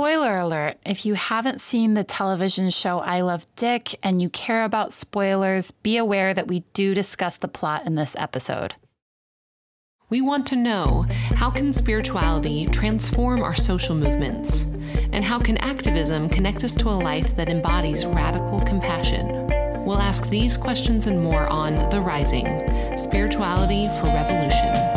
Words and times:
Spoiler 0.00 0.38
alert 0.38 0.78
if 0.86 1.04
you 1.04 1.12
haven't 1.12 1.60
seen 1.60 1.92
the 1.92 2.04
television 2.04 2.70
show 2.70 3.00
I 3.00 3.20
Love 3.20 3.44
Dick 3.54 3.98
and 4.02 4.22
you 4.22 4.30
care 4.30 4.64
about 4.64 4.94
spoilers, 4.94 5.72
be 5.72 5.98
aware 5.98 6.32
that 6.32 6.48
we 6.48 6.60
do 6.72 6.94
discuss 6.94 7.36
the 7.36 7.48
plot 7.48 7.84
in 7.84 7.96
this 7.96 8.16
episode. 8.16 8.76
We 10.08 10.22
want 10.22 10.46
to 10.46 10.56
know 10.56 11.04
how 11.34 11.50
can 11.50 11.74
spirituality 11.74 12.64
transform 12.68 13.42
our 13.42 13.54
social 13.54 13.94
movements? 13.94 14.62
And 15.12 15.22
how 15.22 15.38
can 15.38 15.58
activism 15.58 16.30
connect 16.30 16.64
us 16.64 16.74
to 16.76 16.88
a 16.88 16.96
life 16.96 17.36
that 17.36 17.50
embodies 17.50 18.06
radical 18.06 18.60
compassion? 18.62 19.48
We'll 19.84 19.98
ask 19.98 20.30
these 20.30 20.56
questions 20.56 21.08
and 21.08 21.22
more 21.22 21.46
on 21.48 21.74
The 21.90 22.00
Rising 22.00 22.46
Spirituality 22.96 23.86
for 24.00 24.06
Revolution. 24.06 24.89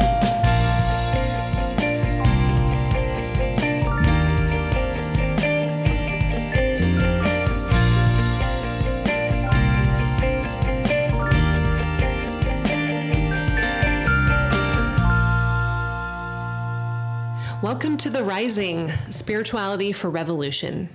Welcome 17.64 17.96
to 18.00 18.10
The 18.10 18.26
Rising 18.26 18.92
Spirituality 19.10 19.94
for 19.94 20.10
Revolution. 20.10 20.90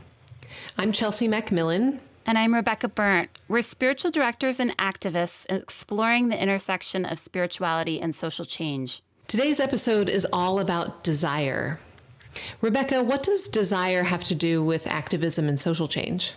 I'm 0.76 0.92
Chelsea 0.92 1.26
Macmillan. 1.26 1.98
And 2.26 2.36
I'm 2.36 2.52
Rebecca 2.52 2.88
Burnt. 2.88 3.30
We're 3.48 3.62
spiritual 3.62 4.10
directors 4.10 4.60
and 4.60 4.76
activists 4.76 5.46
exploring 5.48 6.28
the 6.28 6.38
intersection 6.38 7.06
of 7.06 7.18
spirituality 7.18 8.02
and 8.02 8.14
social 8.14 8.44
change. 8.44 9.00
Today's 9.28 9.60
episode 9.60 10.10
is 10.10 10.26
all 10.30 10.60
about 10.60 11.02
desire. 11.02 11.80
Rebecca, 12.60 13.02
what 13.02 13.22
does 13.22 13.48
desire 13.48 14.02
have 14.02 14.24
to 14.24 14.34
do 14.34 14.62
with 14.62 14.86
activism 14.88 15.48
and 15.48 15.58
social 15.58 15.88
change? 15.88 16.34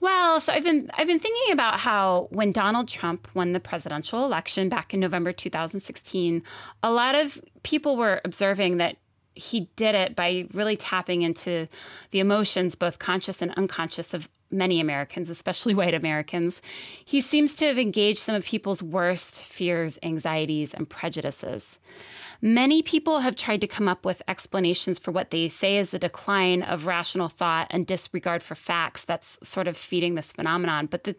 Well, 0.00 0.38
so 0.40 0.52
I've 0.52 0.64
been 0.64 0.90
I've 0.92 1.06
been 1.06 1.18
thinking 1.18 1.54
about 1.54 1.80
how 1.80 2.28
when 2.30 2.52
Donald 2.52 2.88
Trump 2.88 3.26
won 3.32 3.52
the 3.52 3.60
presidential 3.60 4.22
election 4.22 4.68
back 4.68 4.92
in 4.92 5.00
November 5.00 5.32
2016, 5.32 6.42
a 6.82 6.92
lot 6.92 7.14
of 7.14 7.40
people 7.62 7.96
were 7.96 8.20
observing 8.22 8.76
that 8.76 8.96
he 9.34 9.68
did 9.76 9.94
it 9.94 10.16
by 10.16 10.46
really 10.52 10.76
tapping 10.76 11.22
into 11.22 11.68
the 12.10 12.20
emotions, 12.20 12.74
both 12.74 12.98
conscious 12.98 13.40
and 13.42 13.52
unconscious, 13.54 14.12
of 14.14 14.28
many 14.50 14.80
Americans, 14.80 15.30
especially 15.30 15.74
white 15.80 15.94
Americans. 15.94 16.60
He 17.04 17.20
seems 17.20 17.54
to 17.56 17.66
have 17.66 17.78
engaged 17.78 18.18
some 18.18 18.34
of 18.34 18.44
people's 18.44 18.82
worst 18.82 19.42
fears, 19.42 19.98
anxieties, 20.02 20.74
and 20.74 20.88
prejudices. 20.88 21.78
Many 22.42 22.82
people 22.82 23.20
have 23.20 23.36
tried 23.36 23.60
to 23.60 23.66
come 23.66 23.88
up 23.88 24.04
with 24.04 24.22
explanations 24.26 24.98
for 24.98 25.10
what 25.10 25.30
they 25.30 25.48
say 25.48 25.76
is 25.76 25.90
the 25.90 25.98
decline 25.98 26.62
of 26.62 26.86
rational 26.86 27.28
thought 27.28 27.66
and 27.70 27.86
disregard 27.86 28.42
for 28.42 28.54
facts 28.54 29.04
that's 29.04 29.38
sort 29.42 29.68
of 29.68 29.76
feeding 29.76 30.14
this 30.14 30.32
phenomenon. 30.32 30.86
But 30.86 31.04
the 31.04 31.16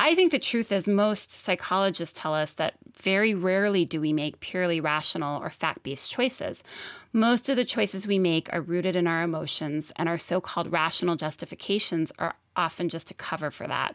I 0.00 0.14
think 0.14 0.32
the 0.32 0.40
truth 0.40 0.72
is, 0.72 0.88
most 0.88 1.30
psychologists 1.30 2.18
tell 2.18 2.34
us 2.34 2.52
that 2.54 2.74
very 3.00 3.32
rarely 3.32 3.84
do 3.84 4.00
we 4.00 4.12
make 4.12 4.40
purely 4.40 4.80
rational 4.80 5.40
or 5.40 5.50
fact 5.50 5.84
based 5.84 6.10
choices. 6.10 6.64
Most 7.12 7.48
of 7.48 7.56
the 7.56 7.64
choices 7.64 8.06
we 8.06 8.18
make 8.18 8.52
are 8.52 8.60
rooted 8.60 8.96
in 8.96 9.06
our 9.06 9.22
emotions, 9.22 9.92
and 9.96 10.08
our 10.08 10.18
so 10.18 10.40
called 10.40 10.72
rational 10.72 11.14
justifications 11.14 12.10
are 12.18 12.34
often 12.56 12.88
just 12.88 13.10
a 13.12 13.14
cover 13.14 13.50
for 13.50 13.68
that. 13.68 13.94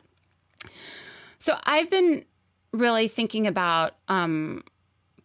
So 1.38 1.58
I've 1.64 1.90
been 1.90 2.24
really 2.72 3.08
thinking 3.08 3.46
about 3.46 3.96
um, 4.08 4.64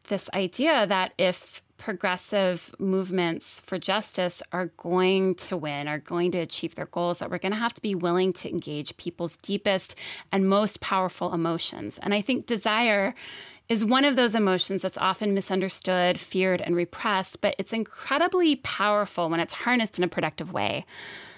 this 0.04 0.28
idea 0.34 0.86
that 0.86 1.12
if 1.18 1.62
progressive 1.76 2.74
movements 2.78 3.60
for 3.60 3.78
justice 3.78 4.42
are 4.52 4.66
going 4.76 5.34
to 5.34 5.56
win, 5.56 5.88
are 5.88 5.98
going 5.98 6.30
to 6.30 6.38
achieve 6.38 6.74
their 6.74 6.86
goals, 6.86 7.18
that 7.18 7.30
we're 7.30 7.38
going 7.38 7.52
to 7.52 7.58
have 7.58 7.74
to 7.74 7.82
be 7.82 7.94
willing 7.94 8.32
to 8.32 8.48
engage 8.48 8.96
people's 8.96 9.36
deepest 9.38 9.94
and 10.32 10.48
most 10.48 10.80
powerful 10.80 11.34
emotions. 11.34 11.98
And 12.02 12.14
I 12.14 12.20
think 12.20 12.46
desire 12.46 13.14
is 13.68 13.84
one 13.84 14.04
of 14.04 14.16
those 14.16 14.34
emotions 14.34 14.82
that's 14.82 14.98
often 14.98 15.34
misunderstood, 15.34 16.20
feared, 16.20 16.60
and 16.60 16.76
repressed, 16.76 17.40
but 17.40 17.54
it's 17.58 17.72
incredibly 17.72 18.56
powerful 18.56 19.28
when 19.28 19.40
it's 19.40 19.54
harnessed 19.54 19.98
in 19.98 20.04
a 20.04 20.08
productive 20.08 20.52
way. 20.52 20.84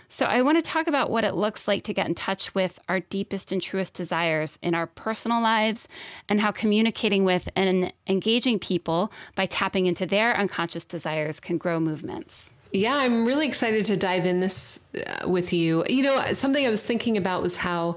So, 0.08 0.26
I 0.26 0.42
want 0.42 0.56
to 0.56 0.62
talk 0.62 0.86
about 0.86 1.10
what 1.10 1.24
it 1.24 1.34
looks 1.34 1.66
like 1.66 1.82
to 1.82 1.94
get 1.94 2.06
in 2.06 2.14
touch 2.14 2.54
with 2.54 2.78
our 2.88 3.00
deepest 3.00 3.52
and 3.52 3.60
truest 3.60 3.94
desires 3.94 4.58
in 4.62 4.74
our 4.74 4.86
personal 4.86 5.40
lives 5.40 5.88
and 6.28 6.40
how 6.40 6.52
communicating 6.52 7.24
with 7.24 7.48
and 7.56 7.92
engaging 8.06 8.58
people 8.58 9.12
by 9.34 9.46
tapping 9.46 9.86
into 9.86 10.06
their 10.06 10.36
unconscious 10.36 10.84
desires 10.84 11.40
can 11.40 11.58
grow 11.58 11.80
movements. 11.80 12.50
Yeah, 12.72 12.96
I'm 12.96 13.24
really 13.24 13.46
excited 13.46 13.84
to 13.86 13.96
dive 13.96 14.26
in 14.26 14.40
this 14.40 14.80
uh, 14.94 15.28
with 15.28 15.52
you. 15.52 15.84
You 15.88 16.02
know, 16.02 16.32
something 16.32 16.66
I 16.66 16.70
was 16.70 16.82
thinking 16.82 17.16
about 17.16 17.42
was 17.42 17.56
how 17.56 17.96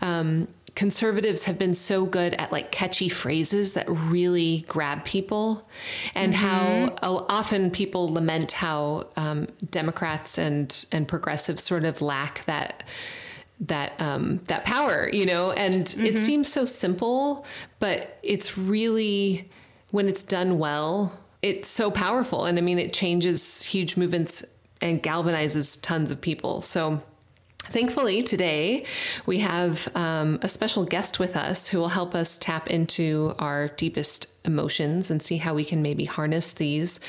um, 0.00 0.48
conservatives 0.74 1.44
have 1.44 1.58
been 1.58 1.74
so 1.74 2.04
good 2.04 2.34
at 2.34 2.50
like 2.50 2.72
catchy 2.72 3.08
phrases 3.08 3.74
that 3.74 3.88
really 3.88 4.64
grab 4.68 5.04
people, 5.04 5.68
and 6.14 6.34
mm-hmm. 6.34 6.44
how 7.00 7.26
often 7.28 7.70
people 7.70 8.12
lament 8.12 8.52
how 8.52 9.06
um, 9.16 9.46
Democrats 9.70 10.38
and 10.38 10.84
and 10.92 11.06
progressives 11.06 11.62
sort 11.62 11.84
of 11.84 12.02
lack 12.02 12.44
that 12.46 12.82
that 13.60 14.00
um, 14.00 14.40
that 14.46 14.64
power, 14.64 15.08
you 15.12 15.26
know. 15.26 15.52
And 15.52 15.86
mm-hmm. 15.86 16.06
it 16.06 16.18
seems 16.18 16.50
so 16.50 16.64
simple, 16.64 17.46
but 17.78 18.18
it's 18.22 18.58
really 18.58 19.50
when 19.90 20.08
it's 20.08 20.24
done 20.24 20.58
well, 20.58 21.16
it's 21.40 21.68
so 21.68 21.90
powerful. 21.90 22.46
And 22.46 22.58
I 22.58 22.62
mean, 22.62 22.78
it 22.78 22.92
changes 22.92 23.62
huge 23.62 23.96
movements 23.96 24.44
and 24.80 25.02
galvanizes 25.02 25.80
tons 25.80 26.10
of 26.10 26.20
people. 26.20 26.62
So 26.62 27.00
Thankfully, 27.66 28.22
today 28.22 28.84
we 29.26 29.38
have 29.40 29.88
um, 29.96 30.38
a 30.42 30.48
special 30.48 30.84
guest 30.84 31.18
with 31.18 31.36
us 31.36 31.68
who 31.68 31.78
will 31.78 31.88
help 31.88 32.14
us 32.14 32.36
tap 32.36 32.68
into 32.68 33.34
our 33.38 33.68
deepest 33.68 34.26
emotions 34.44 35.10
and 35.10 35.22
see 35.22 35.38
how 35.38 35.54
we 35.54 35.64
can 35.64 35.82
maybe 35.82 36.04
harness 36.04 36.52
these 36.52 37.00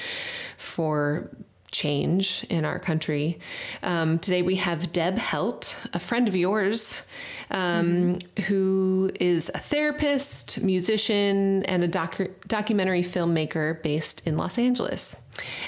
for 0.57 1.29
change 1.71 2.45
in 2.49 2.63
our 2.63 2.79
country. 2.79 3.37
Um, 3.83 4.17
today 4.17 4.41
we 4.41 4.55
have 4.55 4.93
Deb 4.93 5.17
Helt, 5.17 5.75
a 5.93 5.99
friend 5.99 6.27
of 6.27 6.35
yours, 6.35 7.03
um, 7.51 8.15
mm-hmm. 8.15 8.43
who 8.43 9.11
is 9.19 9.51
a 9.53 9.59
therapist, 9.59 10.61
musician, 10.61 11.63
and 11.65 11.83
a 11.83 11.87
docu- 11.87 12.31
documentary 12.47 13.03
filmmaker 13.03 13.81
based 13.83 14.25
in 14.27 14.37
Los 14.37 14.57
Angeles. 14.57 15.21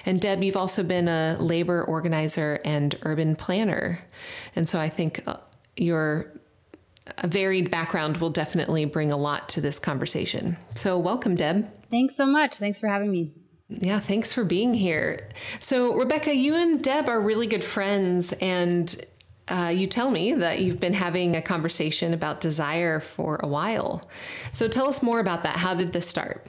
And 0.05 0.21
Deb, 0.21 0.43
you've 0.43 0.57
also 0.57 0.83
been 0.83 1.07
a 1.07 1.37
labor 1.39 1.83
organizer 1.83 2.59
and 2.63 2.97
urban 3.03 3.35
planner. 3.35 4.03
And 4.55 4.67
so 4.67 4.79
I 4.79 4.89
think 4.89 5.23
uh, 5.27 5.37
your 5.75 6.31
varied 7.25 7.71
background 7.71 8.17
will 8.17 8.29
definitely 8.29 8.85
bring 8.85 9.11
a 9.11 9.17
lot 9.17 9.49
to 9.49 9.61
this 9.61 9.79
conversation. 9.79 10.57
So, 10.75 10.97
welcome, 10.97 11.35
Deb. 11.35 11.69
Thanks 11.89 12.15
so 12.15 12.25
much. 12.25 12.57
Thanks 12.57 12.79
for 12.79 12.87
having 12.87 13.11
me. 13.11 13.31
Yeah, 13.69 13.99
thanks 13.99 14.31
for 14.33 14.43
being 14.43 14.73
here. 14.73 15.29
So, 15.59 15.93
Rebecca, 15.93 16.33
you 16.33 16.55
and 16.55 16.81
Deb 16.81 17.09
are 17.09 17.19
really 17.19 17.47
good 17.47 17.63
friends, 17.63 18.33
and 18.33 18.95
uh, 19.47 19.71
you 19.73 19.87
tell 19.87 20.11
me 20.11 20.33
that 20.33 20.59
you've 20.59 20.79
been 20.79 20.93
having 20.93 21.35
a 21.35 21.41
conversation 21.41 22.13
about 22.13 22.41
desire 22.41 22.99
for 22.99 23.39
a 23.41 23.47
while. 23.47 24.07
So, 24.51 24.67
tell 24.67 24.87
us 24.87 25.01
more 25.01 25.19
about 25.19 25.43
that. 25.43 25.57
How 25.57 25.73
did 25.73 25.93
this 25.93 26.07
start? 26.07 26.45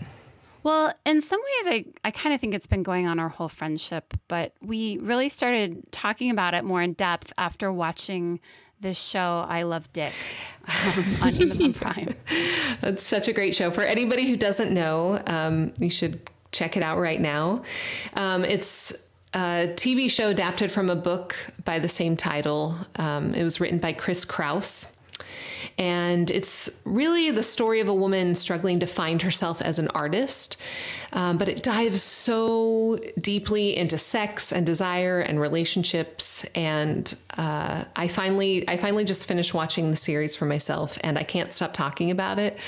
Well, 0.63 0.93
in 1.07 1.21
some 1.21 1.41
ways, 1.41 1.67
I, 1.67 2.09
I 2.09 2.11
kind 2.11 2.35
of 2.35 2.41
think 2.41 2.53
it's 2.53 2.67
been 2.67 2.83
going 2.83 3.07
on 3.07 3.19
our 3.19 3.29
whole 3.29 3.49
friendship, 3.49 4.13
but 4.27 4.53
we 4.61 4.99
really 4.99 5.29
started 5.29 5.91
talking 5.93 6.31
about 6.31 6.55
it 6.55 6.65
more 6.65 6.83
in 6.83 6.93
depth 6.95 7.33
after 7.39 7.73
watching 7.73 8.41
this 8.81 9.01
show, 9.01 9.47
I 9.49 9.63
Love 9.63 9.93
Dick, 9.93 10.13
um, 10.67 11.05
on 11.23 11.29
Amazon 11.29 11.73
Prime. 11.75 12.15
That's 12.81 13.03
such 13.03 13.29
a 13.29 13.33
great 13.33 13.55
show. 13.55 13.71
For 13.71 13.83
anybody 13.83 14.27
who 14.27 14.37
doesn't 14.37 14.73
know, 14.73 15.23
um, 15.27 15.73
you 15.79 15.91
should 15.91 16.29
check 16.53 16.77
it 16.77 16.83
out 16.83 16.99
right 16.99 17.21
now. 17.21 17.63
Um, 18.15 18.45
it's 18.45 18.93
a 19.35 19.73
TV 19.75 20.11
show 20.11 20.31
adapted 20.31 20.73
from 20.73 20.89
a 20.89 20.97
book 20.97 21.37
by 21.65 21.79
the 21.79 21.89
same 21.89 22.17
title. 22.17 22.77
Um, 22.97 23.35
it 23.35 23.43
was 23.45 23.61
written 23.61 23.79
by 23.79 23.93
Chris 23.93 24.25
Kraus. 24.25 24.95
And 25.77 26.31
it's 26.31 26.81
really 26.85 27.31
the 27.31 27.43
story 27.43 27.81
of 27.81 27.89
a 27.89 27.95
woman 27.95 28.35
struggling 28.35 28.81
to 28.81 28.87
find 28.87 29.23
herself 29.23 29.63
as 29.63 29.79
an 29.79 29.89
artist. 29.89 30.57
Um, 31.13 31.39
but 31.39 31.49
it 31.49 31.63
dives 31.63 32.03
so 32.03 32.99
deeply 33.21 33.77
into 33.77 33.99
sex 33.99 34.53
and 34.53 34.67
desire 34.67 35.21
and 35.21 35.41
relationships. 35.41 36.45
And 36.55 37.15
uh, 37.37 37.85
I 37.97 38.09
finally, 38.09 38.69
I 38.69 38.77
finally 38.77 39.05
just 39.05 39.27
finished 39.27 39.55
watching 39.55 39.91
the 39.91 39.97
series 39.97 40.37
for 40.37 40.45
myself, 40.45 40.99
and 41.03 41.19
I 41.19 41.23
can't 41.23 41.55
stop 41.55 41.73
talking 41.73 42.11
about 42.11 42.39
it. 42.39 42.59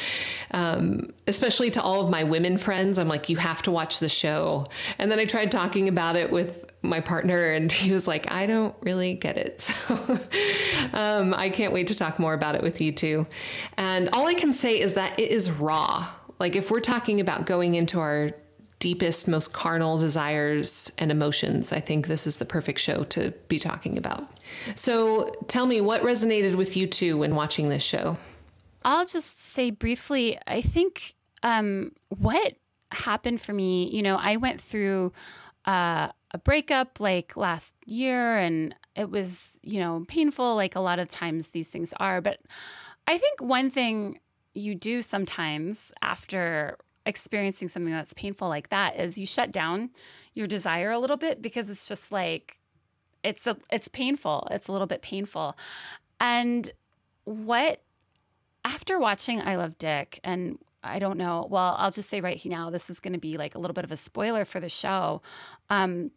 Um, 0.52 1.12
especially 1.26 1.70
to 1.72 1.82
all 1.82 2.00
of 2.02 2.10
my 2.10 2.24
women 2.24 2.58
friends, 2.58 2.98
I'm 2.98 3.08
like, 3.08 3.28
you 3.28 3.36
have 3.36 3.62
to 3.62 3.70
watch 3.70 3.98
the 4.00 4.08
show. 4.08 4.66
And 4.98 5.10
then 5.10 5.18
I 5.18 5.24
tried 5.24 5.50
talking 5.50 5.88
about 5.88 6.16
it 6.16 6.30
with 6.30 6.70
my 6.82 7.00
partner 7.00 7.50
and 7.50 7.70
he 7.70 7.92
was 7.92 8.08
like 8.08 8.30
i 8.32 8.46
don't 8.46 8.74
really 8.80 9.14
get 9.14 9.36
it 9.36 9.60
so 9.60 10.18
um, 10.94 11.34
i 11.34 11.50
can't 11.50 11.72
wait 11.72 11.86
to 11.86 11.94
talk 11.94 12.18
more 12.18 12.32
about 12.32 12.54
it 12.54 12.62
with 12.62 12.80
you 12.80 12.90
too 12.90 13.26
and 13.76 14.08
all 14.12 14.26
i 14.26 14.34
can 14.34 14.52
say 14.52 14.80
is 14.80 14.94
that 14.94 15.18
it 15.18 15.30
is 15.30 15.50
raw 15.50 16.08
like 16.40 16.56
if 16.56 16.70
we're 16.70 16.80
talking 16.80 17.20
about 17.20 17.46
going 17.46 17.74
into 17.74 18.00
our 18.00 18.32
deepest, 18.80 19.28
most 19.28 19.52
carnal 19.52 19.98
desires 19.98 20.90
and 20.98 21.12
emotions, 21.12 21.70
I 21.70 21.80
think 21.80 22.06
this 22.06 22.26
is 22.26 22.38
the 22.38 22.46
perfect 22.46 22.80
show 22.80 23.04
to 23.04 23.30
be 23.46 23.58
talking 23.58 23.98
about. 23.98 24.26
So 24.74 25.32
tell 25.46 25.66
me, 25.66 25.82
what 25.82 26.02
resonated 26.02 26.56
with 26.56 26.76
you 26.76 26.86
too 26.86 27.18
when 27.18 27.34
watching 27.34 27.68
this 27.68 27.82
show? 27.82 28.16
I'll 28.82 29.06
just 29.06 29.38
say 29.38 29.70
briefly, 29.70 30.38
I 30.46 30.62
think 30.62 31.14
um, 31.42 31.92
what 32.08 32.54
happened 32.90 33.40
for 33.42 33.52
me, 33.52 33.94
you 33.94 34.02
know, 34.02 34.16
I 34.16 34.36
went 34.38 34.60
through 34.60 35.12
uh, 35.66 36.08
a 36.30 36.38
breakup 36.38 37.00
like 37.00 37.36
last 37.36 37.74
year 37.84 38.38
and 38.38 38.74
it 38.96 39.10
was, 39.10 39.58
you 39.62 39.78
know, 39.78 40.06
painful, 40.08 40.56
like 40.56 40.74
a 40.74 40.80
lot 40.80 40.98
of 40.98 41.08
times 41.08 41.50
these 41.50 41.68
things 41.68 41.92
are. 42.00 42.22
But 42.22 42.40
I 43.06 43.18
think 43.18 43.42
one 43.42 43.68
thing 43.68 44.18
you 44.54 44.74
do 44.74 45.02
sometimes 45.02 45.92
after 46.02 46.76
experiencing 47.06 47.68
something 47.68 47.92
that's 47.92 48.12
painful 48.14 48.48
like 48.48 48.68
that 48.68 48.98
is 48.98 49.16
you 49.16 49.26
shut 49.26 49.50
down 49.50 49.90
your 50.34 50.46
desire 50.46 50.90
a 50.90 50.98
little 50.98 51.16
bit 51.16 51.40
because 51.40 51.70
it's 51.70 51.88
just 51.88 52.12
like 52.12 52.58
it's 53.22 53.46
a 53.46 53.56
it's 53.70 53.88
painful. 53.88 54.48
It's 54.50 54.68
a 54.68 54.72
little 54.72 54.86
bit 54.86 55.02
painful. 55.02 55.56
And 56.18 56.70
what 57.24 57.82
after 58.64 58.98
watching 58.98 59.40
i 59.40 59.56
love 59.56 59.78
dick 59.78 60.20
and 60.24 60.58
i 60.82 60.98
don't 60.98 61.16
know 61.16 61.46
well 61.50 61.76
i'll 61.78 61.90
just 61.90 62.08
say 62.10 62.20
right 62.20 62.44
now 62.44 62.70
this 62.70 62.90
is 62.90 63.00
going 63.00 63.12
to 63.12 63.18
be 63.18 63.36
like 63.36 63.54
a 63.54 63.58
little 63.58 63.74
bit 63.74 63.84
of 63.84 63.92
a 63.92 63.96
spoiler 63.96 64.44
for 64.44 64.60
the 64.60 64.68
show 64.68 65.22
um 65.70 66.10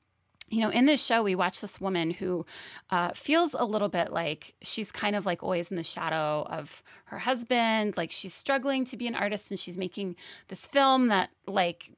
you 0.49 0.61
know, 0.61 0.69
in 0.69 0.85
this 0.85 1.03
show, 1.03 1.23
we 1.23 1.35
watch 1.35 1.61
this 1.61 1.81
woman 1.81 2.11
who 2.11 2.45
uh, 2.89 3.11
feels 3.13 3.53
a 3.53 3.65
little 3.65 3.89
bit 3.89 4.11
like 4.11 4.53
she's 4.61 4.91
kind 4.91 5.15
of 5.15 5.25
like 5.25 5.41
always 5.41 5.71
in 5.71 5.77
the 5.77 5.83
shadow 5.83 6.45
of 6.49 6.83
her 7.05 7.19
husband. 7.19 7.97
Like 7.97 8.11
she's 8.11 8.33
struggling 8.33 8.85
to 8.85 8.97
be 8.97 9.07
an 9.07 9.15
artist 9.15 9.51
and 9.51 9.59
she's 9.59 9.77
making 9.77 10.15
this 10.49 10.67
film 10.67 11.07
that, 11.07 11.29
like, 11.47 11.91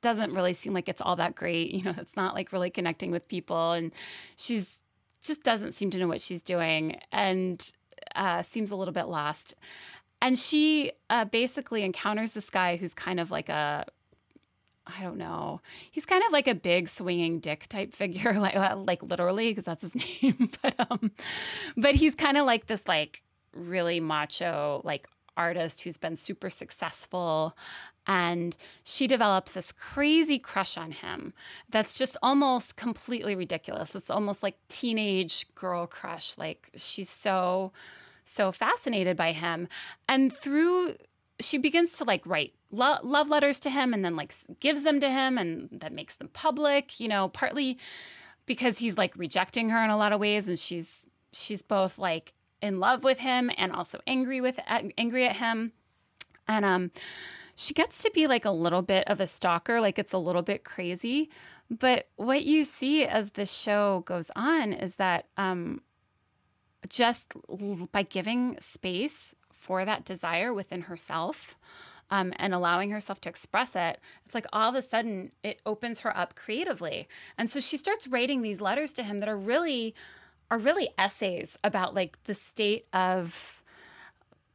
doesn't 0.00 0.32
really 0.32 0.54
seem 0.54 0.74
like 0.74 0.88
it's 0.88 1.00
all 1.00 1.16
that 1.16 1.34
great. 1.34 1.70
You 1.78 1.84
know, 1.84 1.94
it's 1.96 2.16
not 2.16 2.34
like 2.34 2.52
really 2.52 2.70
connecting 2.70 3.10
with 3.10 3.28
people. 3.28 3.72
And 3.72 3.92
she's 4.36 4.78
just 5.22 5.42
doesn't 5.42 5.72
seem 5.72 5.90
to 5.90 5.98
know 5.98 6.08
what 6.08 6.20
she's 6.20 6.42
doing 6.42 6.98
and 7.12 7.72
uh, 8.14 8.42
seems 8.42 8.70
a 8.70 8.76
little 8.76 8.94
bit 8.94 9.06
lost. 9.06 9.54
And 10.20 10.38
she 10.38 10.92
uh, 11.10 11.24
basically 11.24 11.84
encounters 11.84 12.32
this 12.32 12.50
guy 12.50 12.76
who's 12.76 12.94
kind 12.94 13.20
of 13.20 13.30
like 13.30 13.48
a 13.48 13.86
I 14.96 15.02
don't 15.02 15.18
know. 15.18 15.60
He's 15.90 16.06
kind 16.06 16.22
of 16.24 16.32
like 16.32 16.48
a 16.48 16.54
big 16.54 16.88
swinging 16.88 17.40
dick 17.40 17.66
type 17.68 17.92
figure, 17.92 18.32
like 18.40 18.56
uh, 18.56 18.76
like 18.76 19.02
literally 19.02 19.50
because 19.50 19.64
that's 19.64 19.82
his 19.82 19.94
name. 20.22 20.50
but 20.62 20.74
um, 20.90 21.12
but 21.76 21.94
he's 21.94 22.14
kind 22.14 22.36
of 22.36 22.46
like 22.46 22.66
this 22.66 22.88
like 22.88 23.22
really 23.52 24.00
macho 24.00 24.80
like 24.84 25.08
artist 25.36 25.82
who's 25.82 25.96
been 25.96 26.16
super 26.16 26.50
successful 26.50 27.56
and 28.06 28.56
she 28.82 29.06
develops 29.06 29.54
this 29.54 29.70
crazy 29.70 30.38
crush 30.38 30.76
on 30.76 30.90
him 30.90 31.32
that's 31.70 31.96
just 31.96 32.16
almost 32.22 32.76
completely 32.76 33.36
ridiculous 33.36 33.94
it's 33.94 34.10
almost 34.10 34.42
like 34.42 34.56
teenage 34.68 35.46
girl 35.54 35.86
crush 35.86 36.36
like 36.36 36.70
she's 36.74 37.08
so 37.08 37.72
so 38.24 38.50
fascinated 38.50 39.16
by 39.16 39.30
him 39.30 39.68
and 40.08 40.32
through 40.32 40.94
she 41.40 41.56
begins 41.56 41.96
to 41.96 42.04
like 42.04 42.26
write 42.26 42.52
lo- 42.70 42.98
love 43.02 43.28
letters 43.28 43.60
to 43.60 43.70
him 43.70 43.94
and 43.94 44.04
then 44.04 44.16
like 44.16 44.34
gives 44.60 44.82
them 44.82 45.00
to 45.00 45.10
him 45.10 45.38
and 45.38 45.68
that 45.72 45.92
makes 45.92 46.16
them 46.16 46.28
public, 46.32 47.00
you 47.00 47.08
know, 47.08 47.28
partly 47.28 47.78
because 48.46 48.78
he's 48.78 48.96
like 48.96 49.16
rejecting 49.16 49.70
her 49.70 49.82
in 49.82 49.90
a 49.90 49.96
lot 49.96 50.12
of 50.12 50.20
ways 50.20 50.48
and 50.48 50.58
she's 50.58 51.06
she's 51.32 51.62
both 51.62 51.98
like 51.98 52.32
in 52.60 52.80
love 52.80 53.04
with 53.04 53.20
him 53.20 53.50
and 53.56 53.72
also 53.72 54.00
angry 54.06 54.40
with 54.40 54.58
angry 54.96 55.26
at 55.26 55.36
him. 55.36 55.72
And 56.46 56.64
um 56.64 56.90
she 57.56 57.74
gets 57.74 58.02
to 58.04 58.10
be 58.14 58.26
like 58.26 58.44
a 58.44 58.50
little 58.50 58.82
bit 58.82 59.04
of 59.08 59.20
a 59.20 59.26
stalker, 59.26 59.80
like 59.80 59.98
it's 59.98 60.12
a 60.12 60.18
little 60.18 60.42
bit 60.42 60.64
crazy. 60.64 61.30
But 61.70 62.08
what 62.16 62.44
you 62.44 62.64
see 62.64 63.04
as 63.04 63.32
the 63.32 63.44
show 63.44 64.00
goes 64.06 64.30
on 64.36 64.72
is 64.72 64.96
that 64.96 65.26
um 65.36 65.82
just 66.88 67.34
by 67.92 68.02
giving 68.02 68.56
space 68.60 69.34
for 69.52 69.84
that 69.84 70.04
desire 70.04 70.54
within 70.54 70.82
herself, 70.82 71.58
um, 72.10 72.32
and 72.36 72.54
allowing 72.54 72.90
herself 72.90 73.20
to 73.22 73.28
express 73.28 73.76
it, 73.76 74.00
it's 74.24 74.34
like 74.34 74.46
all 74.52 74.68
of 74.68 74.74
a 74.74 74.82
sudden 74.82 75.32
it 75.42 75.60
opens 75.66 76.00
her 76.00 76.16
up 76.16 76.34
creatively. 76.34 77.08
And 77.36 77.48
so 77.50 77.60
she 77.60 77.76
starts 77.76 78.06
writing 78.06 78.42
these 78.42 78.60
letters 78.60 78.92
to 78.94 79.02
him 79.02 79.18
that 79.18 79.28
are 79.28 79.36
really 79.36 79.94
are 80.50 80.58
really 80.58 80.88
essays 80.96 81.58
about 81.62 81.94
like 81.94 82.22
the 82.24 82.32
state 82.32 82.86
of 82.92 83.62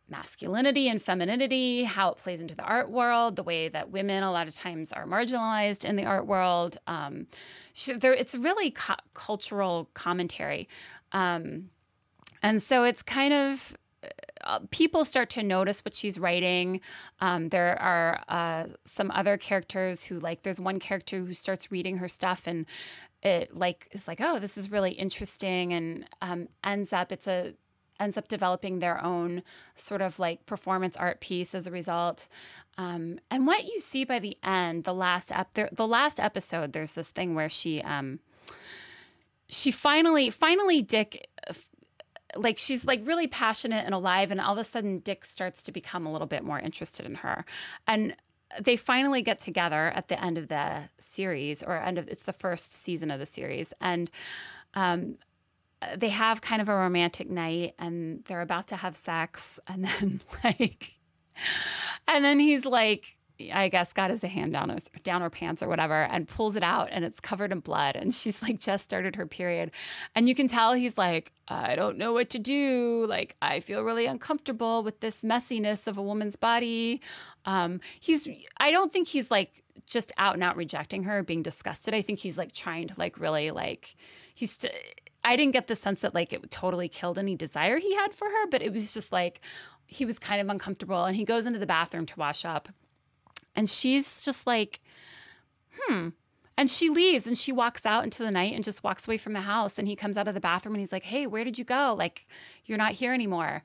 masculinity 0.09 0.87
and 0.87 1.01
femininity, 1.01 1.83
how 1.83 2.11
it 2.11 2.17
plays 2.17 2.41
into 2.41 2.55
the 2.55 2.63
art 2.63 2.89
world, 2.89 3.35
the 3.35 3.43
way 3.43 3.67
that 3.69 3.89
women 3.89 4.23
a 4.23 4.31
lot 4.31 4.47
of 4.47 4.55
times 4.55 4.91
are 4.91 5.05
marginalized 5.05 5.85
in 5.85 5.95
the 5.95 6.05
art 6.05 6.27
world. 6.27 6.77
Um, 6.87 7.27
she, 7.73 7.93
there, 7.93 8.13
it's 8.13 8.35
really 8.35 8.71
co- 8.71 8.95
cultural 9.13 9.89
commentary. 9.93 10.67
Um, 11.11 11.69
and 12.41 12.61
so 12.61 12.83
it's 12.83 13.01
kind 13.01 13.33
of 13.33 13.75
uh, 14.43 14.59
people 14.71 15.05
start 15.05 15.29
to 15.31 15.43
notice 15.43 15.83
what 15.85 15.93
she's 15.95 16.19
writing. 16.19 16.81
Um, 17.21 17.49
there 17.49 17.81
are 17.81 18.21
uh, 18.27 18.67
some 18.85 19.11
other 19.11 19.37
characters 19.37 20.05
who 20.05 20.19
like. 20.19 20.43
There's 20.43 20.59
one 20.59 20.79
character 20.79 21.19
who 21.19 21.33
starts 21.33 21.71
reading 21.71 21.97
her 21.97 22.07
stuff 22.07 22.47
and 22.47 22.65
it 23.21 23.55
like 23.55 23.87
is 23.91 24.07
like, 24.07 24.19
oh, 24.21 24.39
this 24.39 24.57
is 24.57 24.69
really 24.69 24.91
interesting, 24.91 25.73
and 25.73 26.05
um, 26.21 26.49
ends 26.63 26.91
up 26.91 27.11
it's 27.11 27.27
a 27.27 27.53
ends 27.99 28.17
up 28.17 28.27
developing 28.27 28.79
their 28.79 29.01
own 29.03 29.43
sort 29.75 30.01
of 30.01 30.19
like 30.19 30.45
performance 30.45 30.97
art 30.97 31.21
piece 31.21 31.55
as 31.55 31.67
a 31.67 31.71
result. 31.71 32.27
Um, 32.77 33.19
and 33.31 33.47
what 33.47 33.65
you 33.65 33.79
see 33.79 34.03
by 34.03 34.19
the 34.19 34.37
end, 34.43 34.83
the 34.83 34.93
last 34.93 35.31
ep- 35.31 35.53
there, 35.53 35.69
the 35.71 35.87
last 35.87 36.19
episode, 36.19 36.73
there's 36.73 36.93
this 36.93 37.11
thing 37.11 37.35
where 37.35 37.49
she 37.49 37.81
um, 37.81 38.19
she 39.47 39.71
finally 39.71 40.29
finally 40.29 40.81
Dick 40.81 41.29
like 42.35 42.57
she's 42.57 42.85
like 42.85 43.01
really 43.05 43.27
passionate 43.27 43.85
and 43.85 43.93
alive 43.93 44.31
and 44.31 44.39
all 44.41 44.53
of 44.53 44.59
a 44.59 44.63
sudden 44.63 44.99
dick 44.99 45.25
starts 45.25 45.63
to 45.63 45.71
become 45.71 46.05
a 46.05 46.11
little 46.11 46.27
bit 46.27 46.43
more 46.43 46.59
interested 46.59 47.05
in 47.05 47.15
her. 47.15 47.45
And 47.87 48.15
they 48.59 48.75
finally 48.75 49.21
get 49.21 49.39
together 49.39 49.91
at 49.95 50.07
the 50.07 50.23
end 50.23 50.37
of 50.37 50.47
the 50.47 50.89
series 50.99 51.63
or 51.63 51.77
end 51.77 51.97
of 51.97 52.07
it's 52.07 52.23
the 52.23 52.33
first 52.33 52.73
season 52.73 53.09
of 53.11 53.19
the 53.19 53.25
series 53.25 53.73
and 53.81 54.11
um, 54.75 55.17
they 55.95 56.09
have 56.09 56.41
kind 56.41 56.61
of 56.61 56.69
a 56.69 56.75
romantic 56.75 57.29
night 57.29 57.73
and 57.79 58.23
they're 58.25 58.41
about 58.41 58.67
to 58.67 58.75
have 58.75 58.95
sex 58.95 59.59
and 59.67 59.85
then 59.85 60.21
like 60.43 60.93
and 62.07 62.23
then 62.23 62.39
he's 62.39 62.65
like 62.65 63.17
I 63.51 63.67
guess 63.67 63.93
got 63.93 64.09
his 64.09 64.21
hand 64.21 64.53
down 64.53 64.69
her, 64.69 64.77
down 65.01 65.21
her 65.21 65.29
pants 65.29 65.63
or 65.63 65.67
whatever 65.67 66.03
and 66.03 66.27
pulls 66.27 66.55
it 66.55 66.63
out 66.63 66.89
and 66.91 67.03
it's 67.03 67.19
covered 67.19 67.51
in 67.51 67.59
blood 67.59 67.95
and 67.95 68.13
she's 68.13 68.41
like 68.41 68.59
just 68.59 68.85
started 68.85 69.15
her 69.15 69.25
period. 69.25 69.71
And 70.15 70.29
you 70.29 70.35
can 70.35 70.47
tell 70.47 70.73
he's 70.73 70.97
like 70.97 71.31
I 71.47 71.75
don't 71.75 71.97
know 71.97 72.13
what 72.13 72.29
to 72.31 72.39
do. 72.39 73.05
Like 73.07 73.35
I 73.41 73.59
feel 73.59 73.83
really 73.83 74.05
uncomfortable 74.05 74.83
with 74.83 74.99
this 74.99 75.23
messiness 75.23 75.87
of 75.87 75.97
a 75.97 76.01
woman's 76.01 76.35
body. 76.35 77.01
Um 77.45 77.81
he's 77.99 78.27
I 78.57 78.71
don't 78.71 78.93
think 78.93 79.07
he's 79.07 79.31
like 79.31 79.63
just 79.89 80.11
out 80.17 80.35
and 80.35 80.43
out 80.43 80.55
rejecting 80.55 81.03
her 81.03 81.23
being 81.23 81.41
disgusted. 81.41 81.93
I 81.93 82.01
think 82.01 82.19
he's 82.19 82.37
like 82.37 82.53
trying 82.53 82.87
to 82.87 82.93
like 82.97 83.19
really 83.19 83.51
like 83.51 83.95
he's 84.35 84.51
st- 84.51 84.73
I 85.25 85.35
didn't 85.35 85.53
get 85.53 85.67
the 85.67 85.75
sense 85.75 86.01
that 86.01 86.13
like 86.13 86.33
it 86.33 86.51
totally 86.51 86.89
killed 86.89 87.17
any 87.17 87.35
desire 87.35 87.77
he 87.77 87.95
had 87.95 88.13
for 88.13 88.27
her 88.27 88.47
but 88.47 88.61
it 88.61 88.71
was 88.73 88.93
just 88.93 89.11
like 89.11 89.41
he 89.87 90.05
was 90.05 90.19
kind 90.19 90.41
of 90.41 90.49
uncomfortable 90.49 91.05
and 91.05 91.15
he 91.15 91.23
goes 91.23 91.45
into 91.45 91.59
the 91.59 91.65
bathroom 91.65 92.05
to 92.05 92.19
wash 92.19 92.45
up 92.45 92.69
and 93.55 93.69
she's 93.69 94.21
just 94.21 94.47
like, 94.47 94.79
hmm. 95.79 96.09
And 96.55 96.69
she 96.69 96.89
leaves 96.89 97.25
and 97.25 97.35
she 97.35 97.51
walks 97.51 97.83
out 97.85 98.03
into 98.03 98.21
the 98.21 98.29
night 98.29 98.53
and 98.53 98.63
just 98.63 98.83
walks 98.83 99.07
away 99.07 99.17
from 99.17 99.33
the 99.33 99.41
house. 99.41 99.79
And 99.79 99.87
he 99.87 99.95
comes 99.95 100.17
out 100.17 100.27
of 100.27 100.35
the 100.35 100.39
bathroom 100.39 100.75
and 100.75 100.79
he's 100.79 100.91
like, 100.91 101.03
hey, 101.03 101.25
where 101.25 101.43
did 101.43 101.57
you 101.57 101.65
go? 101.65 101.95
Like, 101.97 102.27
you're 102.65 102.77
not 102.77 102.91
here 102.91 103.11
anymore. 103.11 103.63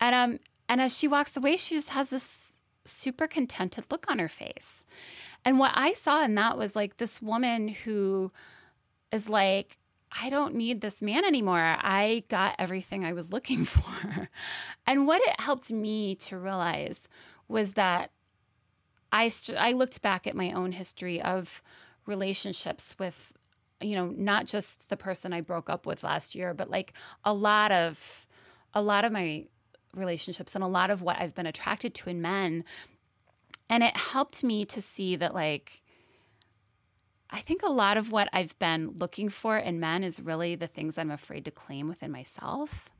And 0.00 0.14
um, 0.14 0.38
and 0.68 0.80
as 0.80 0.98
she 0.98 1.06
walks 1.06 1.36
away, 1.36 1.56
she 1.56 1.76
just 1.76 1.90
has 1.90 2.10
this 2.10 2.60
super 2.84 3.26
contented 3.26 3.84
look 3.90 4.04
on 4.10 4.18
her 4.18 4.28
face. 4.28 4.84
And 5.44 5.58
what 5.58 5.72
I 5.74 5.92
saw 5.92 6.24
in 6.24 6.34
that 6.34 6.58
was 6.58 6.74
like 6.74 6.96
this 6.96 7.22
woman 7.22 7.68
who 7.68 8.32
is 9.12 9.28
like, 9.28 9.78
I 10.10 10.30
don't 10.30 10.54
need 10.54 10.80
this 10.80 11.02
man 11.02 11.24
anymore. 11.24 11.76
I 11.80 12.24
got 12.28 12.54
everything 12.58 13.04
I 13.04 13.12
was 13.12 13.32
looking 13.32 13.64
for. 13.64 14.28
And 14.86 15.06
what 15.06 15.22
it 15.24 15.40
helped 15.40 15.70
me 15.72 16.14
to 16.16 16.38
realize 16.38 17.02
was 17.48 17.74
that 17.74 18.10
I 19.14 19.28
st- 19.28 19.58
I 19.58 19.72
looked 19.72 20.02
back 20.02 20.26
at 20.26 20.34
my 20.34 20.50
own 20.50 20.72
history 20.72 21.22
of 21.22 21.62
relationships 22.04 22.96
with 22.98 23.32
you 23.80 23.94
know 23.94 24.06
not 24.06 24.46
just 24.46 24.90
the 24.90 24.96
person 24.96 25.32
I 25.32 25.40
broke 25.40 25.70
up 25.70 25.86
with 25.86 26.02
last 26.02 26.34
year 26.34 26.52
but 26.52 26.68
like 26.68 26.92
a 27.24 27.32
lot 27.32 27.70
of 27.70 28.26
a 28.74 28.82
lot 28.82 29.04
of 29.04 29.12
my 29.12 29.44
relationships 29.94 30.56
and 30.56 30.64
a 30.64 30.68
lot 30.68 30.90
of 30.90 31.00
what 31.00 31.18
I've 31.20 31.34
been 31.34 31.46
attracted 31.46 31.94
to 31.94 32.10
in 32.10 32.20
men 32.20 32.64
and 33.70 33.84
it 33.84 33.96
helped 33.96 34.42
me 34.42 34.64
to 34.64 34.82
see 34.82 35.14
that 35.14 35.32
like 35.32 35.82
I 37.30 37.38
think 37.38 37.62
a 37.62 37.70
lot 37.70 37.96
of 37.96 38.10
what 38.10 38.28
I've 38.32 38.58
been 38.58 38.94
looking 38.98 39.28
for 39.28 39.56
in 39.56 39.78
men 39.78 40.02
is 40.02 40.20
really 40.20 40.56
the 40.56 40.66
things 40.66 40.98
I'm 40.98 41.10
afraid 41.10 41.44
to 41.46 41.50
claim 41.50 41.88
within 41.88 42.12
myself. 42.12 42.90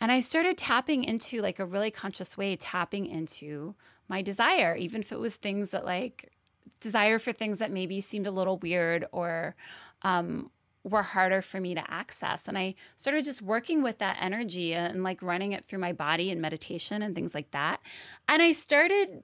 And 0.00 0.10
I 0.10 0.20
started 0.20 0.56
tapping 0.56 1.04
into 1.04 1.42
like 1.42 1.58
a 1.58 1.66
really 1.66 1.90
conscious 1.90 2.38
way, 2.38 2.56
tapping 2.56 3.04
into 3.04 3.74
my 4.10 4.22
desire, 4.22 4.74
even 4.74 5.00
if 5.02 5.12
it 5.12 5.20
was 5.20 5.36
things 5.36 5.70
that 5.70 5.84
like 5.84 6.32
desire 6.80 7.20
for 7.20 7.32
things 7.32 7.60
that 7.60 7.70
maybe 7.70 8.00
seemed 8.00 8.26
a 8.26 8.30
little 8.32 8.58
weird 8.58 9.06
or 9.12 9.54
um, 10.02 10.50
were 10.82 11.02
harder 11.02 11.40
for 11.40 11.60
me 11.60 11.76
to 11.76 11.90
access. 11.90 12.48
And 12.48 12.58
I 12.58 12.74
started 12.96 13.24
just 13.24 13.40
working 13.40 13.82
with 13.82 13.98
that 13.98 14.18
energy 14.20 14.74
and 14.74 15.04
like 15.04 15.22
running 15.22 15.52
it 15.52 15.66
through 15.66 15.78
my 15.78 15.92
body 15.92 16.30
and 16.30 16.40
meditation 16.40 17.02
and 17.02 17.14
things 17.14 17.34
like 17.34 17.52
that. 17.52 17.80
And 18.28 18.42
I 18.42 18.50
started, 18.50 19.22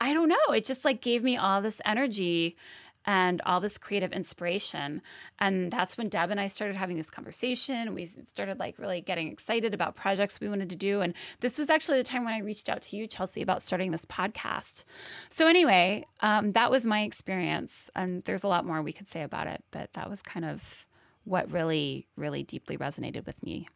I 0.00 0.12
don't 0.12 0.28
know, 0.28 0.52
it 0.52 0.66
just 0.66 0.84
like 0.84 1.00
gave 1.00 1.22
me 1.22 1.36
all 1.36 1.62
this 1.62 1.80
energy 1.84 2.56
and 3.06 3.40
all 3.44 3.60
this 3.60 3.78
creative 3.78 4.12
inspiration. 4.12 5.02
And 5.38 5.70
that's 5.70 5.98
when 5.98 6.08
Deb 6.08 6.30
and 6.30 6.40
I 6.40 6.46
started 6.46 6.76
having 6.76 6.96
this 6.96 7.10
conversation. 7.10 7.94
We 7.94 8.06
started 8.06 8.58
like 8.58 8.78
really 8.78 9.00
getting 9.00 9.30
excited 9.30 9.74
about 9.74 9.94
projects 9.94 10.40
we 10.40 10.48
wanted 10.48 10.70
to 10.70 10.76
do. 10.76 11.00
And 11.00 11.14
this 11.40 11.58
was 11.58 11.70
actually 11.70 11.98
the 11.98 12.04
time 12.04 12.24
when 12.24 12.34
I 12.34 12.38
reached 12.38 12.68
out 12.68 12.82
to 12.82 12.96
you, 12.96 13.06
Chelsea, 13.06 13.42
about 13.42 13.62
starting 13.62 13.90
this 13.90 14.06
podcast. 14.06 14.84
So, 15.28 15.46
anyway, 15.46 16.06
um, 16.20 16.52
that 16.52 16.70
was 16.70 16.86
my 16.86 17.02
experience. 17.02 17.90
And 17.94 18.24
there's 18.24 18.44
a 18.44 18.48
lot 18.48 18.66
more 18.66 18.80
we 18.82 18.92
could 18.92 19.08
say 19.08 19.22
about 19.22 19.46
it, 19.46 19.62
but 19.70 19.92
that 19.94 20.08
was 20.08 20.22
kind 20.22 20.44
of 20.44 20.86
what 21.24 21.50
really, 21.50 22.06
really 22.16 22.42
deeply 22.42 22.76
resonated 22.76 23.26
with 23.26 23.42
me. 23.42 23.68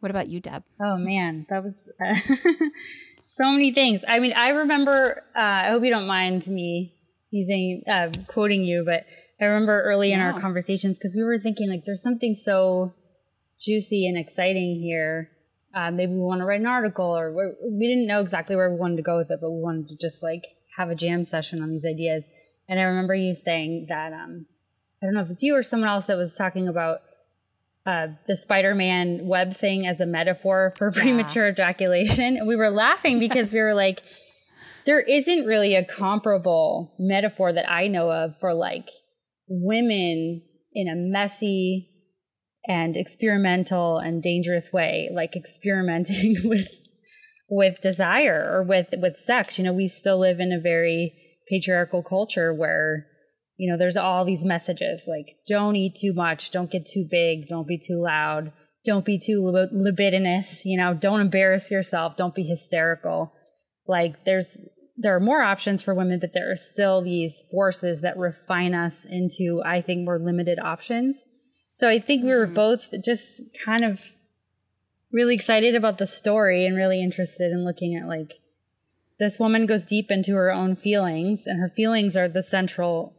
What 0.00 0.10
about 0.10 0.28
you, 0.28 0.40
Deb? 0.40 0.64
Oh, 0.80 0.96
man, 0.96 1.46
that 1.50 1.62
was. 1.62 1.90
Uh, 2.02 2.14
so 3.26 3.52
many 3.52 3.72
things. 3.72 4.02
I 4.08 4.18
mean, 4.18 4.32
I 4.32 4.48
remember. 4.48 5.22
Uh, 5.36 5.40
I 5.40 5.68
hope 5.68 5.84
you 5.84 5.90
don't 5.90 6.06
mind 6.06 6.46
me 6.46 6.94
using 7.30 7.82
uh, 7.88 8.10
quoting 8.26 8.64
you, 8.64 8.84
but 8.84 9.06
I 9.40 9.46
remember 9.46 9.82
early 9.82 10.12
in 10.12 10.20
our 10.20 10.38
conversations 10.38 10.98
because 10.98 11.14
we 11.14 11.22
were 11.22 11.38
thinking 11.38 11.70
like 11.70 11.84
there's 11.84 12.02
something 12.02 12.34
so 12.34 12.92
juicy 13.60 14.06
and 14.06 14.18
exciting 14.18 14.80
here. 14.80 15.30
Uh, 15.74 15.90
maybe 15.90 16.12
we 16.12 16.18
want 16.18 16.40
to 16.40 16.44
write 16.44 16.60
an 16.60 16.66
article, 16.66 17.06
or 17.06 17.32
we 17.32 17.86
didn't 17.86 18.06
know 18.06 18.20
exactly 18.20 18.56
where 18.56 18.70
we 18.70 18.76
wanted 18.76 18.96
to 18.96 19.02
go 19.02 19.16
with 19.16 19.30
it, 19.30 19.38
but 19.40 19.50
we 19.50 19.60
wanted 19.60 19.88
to 19.88 19.96
just 19.96 20.22
like 20.22 20.44
have 20.76 20.90
a 20.90 20.94
jam 20.94 21.24
session 21.24 21.62
on 21.62 21.70
these 21.70 21.86
ideas. 21.86 22.24
And 22.68 22.78
I 22.78 22.82
remember 22.82 23.14
you 23.14 23.34
saying 23.34 23.86
that 23.88 24.12
um, 24.12 24.46
I 25.00 25.06
don't 25.06 25.14
know 25.14 25.22
if 25.22 25.30
it's 25.30 25.42
you 25.42 25.56
or 25.56 25.62
someone 25.62 25.88
else 25.88 26.06
that 26.06 26.16
was 26.16 26.34
talking 26.34 26.68
about 26.68 27.00
uh, 27.86 28.08
the 28.26 28.36
Spider-Man 28.36 29.26
web 29.26 29.54
thing 29.54 29.86
as 29.86 30.00
a 30.00 30.06
metaphor 30.06 30.72
for 30.76 30.92
yeah. 30.94 31.02
premature 31.02 31.48
ejaculation. 31.48 32.36
And 32.36 32.46
we 32.46 32.56
were 32.56 32.70
laughing 32.70 33.18
because 33.18 33.52
we 33.52 33.60
were 33.60 33.74
like, 33.74 34.02
there 34.84 35.00
isn't 35.00 35.46
really 35.46 35.74
a 35.74 35.84
comparable 35.84 36.94
metaphor 36.98 37.52
that 37.52 37.70
I 37.70 37.86
know 37.88 38.10
of 38.10 38.38
for 38.38 38.54
like 38.54 38.88
women 39.48 40.42
in 40.72 40.88
a 40.88 40.94
messy 40.94 41.88
and 42.66 42.96
experimental 42.96 43.98
and 43.98 44.22
dangerous 44.22 44.72
way, 44.72 45.10
like 45.12 45.36
experimenting 45.36 46.36
with 46.44 46.68
with 47.48 47.80
desire 47.80 48.48
or 48.52 48.62
with 48.62 48.88
with 48.92 49.16
sex. 49.16 49.58
You 49.58 49.64
know, 49.64 49.72
we 49.72 49.88
still 49.88 50.18
live 50.18 50.40
in 50.40 50.52
a 50.52 50.60
very 50.60 51.14
patriarchal 51.48 52.02
culture 52.02 52.54
where 52.54 53.06
you 53.56 53.70
know 53.70 53.76
there's 53.76 53.96
all 53.96 54.24
these 54.24 54.44
messages 54.44 55.04
like 55.08 55.36
don't 55.46 55.76
eat 55.76 55.96
too 56.00 56.12
much, 56.14 56.50
don't 56.50 56.70
get 56.70 56.86
too 56.86 57.06
big, 57.10 57.48
don't 57.48 57.66
be 57.66 57.78
too 57.78 58.00
loud, 58.00 58.52
don't 58.84 59.04
be 59.04 59.18
too 59.18 59.68
libidinous, 59.72 60.64
you 60.64 60.76
know, 60.76 60.94
don't 60.94 61.20
embarrass 61.20 61.70
yourself, 61.70 62.16
don't 62.16 62.34
be 62.34 62.44
hysterical 62.44 63.32
like 63.90 64.24
there's 64.24 64.56
there 64.96 65.14
are 65.16 65.20
more 65.20 65.42
options 65.42 65.82
for 65.82 65.94
women, 65.94 66.18
but 66.20 66.34
there 66.34 66.50
are 66.50 66.56
still 66.56 67.00
these 67.00 67.42
forces 67.50 68.02
that 68.02 68.18
refine 68.18 68.74
us 68.74 69.06
into, 69.06 69.62
I 69.64 69.80
think, 69.80 70.04
more 70.04 70.18
limited 70.18 70.58
options. 70.58 71.24
So 71.72 71.88
I 71.88 71.98
think 71.98 72.22
we 72.22 72.30
were 72.30 72.44
mm-hmm. 72.44 72.54
both 72.54 72.92
just 73.02 73.58
kind 73.64 73.82
of 73.82 74.12
really 75.10 75.34
excited 75.34 75.74
about 75.74 75.98
the 75.98 76.06
story 76.06 76.66
and 76.66 76.76
really 76.76 77.02
interested 77.02 77.50
in 77.50 77.64
looking 77.64 77.96
at 77.96 78.06
like 78.06 78.34
this 79.18 79.38
woman 79.40 79.66
goes 79.66 79.86
deep 79.86 80.10
into 80.10 80.34
her 80.34 80.52
own 80.52 80.76
feelings, 80.76 81.46
and 81.46 81.60
her 81.60 81.68
feelings 81.68 82.16
are 82.16 82.28
the 82.28 82.42
central 82.42 83.14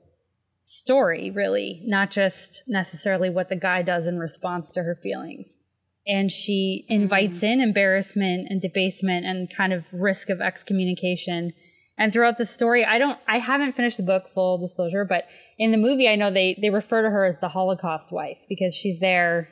story, 0.61 1.31
really, 1.31 1.81
not 1.85 2.11
just 2.11 2.63
necessarily 2.67 3.29
what 3.29 3.49
the 3.49 3.55
guy 3.55 3.81
does 3.81 4.07
in 4.07 4.17
response 4.17 4.71
to 4.71 4.83
her 4.83 4.95
feelings 4.95 5.59
and 6.07 6.31
she 6.31 6.85
invites 6.89 7.39
mm. 7.39 7.53
in 7.53 7.61
embarrassment 7.61 8.47
and 8.49 8.61
debasement 8.61 9.25
and 9.25 9.53
kind 9.55 9.73
of 9.73 9.85
risk 9.91 10.29
of 10.29 10.41
excommunication 10.41 11.53
and 11.97 12.11
throughout 12.11 12.37
the 12.37 12.45
story 12.45 12.83
i 12.85 12.97
don't 12.97 13.19
i 13.27 13.37
haven't 13.37 13.73
finished 13.73 13.97
the 13.97 14.03
book 14.03 14.27
full 14.27 14.57
disclosure 14.57 15.05
but 15.05 15.27
in 15.57 15.71
the 15.71 15.77
movie 15.77 16.09
i 16.09 16.15
know 16.15 16.31
they 16.31 16.57
they 16.61 16.69
refer 16.69 17.01
to 17.01 17.09
her 17.09 17.25
as 17.25 17.37
the 17.39 17.49
holocaust 17.49 18.11
wife 18.11 18.45
because 18.49 18.73
she's 18.75 18.99
there 18.99 19.49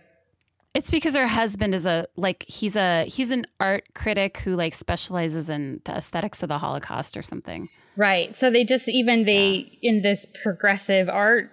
it's 0.76 0.92
because 0.92 1.16
her 1.16 1.28
husband 1.28 1.74
is 1.74 1.86
a 1.86 2.08
like 2.16 2.46
he's 2.48 2.76
a 2.76 3.06
he's 3.06 3.32
an 3.32 3.46
art 3.60 3.84
critic 3.94 4.38
who 4.40 4.56
like 4.56 4.74
specializes 4.74 5.50
in 5.50 5.82
the 5.86 5.94
aesthetics 5.94 6.44
of 6.44 6.50
the 6.50 6.58
holocaust 6.58 7.18
or 7.18 7.22
something 7.22 7.70
right 7.96 8.36
so 8.38 8.50
they 8.50 8.64
just 8.64 8.88
even 8.88 9.26
they 9.26 9.70
yeah. 9.82 9.92
in 9.92 10.02
this 10.02 10.28
progressive 10.42 11.10
art 11.10 11.52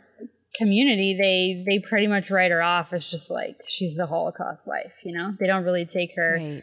community, 0.56 1.14
they 1.14 1.64
they 1.66 1.78
pretty 1.78 2.06
much 2.06 2.30
write 2.30 2.50
her 2.50 2.62
off 2.62 2.92
as 2.92 3.10
just 3.10 3.30
like 3.30 3.56
she's 3.68 3.94
the 3.94 4.06
Holocaust 4.06 4.66
wife. 4.66 5.00
You 5.04 5.16
know, 5.16 5.34
they 5.38 5.46
don't 5.46 5.64
really 5.64 5.86
take 5.86 6.14
her. 6.16 6.36
Right. 6.38 6.62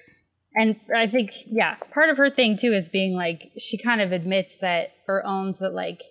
And 0.56 0.76
I 0.96 1.08
think, 1.08 1.32
yeah, 1.48 1.76
part 1.92 2.10
of 2.10 2.18
her 2.18 2.30
thing 2.30 2.56
too 2.56 2.74
is 2.74 2.90
being 2.90 3.16
like 3.16 3.52
she 3.58 3.78
kind 3.78 4.02
of 4.02 4.12
admits 4.12 4.58
that 4.60 4.94
or 5.08 5.26
owns 5.26 5.60
that 5.60 5.74
like 5.74 6.02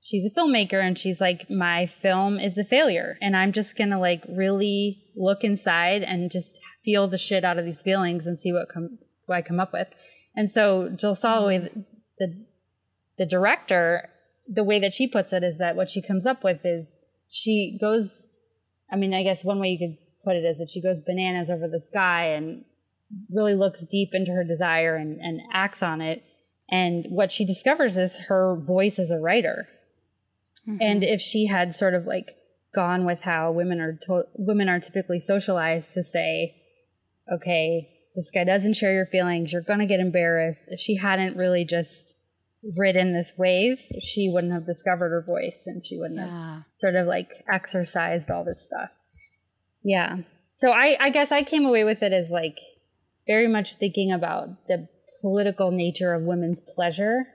she's 0.00 0.30
a 0.30 0.34
filmmaker 0.34 0.82
and 0.82 0.98
she's 0.98 1.20
like 1.20 1.48
my 1.50 1.86
film 1.86 2.38
is 2.38 2.56
a 2.58 2.64
failure 2.64 3.16
and 3.20 3.36
I'm 3.36 3.52
just 3.52 3.76
gonna 3.76 3.98
like 3.98 4.24
really 4.28 5.02
look 5.16 5.42
inside 5.42 6.02
and 6.02 6.30
just 6.30 6.60
feel 6.84 7.08
the 7.08 7.16
shit 7.16 7.44
out 7.44 7.58
of 7.58 7.64
these 7.64 7.82
feelings 7.82 8.26
and 8.26 8.38
see 8.38 8.52
what 8.52 8.68
come 8.68 8.98
what 9.26 9.36
I 9.36 9.42
come 9.42 9.60
up 9.60 9.72
with. 9.72 9.88
And 10.36 10.50
so 10.50 10.88
Jill 10.90 11.14
Soloway, 11.14 11.62
the, 11.62 11.84
the 12.18 12.44
the 13.18 13.26
director, 13.26 14.10
the 14.46 14.64
way 14.64 14.78
that 14.78 14.92
she 14.92 15.08
puts 15.08 15.32
it 15.32 15.42
is 15.42 15.58
that 15.58 15.76
what 15.76 15.90
she 15.90 16.00
comes 16.00 16.24
up 16.24 16.44
with 16.44 16.60
is 16.64 17.04
she 17.28 17.78
goes, 17.80 18.26
I 18.90 18.96
mean, 18.96 19.14
I 19.14 19.22
guess 19.22 19.44
one 19.44 19.60
way 19.60 19.68
you 19.68 19.78
could 19.78 19.98
put 20.24 20.36
it 20.36 20.44
is 20.44 20.58
that 20.58 20.70
she 20.70 20.82
goes 20.82 21.00
bananas 21.00 21.50
over 21.50 21.68
this 21.68 21.88
guy 21.92 22.26
and 22.26 22.64
really 23.30 23.54
looks 23.54 23.84
deep 23.84 24.10
into 24.12 24.32
her 24.32 24.44
desire 24.44 24.96
and, 24.96 25.20
and 25.20 25.40
acts 25.52 25.82
on 25.82 26.00
it. 26.00 26.24
And 26.70 27.06
what 27.08 27.32
she 27.32 27.44
discovers 27.44 27.96
is 27.96 28.26
her 28.28 28.56
voice 28.56 28.98
as 28.98 29.10
a 29.10 29.18
writer. 29.18 29.68
Mm-hmm. 30.68 30.78
And 30.80 31.04
if 31.04 31.20
she 31.20 31.46
had 31.46 31.74
sort 31.74 31.94
of 31.94 32.04
like 32.04 32.32
gone 32.74 33.04
with 33.04 33.22
how 33.22 33.50
women 33.50 33.80
are 33.80 33.98
to- 34.02 34.26
women 34.34 34.68
are 34.68 34.80
typically 34.80 35.20
socialized 35.20 35.94
to 35.94 36.02
say, 36.02 36.56
okay, 37.32 37.88
this 38.14 38.30
guy 38.30 38.44
doesn't 38.44 38.76
share 38.76 38.92
your 38.92 39.06
feelings, 39.06 39.52
you're 39.52 39.62
gonna 39.62 39.86
get 39.86 40.00
embarrassed. 40.00 40.68
If 40.70 40.78
she 40.78 40.96
hadn't 40.96 41.36
really 41.36 41.64
just 41.64 42.17
ridden 42.76 43.12
this 43.12 43.34
wave, 43.38 43.80
she 44.02 44.28
wouldn't 44.28 44.52
have 44.52 44.66
discovered 44.66 45.10
her 45.10 45.22
voice 45.22 45.62
and 45.66 45.84
she 45.84 45.98
wouldn't 45.98 46.20
yeah. 46.20 46.54
have 46.54 46.64
sort 46.74 46.96
of 46.96 47.06
like 47.06 47.44
exercised 47.50 48.30
all 48.30 48.44
this 48.44 48.64
stuff. 48.64 48.90
Yeah. 49.82 50.18
So 50.52 50.72
I, 50.72 50.96
I 50.98 51.10
guess 51.10 51.30
I 51.30 51.42
came 51.42 51.64
away 51.64 51.84
with 51.84 52.02
it 52.02 52.12
as 52.12 52.30
like 52.30 52.58
very 53.26 53.46
much 53.46 53.74
thinking 53.74 54.10
about 54.10 54.66
the 54.66 54.88
political 55.20 55.70
nature 55.70 56.14
of 56.14 56.22
women's 56.22 56.60
pleasure 56.60 57.26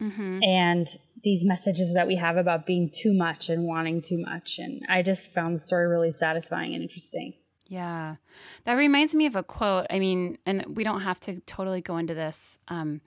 mm-hmm. 0.00 0.40
and 0.42 0.88
these 1.22 1.44
messages 1.44 1.94
that 1.94 2.06
we 2.06 2.16
have 2.16 2.36
about 2.36 2.66
being 2.66 2.90
too 2.92 3.14
much 3.14 3.48
and 3.48 3.64
wanting 3.64 4.02
too 4.02 4.18
much. 4.18 4.58
And 4.58 4.82
I 4.88 5.02
just 5.02 5.32
found 5.32 5.54
the 5.54 5.60
story 5.60 5.86
really 5.86 6.10
satisfying 6.10 6.74
and 6.74 6.82
interesting. 6.82 7.34
Yeah. 7.66 8.16
That 8.64 8.74
reminds 8.74 9.14
me 9.14 9.26
of 9.26 9.36
a 9.36 9.42
quote. 9.42 9.86
I 9.88 9.98
mean, 9.98 10.38
and 10.44 10.76
we 10.76 10.84
don't 10.84 11.02
have 11.02 11.20
to 11.20 11.40
totally 11.46 11.80
go 11.80 11.96
into 11.96 12.14
this. 12.14 12.58
Um, 12.68 13.00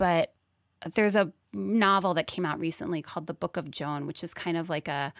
but 0.00 0.32
there's 0.94 1.14
a 1.14 1.30
novel 1.52 2.14
that 2.14 2.26
came 2.26 2.46
out 2.46 2.58
recently 2.58 3.02
called 3.02 3.26
The 3.26 3.34
Book 3.34 3.58
of 3.58 3.70
Joan, 3.70 4.06
which 4.06 4.24
is 4.24 4.32
kind 4.32 4.56
of 4.56 4.70
like 4.70 4.88
a, 4.88 5.12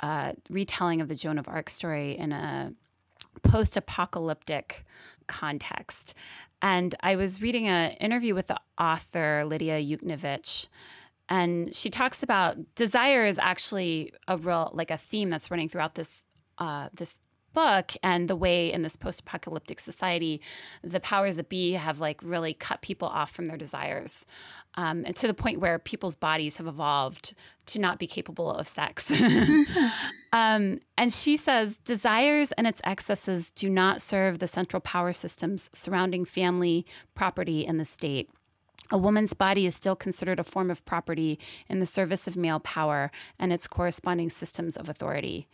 a 0.00 0.34
retelling 0.50 1.00
of 1.00 1.06
the 1.06 1.14
Joan 1.14 1.38
of 1.38 1.48
Arc 1.48 1.70
story 1.70 2.18
in 2.18 2.32
a 2.32 2.72
post 3.44 3.76
apocalyptic 3.76 4.84
context. 5.28 6.14
And 6.60 6.96
I 6.98 7.14
was 7.14 7.40
reading 7.40 7.68
an 7.68 7.92
interview 7.92 8.34
with 8.34 8.48
the 8.48 8.58
author, 8.76 9.44
Lidia 9.46 9.80
Yuknavitch, 9.80 10.66
and 11.28 11.72
she 11.72 11.88
talks 11.88 12.24
about 12.24 12.56
desire 12.74 13.24
is 13.24 13.38
actually 13.38 14.12
a 14.26 14.36
real 14.36 14.72
like 14.74 14.90
a 14.90 14.96
theme 14.96 15.30
that's 15.30 15.48
running 15.48 15.68
throughout 15.68 15.94
this 15.94 16.24
uh, 16.58 16.88
this 16.92 17.20
book 17.54 17.92
and 18.02 18.28
the 18.28 18.36
way 18.36 18.72
in 18.72 18.82
this 18.82 18.96
post-apocalyptic 18.96 19.80
society 19.80 20.40
the 20.82 21.00
powers 21.00 21.36
that 21.36 21.48
be 21.48 21.72
have 21.72 22.00
like 22.00 22.20
really 22.22 22.52
cut 22.52 22.82
people 22.82 23.08
off 23.08 23.30
from 23.30 23.46
their 23.46 23.56
desires 23.56 24.26
um, 24.76 25.04
and 25.06 25.14
to 25.16 25.26
the 25.26 25.34
point 25.34 25.60
where 25.60 25.78
people's 25.78 26.16
bodies 26.16 26.56
have 26.56 26.66
evolved 26.66 27.34
to 27.64 27.78
not 27.78 27.98
be 27.98 28.06
capable 28.06 28.50
of 28.50 28.66
sex 28.68 29.10
um, 30.32 30.80
and 30.98 31.12
she 31.12 31.36
says 31.36 31.78
desires 31.78 32.52
and 32.52 32.66
its 32.66 32.80
excesses 32.84 33.50
do 33.50 33.70
not 33.70 34.02
serve 34.02 34.38
the 34.38 34.46
central 34.46 34.80
power 34.80 35.12
systems 35.12 35.70
surrounding 35.72 36.24
family 36.24 36.84
property 37.14 37.66
and 37.66 37.80
the 37.80 37.84
state 37.84 38.28
a 38.90 38.98
woman's 38.98 39.32
body 39.32 39.66
is 39.66 39.74
still 39.74 39.96
considered 39.96 40.38
a 40.38 40.44
form 40.44 40.70
of 40.70 40.84
property 40.84 41.38
in 41.68 41.80
the 41.80 41.86
service 41.86 42.26
of 42.26 42.36
male 42.36 42.60
power 42.60 43.10
and 43.38 43.52
its 43.52 43.66
corresponding 43.66 44.28
systems 44.28 44.76
of 44.76 44.88
authority. 44.88 45.48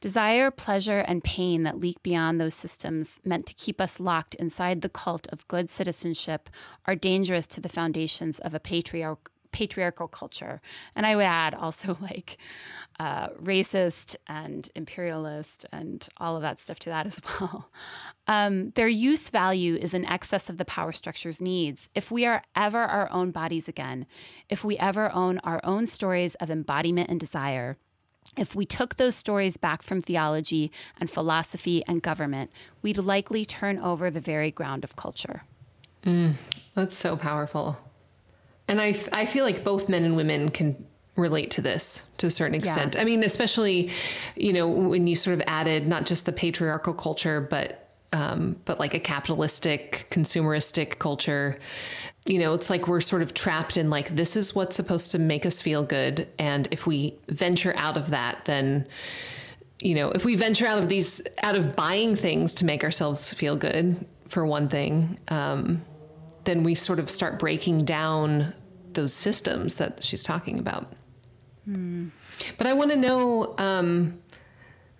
Desire, 0.00 0.50
pleasure, 0.50 1.00
and 1.00 1.24
pain 1.24 1.62
that 1.62 1.80
leak 1.80 2.02
beyond 2.02 2.40
those 2.40 2.54
systems 2.54 3.20
meant 3.24 3.46
to 3.46 3.54
keep 3.54 3.80
us 3.80 3.98
locked 3.98 4.34
inside 4.34 4.82
the 4.82 4.88
cult 4.88 5.26
of 5.28 5.48
good 5.48 5.70
citizenship 5.70 6.50
are 6.86 6.94
dangerous 6.94 7.46
to 7.48 7.60
the 7.60 7.68
foundations 7.68 8.38
of 8.38 8.52
a 8.52 8.60
patriarch- 8.60 9.30
patriarchal 9.52 10.06
culture. 10.06 10.60
And 10.94 11.06
I 11.06 11.16
would 11.16 11.24
add 11.24 11.54
also 11.54 11.96
like 12.02 12.36
uh, 13.00 13.28
racist 13.28 14.16
and 14.26 14.68
imperialist 14.74 15.64
and 15.72 16.06
all 16.18 16.36
of 16.36 16.42
that 16.42 16.58
stuff 16.58 16.78
to 16.80 16.90
that 16.90 17.06
as 17.06 17.20
well. 17.40 17.70
Um, 18.26 18.70
their 18.70 18.88
use 18.88 19.30
value 19.30 19.76
is 19.76 19.94
in 19.94 20.04
excess 20.04 20.50
of 20.50 20.58
the 20.58 20.66
power 20.66 20.92
structure's 20.92 21.40
needs. 21.40 21.88
If 21.94 22.10
we 22.10 22.26
are 22.26 22.42
ever 22.54 22.80
our 22.82 23.10
own 23.10 23.30
bodies 23.30 23.66
again, 23.66 24.06
if 24.50 24.62
we 24.62 24.76
ever 24.76 25.10
own 25.14 25.38
our 25.38 25.60
own 25.64 25.86
stories 25.86 26.34
of 26.34 26.50
embodiment 26.50 27.08
and 27.08 27.18
desire, 27.18 27.76
if 28.36 28.54
we 28.54 28.66
took 28.66 28.96
those 28.96 29.14
stories 29.14 29.56
back 29.56 29.82
from 29.82 30.00
theology 30.00 30.70
and 31.00 31.10
philosophy 31.10 31.82
and 31.86 32.02
government, 32.02 32.50
we'd 32.82 32.98
likely 32.98 33.44
turn 33.44 33.78
over 33.78 34.10
the 34.10 34.20
very 34.20 34.50
ground 34.50 34.84
of 34.84 34.96
culture. 34.96 35.42
Mm, 36.04 36.34
that's 36.74 36.96
so 36.96 37.16
powerful. 37.16 37.78
And 38.68 38.80
I, 38.80 38.94
I 39.12 39.26
feel 39.26 39.44
like 39.44 39.64
both 39.64 39.88
men 39.88 40.04
and 40.04 40.16
women 40.16 40.48
can 40.48 40.86
relate 41.16 41.50
to 41.52 41.62
this 41.62 42.06
to 42.18 42.26
a 42.26 42.30
certain 42.30 42.54
extent. 42.54 42.94
Yeah. 42.94 43.00
I 43.00 43.04
mean, 43.04 43.24
especially, 43.24 43.90
you 44.36 44.52
know, 44.52 44.68
when 44.68 45.06
you 45.06 45.16
sort 45.16 45.34
of 45.34 45.42
added 45.46 45.86
not 45.86 46.06
just 46.06 46.26
the 46.26 46.32
patriarchal 46.32 46.94
culture, 46.94 47.40
but 47.40 47.82
um, 48.12 48.56
but 48.64 48.78
like 48.78 48.94
a 48.94 49.00
capitalistic, 49.00 50.06
consumeristic 50.10 50.98
culture. 50.98 51.58
You 52.26 52.38
know, 52.40 52.54
it's 52.54 52.70
like 52.70 52.88
we're 52.88 53.00
sort 53.00 53.22
of 53.22 53.34
trapped 53.34 53.76
in 53.76 53.88
like 53.88 54.14
this 54.14 54.36
is 54.36 54.54
what's 54.54 54.76
supposed 54.76 55.12
to 55.12 55.18
make 55.18 55.46
us 55.46 55.62
feel 55.62 55.84
good, 55.84 56.28
and 56.38 56.68
if 56.70 56.86
we 56.86 57.14
venture 57.28 57.74
out 57.76 57.96
of 57.96 58.10
that, 58.10 58.44
then 58.44 58.86
you 59.80 59.94
know, 59.94 60.10
if 60.10 60.24
we 60.24 60.36
venture 60.36 60.66
out 60.66 60.78
of 60.78 60.88
these, 60.88 61.22
out 61.42 61.54
of 61.54 61.76
buying 61.76 62.16
things 62.16 62.54
to 62.54 62.64
make 62.64 62.82
ourselves 62.82 63.32
feel 63.34 63.56
good, 63.56 64.04
for 64.28 64.46
one 64.46 64.68
thing, 64.68 65.18
um, 65.28 65.82
then 66.44 66.62
we 66.62 66.74
sort 66.74 66.98
of 66.98 67.08
start 67.10 67.38
breaking 67.38 67.84
down 67.84 68.52
those 68.92 69.12
systems 69.12 69.76
that 69.76 70.02
she's 70.02 70.22
talking 70.22 70.58
about. 70.58 70.92
Hmm. 71.64 72.08
But 72.58 72.66
I 72.66 72.72
want 72.72 72.90
to 72.90 72.96
know, 72.96 73.54
um, 73.58 74.18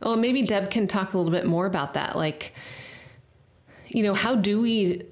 well, 0.01 0.17
maybe 0.17 0.43
Deb 0.43 0.71
can 0.71 0.87
talk 0.87 1.15
a 1.15 1.17
little 1.17 1.33
bit 1.33 1.47
more 1.47 1.67
about 1.67 1.95
that. 1.95 2.17
Like, 2.17 2.55
you 3.89 4.03
know, 4.03 4.15
how 4.15 4.35
do 4.35 4.61
we, 4.61 5.03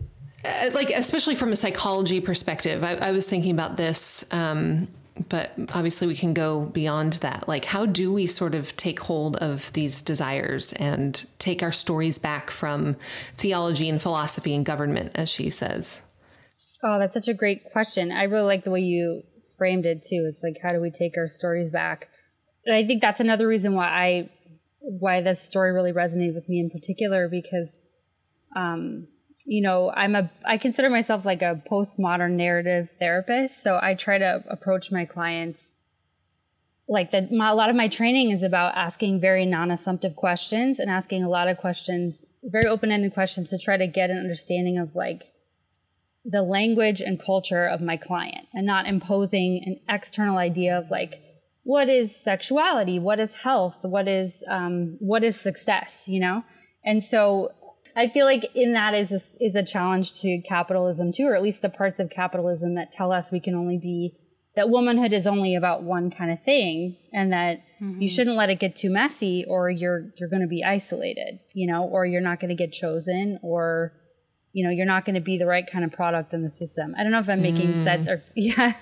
like, 0.73 0.91
especially 0.91 1.35
from 1.35 1.53
a 1.53 1.57
psychology 1.57 2.21
perspective, 2.21 2.85
I, 2.85 2.95
I 2.97 3.13
was 3.13 3.27
thinking 3.27 3.51
about 3.51 3.77
this, 3.77 4.25
um, 4.31 4.89
but 5.29 5.53
obviously 5.73 6.07
we 6.07 6.17
can 6.17 6.35
go 6.35 6.67
beyond 6.67 7.15
that. 7.15 7.49
Like, 7.49 7.65
how 7.65 7.87
do 7.87 8.13
we 8.13 8.27
sort 8.27 8.55
of 8.55 8.77
take 8.77 9.01
hold 9.01 9.37
of 9.37 9.73
these 9.73 10.03
desires 10.03 10.73
and 10.75 11.25
take 11.39 11.63
our 11.63 11.73
stories 11.73 12.19
back 12.19 12.51
from 12.51 12.97
theology 13.37 13.89
and 13.89 14.03
philosophy 14.03 14.55
and 14.55 14.65
government, 14.65 15.13
as 15.15 15.29
she 15.29 15.51
says? 15.51 16.03
Oh, 16.83 16.99
that's 16.99 17.15
such 17.15 17.29
a 17.29 17.35
great 17.35 17.65
question. 17.65 18.13
I 18.13 18.25
really 18.25 18.45
like 18.45 18.65
the 18.65 18.71
way 18.71 18.81
you 18.81 19.23
framed 19.57 19.87
it 19.87 20.03
too. 20.03 20.27
It's 20.29 20.43
like, 20.43 20.59
how 20.63 20.71
do 20.71 20.81
we 20.81 20.91
take 20.91 21.17
our 21.17 21.29
stories 21.29 21.71
back? 21.71 22.09
And 22.67 22.75
I 22.75 22.85
think 22.85 23.01
that's 23.01 23.21
another 23.21 23.47
reason 23.47 23.75
why 23.75 23.89
I, 23.89 24.31
why 24.81 25.21
this 25.21 25.41
story 25.41 25.73
really 25.73 25.93
resonated 25.93 26.35
with 26.35 26.49
me 26.49 26.59
in 26.59 26.71
particular, 26.71 27.29
because, 27.29 27.85
um, 28.57 29.07
you 29.45 29.61
know, 29.61 29.93
I'm 29.95 30.15
a, 30.15 30.31
I 30.45 30.59
consider 30.59 30.89
myself 30.89 31.25
like 31.25 31.43
a 31.43 31.61
postmodern 31.71 32.33
narrative 32.33 32.91
therapist. 32.99 33.63
So 33.63 33.79
I 33.81 33.95
try 33.95 34.19
to 34.19 34.43
approach 34.49 34.91
my 34.91 35.05
clients 35.05 35.75
like 36.89 37.11
that. 37.11 37.31
A 37.31 37.55
lot 37.55 37.71
of 37.71 37.77
my 37.77 37.89
training 37.89 38.31
is 38.31 38.43
about 38.43 38.75
asking 38.75 39.21
very 39.21 39.45
non-assumptive 39.45 40.17
questions 40.17 40.79
and 40.79 40.91
asking 40.91 41.23
a 41.23 41.29
lot 41.29 41.49
of 41.49 41.59
questions, 41.59 42.25
very 42.43 42.67
open-ended 42.67 43.13
questions 43.13 43.51
to 43.51 43.59
try 43.59 43.77
to 43.77 43.87
get 43.87 44.11
an 44.11 44.19
understanding 44.19 44.79
of 44.79 44.95
like 44.95 45.25
the 46.25 46.43
language 46.43 47.01
and 47.01 47.21
culture 47.21 47.67
of 47.67 47.83
my 47.83 47.97
client 47.97 48.49
and 48.55 48.67
not 48.67 48.87
imposing 48.87 49.63
an 49.67 49.95
external 49.95 50.39
idea 50.39 50.77
of 50.77 50.91
like 50.91 51.21
what 51.65 51.89
is 51.89 52.17
sexuality 52.17 52.99
what 52.99 53.21
is 53.21 53.35
health 53.35 53.81
what 53.83 54.09
is 54.09 54.43
um, 54.49 54.97
what 55.01 55.23
is 55.23 55.39
success 55.39 56.05
you 56.07 56.19
know 56.19 56.43
and 56.83 57.05
so 57.05 57.51
i 57.97 58.09
feel 58.09 58.27
like 58.27 58.45
in 58.55 58.73
that 58.73 58.95
is 58.95 59.13
a, 59.13 59.45
is 59.45 59.55
a 59.55 59.63
challenge 59.63 60.21
to 60.21 60.41
capitalism 60.41 61.13
too 61.13 61.27
or 61.27 61.35
at 61.35 61.43
least 61.43 61.63
the 61.63 61.69
parts 61.69 62.01
of 62.01 62.11
capitalism 62.11 62.75
that 62.75 62.91
tell 62.91 63.13
us 63.13 63.33
we 63.33 63.41
can 63.41 63.55
only 63.55 63.79
be 63.79 64.15
that 64.57 64.69
womanhood 64.69 65.13
is 65.13 65.27
only 65.27 65.57
about 65.57 65.83
one 65.83 66.11
kind 66.11 66.31
of 66.31 66.41
thing 66.41 66.97
and 67.13 67.33
that 67.33 67.61
mm-hmm. 67.81 68.01
you 68.01 68.07
shouldn't 68.07 68.37
let 68.37 68.51
it 68.51 68.61
get 68.61 68.77
too 68.77 68.91
messy 68.91 69.45
or 69.49 69.69
you're 69.69 70.13
you're 70.17 70.29
going 70.29 70.43
to 70.43 70.49
be 70.49 70.63
isolated 70.65 71.41
you 71.55 71.67
know 71.67 71.85
or 71.85 72.07
you're 72.07 72.21
not 72.21 72.41
going 72.41 72.51
to 72.51 72.55
get 72.55 72.73
chosen 72.73 73.39
or 73.43 73.93
you 74.55 74.65
know, 74.65 74.71
you're 74.71 74.87
not 74.87 75.05
going 75.05 75.17
to 75.17 75.21
be 75.21 75.37
the 75.37 75.47
right 75.47 75.67
kind 75.67 75.85
of 75.85 75.93
product 75.93 76.33
in 76.33 76.43
the 76.43 76.49
system. 76.49 76.95
I 76.97 77.03
don't 77.03 77.13
know 77.13 77.19
if 77.19 77.29
I'm 77.29 77.43
making 77.43 77.75
mm. 77.75 77.85
sense 77.85 78.09
or 78.09 78.23
yeah. 78.35 78.75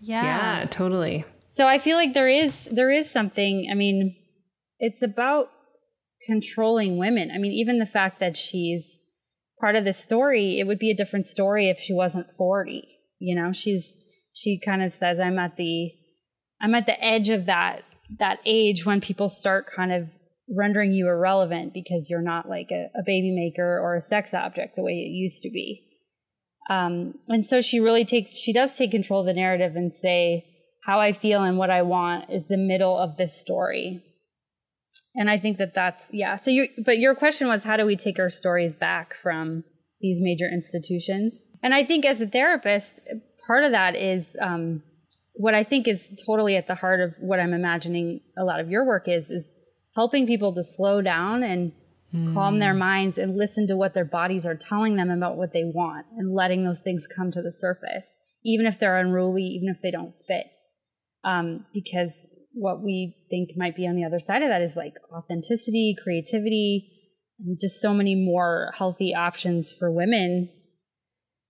Yeah. 0.00 0.58
Yeah, 0.60 0.66
totally. 0.66 1.24
So 1.50 1.66
I 1.66 1.78
feel 1.78 1.96
like 1.96 2.12
there 2.12 2.28
is 2.28 2.68
there 2.70 2.90
is 2.90 3.08
something, 3.10 3.68
I 3.70 3.74
mean, 3.74 4.16
it's 4.80 5.02
about 5.02 5.50
controlling 6.26 6.96
women. 6.96 7.30
I 7.30 7.38
mean, 7.38 7.52
even 7.52 7.78
the 7.78 7.86
fact 7.86 8.20
that 8.20 8.36
she's 8.36 9.00
part 9.60 9.76
of 9.76 9.84
the 9.84 9.92
story, 9.92 10.58
it 10.58 10.66
would 10.66 10.78
be 10.78 10.90
a 10.90 10.96
different 10.96 11.26
story 11.26 11.68
if 11.68 11.78
she 11.78 11.92
wasn't 11.92 12.30
40. 12.36 12.86
You 13.18 13.34
know, 13.34 13.52
she's 13.52 13.96
she 14.32 14.58
kind 14.58 14.82
of 14.82 14.92
says 14.92 15.20
I'm 15.20 15.38
at 15.38 15.56
the 15.56 15.92
I'm 16.60 16.74
at 16.74 16.86
the 16.86 17.02
edge 17.02 17.28
of 17.28 17.46
that 17.46 17.82
that 18.18 18.40
age 18.44 18.84
when 18.84 19.00
people 19.00 19.28
start 19.28 19.66
kind 19.66 19.92
of 19.92 20.08
rendering 20.48 20.92
you 20.92 21.08
irrelevant 21.08 21.72
because 21.72 22.08
you're 22.10 22.20
not 22.20 22.48
like 22.48 22.70
a, 22.70 22.90
a 22.96 23.02
baby 23.04 23.30
maker 23.30 23.78
or 23.78 23.94
a 23.94 24.00
sex 24.00 24.34
object 24.34 24.76
the 24.76 24.82
way 24.82 24.92
it 24.92 25.10
used 25.10 25.42
to 25.42 25.50
be. 25.50 25.82
Um, 26.68 27.14
and 27.28 27.44
so 27.44 27.60
she 27.60 27.80
really 27.80 28.04
takes, 28.04 28.38
she 28.38 28.52
does 28.52 28.76
take 28.76 28.90
control 28.90 29.20
of 29.20 29.26
the 29.26 29.34
narrative 29.34 29.76
and 29.76 29.92
say, 29.92 30.44
how 30.84 31.00
I 31.00 31.12
feel 31.12 31.42
and 31.42 31.56
what 31.56 31.70
I 31.70 31.82
want 31.82 32.30
is 32.30 32.46
the 32.46 32.58
middle 32.58 32.98
of 32.98 33.16
this 33.16 33.40
story. 33.40 34.02
And 35.14 35.30
I 35.30 35.38
think 35.38 35.58
that 35.58 35.74
that's, 35.74 36.10
yeah. 36.12 36.36
So 36.36 36.50
you, 36.50 36.68
but 36.84 36.98
your 36.98 37.14
question 37.14 37.46
was, 37.46 37.64
how 37.64 37.76
do 37.76 37.86
we 37.86 37.96
take 37.96 38.18
our 38.18 38.28
stories 38.28 38.76
back 38.76 39.14
from 39.14 39.64
these 40.00 40.20
major 40.20 40.46
institutions? 40.46 41.38
And 41.62 41.72
I 41.72 41.84
think 41.84 42.04
as 42.04 42.20
a 42.20 42.26
therapist, 42.26 43.00
part 43.46 43.64
of 43.64 43.70
that 43.70 43.94
is, 43.96 44.36
um, 44.40 44.82
what 45.34 45.54
I 45.54 45.64
think 45.64 45.88
is 45.88 46.12
totally 46.26 46.56
at 46.56 46.66
the 46.66 46.76
heart 46.76 47.00
of 47.00 47.14
what 47.20 47.40
I'm 47.40 47.52
imagining 47.52 48.20
a 48.38 48.44
lot 48.44 48.60
of 48.60 48.70
your 48.70 48.86
work 48.86 49.08
is, 49.08 49.30
is 49.30 49.52
helping 49.94 50.26
people 50.26 50.54
to 50.54 50.62
slow 50.62 51.02
down 51.02 51.42
and 51.42 51.72
mm. 52.14 52.34
calm 52.34 52.58
their 52.58 52.74
minds 52.74 53.18
and 53.18 53.36
listen 53.36 53.66
to 53.68 53.76
what 53.76 53.94
their 53.94 54.04
bodies 54.04 54.46
are 54.46 54.54
telling 54.54 54.96
them 54.96 55.10
about 55.10 55.36
what 55.36 55.52
they 55.52 55.64
want 55.64 56.06
and 56.16 56.34
letting 56.34 56.64
those 56.64 56.80
things 56.80 57.06
come 57.06 57.30
to 57.32 57.42
the 57.42 57.52
surface, 57.52 58.16
even 58.44 58.66
if 58.66 58.78
they're 58.78 58.98
unruly, 58.98 59.42
even 59.42 59.68
if 59.68 59.82
they 59.82 59.90
don't 59.90 60.14
fit. 60.16 60.46
Um, 61.24 61.66
because 61.72 62.28
what 62.54 62.82
we 62.82 63.14
think 63.30 63.50
might 63.56 63.76
be 63.76 63.86
on 63.86 63.96
the 63.96 64.04
other 64.04 64.18
side 64.18 64.42
of 64.42 64.48
that 64.48 64.62
is 64.62 64.76
like 64.76 64.94
authenticity, 65.12 65.94
creativity, 66.02 66.88
and 67.38 67.58
just 67.60 67.80
so 67.80 67.92
many 67.92 68.14
more 68.14 68.72
healthy 68.76 69.14
options 69.14 69.72
for 69.72 69.90
women 69.90 70.48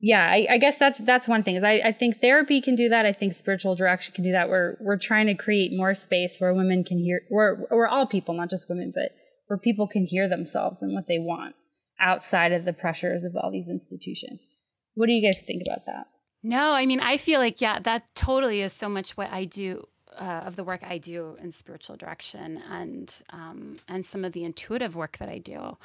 yeah, 0.07 0.29
I, 0.31 0.47
I, 0.51 0.59
guess 0.59 0.79
that's 0.79 1.01
that's 1.01 1.27
one 1.27 1.43
thing. 1.43 1.57
Is 1.57 1.65
I, 1.65 1.81
I 1.83 1.91
think 1.91 2.21
therapy 2.21 2.61
can 2.61 2.75
do 2.75 2.91
that. 2.91 3.07
I 3.07 3.13
think 3.15 3.33
spiritual 3.33 3.75
direction 3.75 4.15
can 4.15 4.23
do 4.23 4.33
that. 4.33 4.51
We're 4.51 4.77
we're 4.79 4.99
trying 4.99 5.29
to 5.29 5.35
create 5.35 5.73
more 5.75 5.95
space 5.95 6.37
where 6.39 6.53
women 6.53 6.85
can 6.85 6.99
hear. 6.99 7.23
Where 7.31 7.67
where 7.71 7.89
all 7.89 8.07
people, 8.07 8.35
not 8.35 8.51
just 8.51 8.69
women, 8.69 8.93
but 8.95 9.13
where 9.47 9.59
people 9.59 9.87
can 9.87 10.05
hear 10.05 10.29
themselves 10.29 10.83
and 10.83 10.93
what 10.93 11.07
they 11.09 11.19
want 11.19 11.55
outside 11.99 12.53
of 12.53 12.67
the 12.67 12.75
pressures 12.75 13.23
of 13.23 13.35
all 13.35 13.51
these 13.51 13.67
institutions. 13.67 14.47
What 14.93 15.07
do 15.07 15.13
you 15.13 15.27
guys 15.27 15.41
think 15.41 15.63
about 15.67 15.87
that? 15.87 16.09
No, 16.43 16.73
I 16.75 16.85
mean, 16.85 17.01
I 17.01 17.17
feel 17.17 17.41
like 17.41 17.63
yeah, 17.63 17.79
that 17.79 18.15
totally 18.15 18.61
is 18.61 18.75
so 18.75 18.91
much 18.91 19.17
what 19.17 19.31
I 19.31 19.47
do 19.47 19.85
uh, 20.19 20.43
of 20.45 20.57
the 20.57 20.65
work 20.65 20.83
I 20.83 20.99
do 20.99 21.37
in 21.41 21.53
spiritual 21.53 21.97
direction 21.97 22.63
and 22.71 23.13
um, 23.31 23.77
and 23.89 24.05
some 24.05 24.25
of 24.25 24.33
the 24.33 24.45
intuitive 24.45 24.97
work 24.97 25.19
that 25.19 25.29
I 25.29 25.39
do, 25.39 25.77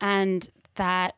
and 0.00 0.48
that 0.76 1.14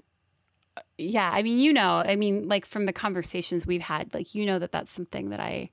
yeah, 0.99 1.31
I 1.33 1.43
mean, 1.43 1.59
you 1.59 1.73
know, 1.73 2.03
I 2.05 2.17
mean, 2.17 2.49
like 2.49 2.67
from 2.67 2.87
the 2.87 2.93
conversations 2.93 3.67
we've 3.67 3.83
had, 3.83 4.13
like 4.15 4.35
you 4.35 4.47
know 4.47 4.59
that 4.59 4.73
that's 4.73 4.93
something 4.93 5.31
that 5.31 5.41
I 5.41 5.71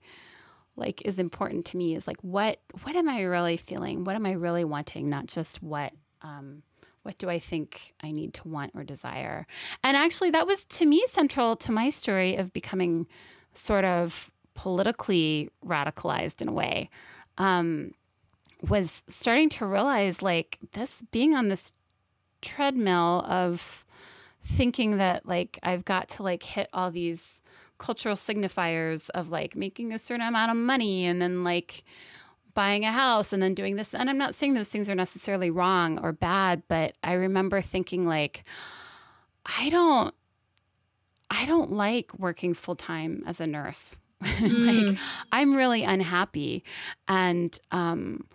like 0.75 1.01
is 1.05 1.19
important 1.19 1.65
to 1.65 1.77
me 1.77 1.95
is 1.95 2.07
like 2.07 2.21
what 2.21 2.59
what 2.83 2.95
am 2.95 3.07
I 3.07 3.21
really 3.21 3.57
feeling? 3.57 4.03
What 4.03 4.15
am 4.15 4.25
I 4.25 4.31
really 4.31 4.63
wanting? 4.63 5.09
Not 5.09 5.27
just 5.27 5.61
what 5.61 5.93
um 6.21 6.63
what 7.03 7.17
do 7.17 7.29
I 7.29 7.37
think 7.37 7.93
I 8.01 8.11
need 8.11 8.33
to 8.35 8.47
want 8.47 8.71
or 8.75 8.83
desire? 8.83 9.45
And 9.83 9.95
actually 9.97 10.31
that 10.31 10.47
was 10.47 10.65
to 10.65 10.85
me 10.85 11.03
central 11.07 11.55
to 11.57 11.71
my 11.71 11.89
story 11.89 12.35
of 12.35 12.53
becoming 12.53 13.07
sort 13.53 13.85
of 13.85 14.31
politically 14.55 15.49
radicalized 15.65 16.41
in 16.41 16.47
a 16.47 16.53
way. 16.53 16.89
Um 17.37 17.93
was 18.67 19.03
starting 19.07 19.49
to 19.49 19.65
realize 19.65 20.21
like 20.21 20.57
this 20.71 21.03
being 21.11 21.35
on 21.35 21.49
this 21.49 21.73
treadmill 22.41 23.23
of 23.27 23.85
thinking 24.41 24.97
that 24.97 25.25
like 25.25 25.59
I've 25.63 25.85
got 25.85 26.09
to 26.09 26.23
like 26.23 26.43
hit 26.43 26.69
all 26.73 26.91
these 26.91 27.41
cultural 27.77 28.15
signifiers 28.15 29.09
of 29.11 29.29
like 29.29 29.55
making 29.55 29.91
a 29.91 29.97
certain 29.97 30.25
amount 30.25 30.51
of 30.51 30.57
money 30.57 31.05
and 31.05 31.21
then 31.21 31.43
like 31.43 31.83
buying 32.53 32.85
a 32.85 32.91
house 32.91 33.33
and 33.33 33.41
then 33.41 33.53
doing 33.53 33.75
this. 33.75 33.93
And 33.93 34.09
I'm 34.09 34.17
not 34.17 34.35
saying 34.35 34.53
those 34.53 34.69
things 34.69 34.89
are 34.89 34.95
necessarily 34.95 35.49
wrong 35.49 35.99
or 35.99 36.11
bad, 36.11 36.63
but 36.67 36.95
I 37.03 37.13
remember 37.13 37.61
thinking 37.61 38.05
like 38.05 38.43
I 39.45 39.69
don't 39.69 40.13
I 41.29 41.45
don't 41.45 41.71
like 41.71 42.17
working 42.17 42.53
full 42.53 42.75
time 42.75 43.23
as 43.25 43.41
a 43.41 43.47
nurse. 43.47 43.95
Mm. 44.43 44.87
like 44.89 44.99
I'm 45.31 45.55
really 45.55 45.83
unhappy. 45.83 46.63
And 47.07 47.57
um 47.71 48.25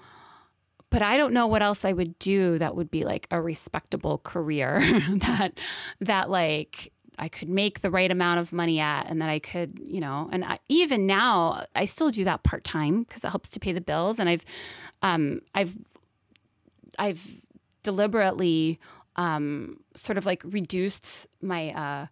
but 0.91 1.03
I 1.03 1.17
don't 1.19 1.35
know 1.35 1.47
what 1.47 1.63
else 1.63 1.85
I 1.85 1.93
would 1.93 2.19
do 2.19 2.57
that 2.59 2.75
would 2.75 2.91
be 2.91 3.05
like 3.05 3.27
a 3.31 3.41
respectable 3.41 4.19
career 4.19 4.81
that 5.09 5.53
that 6.01 6.31
like 6.31 6.93
I 7.19 7.29
could 7.29 7.49
make 7.49 7.81
the 7.81 7.91
right 7.91 8.11
amount 8.11 8.39
of 8.41 8.53
money 8.53 8.79
at 8.79 9.07
and 9.11 9.21
that 9.21 9.29
I 9.29 9.41
could, 9.41 9.81
you 9.87 10.01
know, 10.01 10.29
and 10.31 10.45
I, 10.45 10.61
even 10.69 11.05
now 11.05 11.65
I 11.75 11.85
still 11.85 12.11
do 12.11 12.25
that 12.25 12.45
part 12.45 12.63
time 12.63 13.03
because 13.03 13.25
it 13.25 13.29
helps 13.31 13.49
to 13.51 13.61
pay 13.61 13.73
the 13.73 13.81
bills 13.81 14.19
and 14.21 14.29
I've 14.29 14.45
um 15.03 15.41
I've 15.55 15.77
I've 16.99 17.45
deliberately 17.83 18.79
um 19.17 19.81
sort 19.95 20.17
of 20.17 20.27
like 20.27 20.43
reduced 20.45 21.27
my 21.43 21.71
uh 21.73 22.07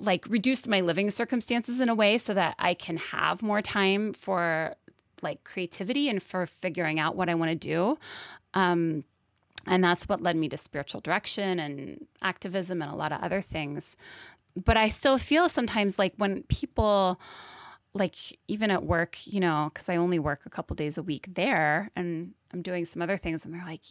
like 0.00 0.26
reduced 0.28 0.68
my 0.68 0.80
living 0.80 1.10
circumstances 1.10 1.80
in 1.80 1.88
a 1.88 1.94
way 1.94 2.18
so 2.18 2.34
that 2.34 2.54
I 2.58 2.74
can 2.74 2.96
have 2.96 3.42
more 3.42 3.62
time 3.62 4.12
for 4.12 4.74
like 5.22 5.44
creativity 5.44 6.08
and 6.08 6.22
for 6.22 6.46
figuring 6.46 6.98
out 6.98 7.16
what 7.16 7.28
I 7.28 7.34
want 7.34 7.50
to 7.50 7.54
do. 7.54 7.98
Um, 8.54 9.04
and 9.66 9.84
that's 9.84 10.08
what 10.08 10.22
led 10.22 10.36
me 10.36 10.48
to 10.48 10.56
spiritual 10.56 11.02
direction 11.02 11.58
and 11.58 12.06
activism 12.22 12.80
and 12.80 12.90
a 12.90 12.96
lot 12.96 13.12
of 13.12 13.20
other 13.20 13.40
things. 13.40 13.94
But 14.56 14.76
I 14.76 14.88
still 14.88 15.18
feel 15.18 15.48
sometimes 15.48 15.98
like 15.98 16.14
when 16.16 16.42
people, 16.44 17.20
like 17.92 18.16
even 18.48 18.70
at 18.70 18.84
work, 18.84 19.18
you 19.26 19.40
know, 19.40 19.70
because 19.72 19.88
I 19.88 19.96
only 19.96 20.18
work 20.18 20.40
a 20.46 20.50
couple 20.50 20.74
days 20.74 20.96
a 20.96 21.02
week 21.02 21.28
there 21.34 21.90
and 21.94 22.32
I'm 22.52 22.62
doing 22.62 22.84
some 22.84 23.00
other 23.00 23.16
things, 23.16 23.44
and 23.44 23.54
they're 23.54 23.64
like, 23.64 23.84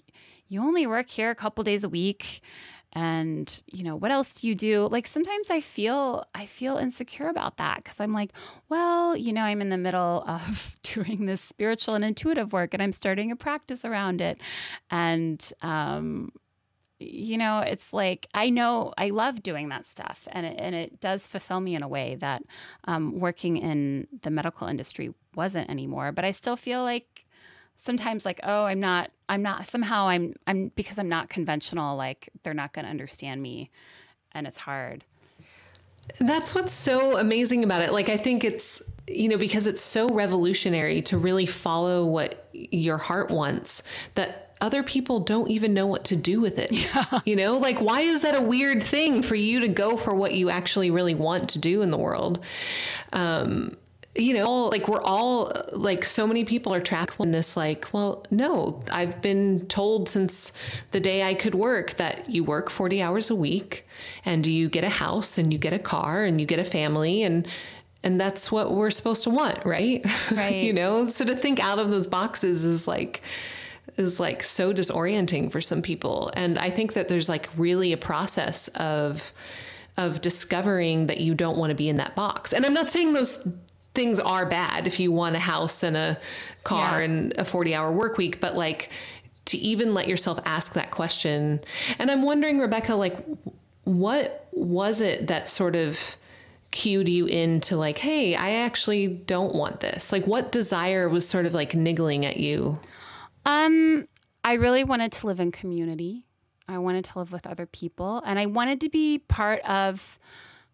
you 0.50 0.62
only 0.62 0.86
work 0.86 1.10
here 1.10 1.30
a 1.30 1.36
couple 1.36 1.64
days 1.64 1.86
a 1.86 1.90
week 1.90 2.42
and 2.94 3.62
you 3.68 3.84
know 3.84 3.96
what 3.96 4.12
else 4.12 4.34
do 4.36 4.48
you 4.48 4.56
do? 4.56 4.88
Like 4.92 5.08
sometimes 5.08 5.50
i 5.50 5.62
feel 5.62 6.26
i 6.34 6.46
feel 6.46 6.78
insecure 6.78 7.28
about 7.28 7.58
that 7.58 7.84
because 7.84 8.00
i'm 8.00 8.14
like 8.14 8.32
well 8.70 9.16
you 9.16 9.34
know 9.34 9.44
i'm 9.44 9.62
in 9.62 9.70
the 9.70 9.78
middle 9.78 10.24
of 10.28 10.78
doing 10.84 11.26
this 11.26 11.42
spiritual 11.42 11.96
and 11.96 12.04
intuitive 12.04 12.54
work 12.54 12.74
and 12.74 12.82
i'm 12.82 12.92
starting 12.92 13.32
a 13.32 13.36
practice 13.36 13.86
around 13.86 14.22
it. 14.22 14.40
And 14.90 15.52
um 15.62 16.32
you 17.00 17.38
know 17.38 17.60
it's 17.60 17.94
like 17.94 18.28
i 18.34 18.50
know 18.50 18.94
i 18.98 19.10
love 19.10 19.42
doing 19.42 19.70
that 19.70 19.86
stuff 19.86 20.28
and 20.34 20.46
it, 20.46 20.56
and 20.60 20.76
it 20.76 21.00
does 21.00 21.28
fulfill 21.28 21.62
me 21.62 21.74
in 21.74 21.82
a 21.82 21.88
way 21.88 22.16
that 22.16 22.44
um, 22.86 23.20
working 23.20 23.56
in 23.58 24.06
the 24.22 24.30
medical 24.30 24.68
industry 24.68 25.14
wasn't 25.34 25.70
anymore 25.70 26.12
but 26.12 26.26
i 26.26 26.32
still 26.32 26.58
feel 26.58 26.84
like 26.84 27.26
sometimes 27.80 28.26
like 28.26 28.40
oh 28.44 28.64
i'm 28.64 28.80
not 28.80 29.10
i'm 29.28 29.42
not 29.42 29.66
somehow 29.66 30.08
i'm 30.08 30.34
i'm 30.46 30.72
because 30.76 31.00
i'm 31.00 31.08
not 31.08 31.30
conventional 31.30 31.96
like 31.96 32.30
they're 32.44 32.54
not 32.54 32.74
going 32.74 32.86
to 32.86 32.92
understand 32.92 33.42
me 33.42 33.72
and 34.34 34.46
it's 34.46 34.58
hard 34.58 35.04
that's 36.20 36.54
what's 36.54 36.74
so 36.74 37.18
amazing 37.18 37.64
about 37.64 37.82
it 37.82 37.94
like 37.94 38.10
i 38.10 38.18
think 38.18 38.44
it's 38.44 38.82
you 39.08 39.30
know 39.30 39.38
because 39.38 39.66
it's 39.66 39.82
so 39.82 40.10
revolutionary 40.10 41.02
to 41.02 41.18
really 41.18 41.46
follow 41.46 42.06
what 42.06 42.50
your 42.54 42.98
heart 42.98 43.32
wants 43.32 43.84
that 44.16 44.50
other 44.62 44.84
people 44.84 45.22
don't 45.22 45.50
even 45.50 45.74
know 45.74 45.88
what 45.88 46.04
to 46.06 46.16
do 46.16 46.42
with 46.42 46.60
it. 46.60 46.70
Yeah. 46.80 47.20
You 47.26 47.36
know, 47.36 47.58
like 47.58 47.80
why 47.80 48.02
is 48.02 48.22
that 48.24 48.36
a 48.36 48.42
weird 48.42 48.82
thing 48.82 49.22
for 49.22 49.36
you 49.36 49.60
to 49.62 49.68
go 49.68 49.96
for 49.96 50.14
what 50.14 50.34
you 50.34 50.50
actually 50.50 50.92
really 50.92 51.14
want 51.14 51.50
to 51.50 51.60
do 51.60 51.82
in 51.82 51.92
the 51.92 51.98
world? 51.98 52.44
Um, 53.14 53.78
you 54.16 54.34
know, 54.34 54.66
like 54.66 54.88
we're 54.88 55.02
all 55.02 55.52
like 55.72 56.04
so 56.04 56.26
many 56.26 56.44
people 56.44 56.74
are 56.74 56.80
trapped 56.80 57.20
in 57.20 57.32
this 57.32 57.56
like, 57.56 57.88
well, 57.94 58.26
no, 58.32 58.84
I've 58.92 59.22
been 59.22 59.68
told 59.68 60.10
since 60.10 60.52
the 60.92 61.00
day 61.00 61.24
I 61.24 61.36
could 61.36 61.54
work 61.54 61.94
that 61.96 62.30
you 62.30 62.44
work 62.44 62.70
40 62.70 63.02
hours 63.02 63.30
a 63.30 63.36
week 63.36 63.88
and 64.26 64.46
you 64.48 64.68
get 64.68 64.84
a 64.84 64.90
house 64.90 65.38
and 65.38 65.54
you 65.54 65.60
get 65.60 65.74
a 65.74 65.80
car 65.80 66.24
and 66.24 66.42
you 66.42 66.48
get 66.48 66.60
a 66.60 66.66
family 66.66 67.24
and 67.24 67.48
and 68.02 68.20
that's 68.20 68.50
what 68.50 68.72
we're 68.72 68.92
supposed 68.92 69.24
to 69.24 69.30
want, 69.30 69.66
right? 69.66 70.06
Right. 70.32 70.64
you 70.64 70.72
know, 70.74 71.10
so 71.10 71.26
to 71.26 71.36
think 71.36 71.60
out 71.60 71.80
of 71.80 71.90
those 71.90 72.08
boxes 72.08 72.66
is 72.66 72.88
like 72.88 73.22
is 73.98 74.20
like 74.20 74.42
so 74.42 74.74
disorienting 74.74 75.52
for 75.52 75.62
some 75.62 75.82
people. 75.82 76.32
And 76.36 76.58
I 76.58 76.70
think 76.70 76.94
that 76.94 77.10
there's 77.10 77.30
like 77.30 77.50
really 77.58 77.92
a 77.94 77.98
process 77.98 78.70
of 78.70 79.34
of 79.98 80.22
discovering 80.22 81.08
that 81.08 81.20
you 81.20 81.36
don't 81.36 81.58
want 81.58 81.72
to 81.72 81.76
be 81.76 81.90
in 81.90 81.98
that 81.98 82.16
box. 82.16 82.54
And 82.54 82.66
I'm 82.66 82.74
not 82.74 82.90
saying 82.90 83.14
those 83.14 83.46
things 83.94 84.20
are 84.20 84.46
bad 84.46 84.88
if 84.88 85.00
you 85.00 85.12
want 85.12 85.36
a 85.36 85.40
house 85.40 85.84
and 85.84 85.98
a 85.98 86.20
car 86.64 87.00
yeah. 87.00 87.06
and 87.06 87.38
a 87.38 87.46
40 87.46 87.76
hour 87.76 87.92
work 87.92 88.18
week, 88.18 88.40
but 88.40 88.56
like 88.56 88.90
to 89.46 89.58
even 89.58 89.94
let 89.94 90.08
yourself 90.08 90.40
ask 90.46 90.74
that 90.74 90.92
question. 90.92 91.60
And 91.98 92.12
I'm 92.12 92.22
wondering, 92.22 92.60
Rebecca, 92.60 92.96
like, 92.96 93.18
what 93.84 94.48
was 94.52 95.02
it 95.02 95.28
that 95.28 95.50
sort 95.50 95.76
of 95.76 96.16
cued 96.72 97.10
you 97.10 97.26
into 97.26 97.76
like, 97.76 97.98
hey, 97.98 98.36
I 98.36 98.52
actually 98.52 99.08
don't 99.08 99.56
want 99.56 99.80
this? 99.80 100.12
Like, 100.12 100.28
what 100.28 100.52
desire 100.52 101.10
was 101.10 101.28
sort 101.28 101.46
of 101.46 101.54
like 101.54 101.74
niggling 101.74 102.26
at 102.26 102.38
you? 102.38 102.80
Um, 103.46 104.06
I 104.44 104.54
really 104.54 104.84
wanted 104.84 105.12
to 105.14 105.28
live 105.28 105.40
in 105.40 105.52
community. 105.52 106.26
I 106.68 106.78
wanted 106.78 107.06
to 107.06 107.20
live 107.20 107.32
with 107.32 107.48
other 107.48 107.66
people, 107.66 108.22
and 108.26 108.38
I 108.38 108.46
wanted 108.46 108.82
to 108.82 108.90
be 108.90 109.18
part 109.18 109.62
of 109.62 110.20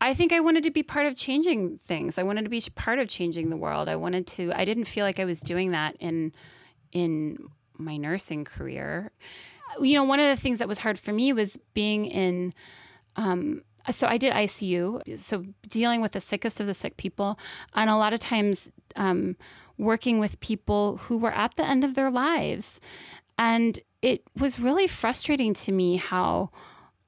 I 0.02 0.14
think 0.14 0.34
I 0.34 0.40
wanted 0.40 0.64
to 0.64 0.72
be 0.72 0.84
part 0.84 1.06
of 1.06 1.16
changing 1.16 1.78
things. 1.78 2.18
I 2.18 2.24
wanted 2.24 2.44
to 2.44 2.50
be 2.50 2.62
part 2.76 3.00
of 3.00 3.10
changing 3.10 3.50
the 3.50 3.58
world. 3.58 3.88
I 3.88 3.96
wanted 3.96 4.28
to 4.28 4.52
I 4.54 4.66
didn't 4.66 4.86
feel 4.86 5.06
like 5.06 5.20
I 5.20 5.26
was 5.26 5.40
doing 5.40 5.72
that 5.72 5.96
in 6.00 6.34
in 6.92 7.38
my 7.78 7.98
nursing 7.98 8.46
career. 8.46 9.12
You 9.80 9.96
know, 9.96 10.04
one 10.04 10.20
of 10.20 10.28
the 10.28 10.42
things 10.42 10.60
that 10.60 10.68
was 10.68 10.80
hard 10.80 11.00
for 11.00 11.12
me 11.12 11.34
was 11.34 11.58
being 11.74 12.06
in 12.06 12.54
um, 13.16 13.64
so 13.92 14.08
I 14.08 14.18
did 14.18 14.34
ICU, 14.34 15.18
so 15.18 15.46
dealing 15.70 16.02
with 16.02 16.14
the 16.14 16.22
sickest 16.22 16.60
of 16.60 16.66
the 16.68 16.74
sick 16.74 16.98
people, 16.98 17.40
and 17.76 17.90
a 17.90 17.96
lot 17.96 18.14
of 18.14 18.20
times 18.20 18.72
um, 18.96 19.36
working 19.78 20.20
with 20.20 20.40
people 20.40 20.98
who 20.98 21.18
were 21.18 21.34
at 21.34 21.56
the 21.56 21.66
end 21.66 21.84
of 21.84 21.94
their 21.94 22.10
lives. 22.10 22.80
And 23.38 23.80
it 24.02 24.24
was 24.38 24.60
really 24.60 24.88
frustrating 24.88 25.54
to 25.56 25.72
me 25.72 25.98
how 25.98 26.52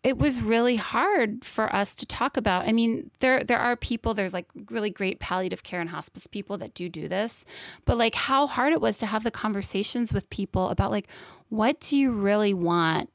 it 0.07 0.17
was 0.17 0.39
really 0.39 0.77
hard 0.77 1.43
for 1.43 1.75
us 1.75 1.93
to 1.93 2.05
talk 2.05 2.37
about. 2.37 2.65
I 2.65 2.71
mean, 2.71 3.11
there 3.19 3.43
there 3.43 3.59
are 3.59 3.75
people, 3.75 4.13
there's 4.13 4.33
like 4.33 4.45
really 4.71 4.89
great 4.89 5.19
palliative 5.19 5.63
care 5.63 5.81
and 5.81 5.89
hospice 5.89 6.27
people 6.27 6.57
that 6.59 6.73
do 6.73 6.87
do 6.87 7.09
this, 7.09 7.43
but 7.83 7.97
like 7.97 8.15
how 8.15 8.47
hard 8.47 8.71
it 8.71 8.79
was 8.79 8.97
to 8.99 9.05
have 9.05 9.25
the 9.25 9.31
conversations 9.31 10.13
with 10.13 10.29
people 10.29 10.69
about 10.69 10.91
like 10.91 11.09
what 11.49 11.81
do 11.81 11.99
you 11.99 12.11
really 12.11 12.53
want 12.53 13.09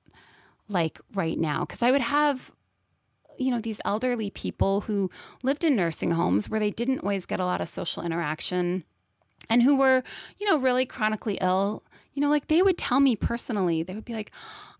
like 0.68 1.00
right 1.14 1.38
now? 1.38 1.64
Cuz 1.64 1.80
I 1.82 1.90
would 1.90 2.02
have 2.02 2.52
you 3.38 3.50
know 3.50 3.58
these 3.58 3.80
elderly 3.86 4.28
people 4.28 4.82
who 4.82 5.10
lived 5.42 5.64
in 5.64 5.74
nursing 5.74 6.10
homes 6.10 6.50
where 6.50 6.60
they 6.60 6.70
didn't 6.70 6.98
always 6.98 7.24
get 7.24 7.40
a 7.40 7.46
lot 7.46 7.62
of 7.62 7.70
social 7.70 8.02
interaction 8.02 8.84
and 9.48 9.62
who 9.62 9.76
were, 9.76 10.02
you 10.38 10.46
know, 10.46 10.58
really 10.58 10.84
chronically 10.84 11.38
ill. 11.40 11.82
You 12.12 12.20
know, 12.20 12.28
like 12.28 12.48
they 12.48 12.60
would 12.60 12.76
tell 12.76 13.00
me 13.00 13.16
personally, 13.16 13.82
they 13.82 13.94
would 13.94 14.04
be 14.04 14.12
like, 14.12 14.30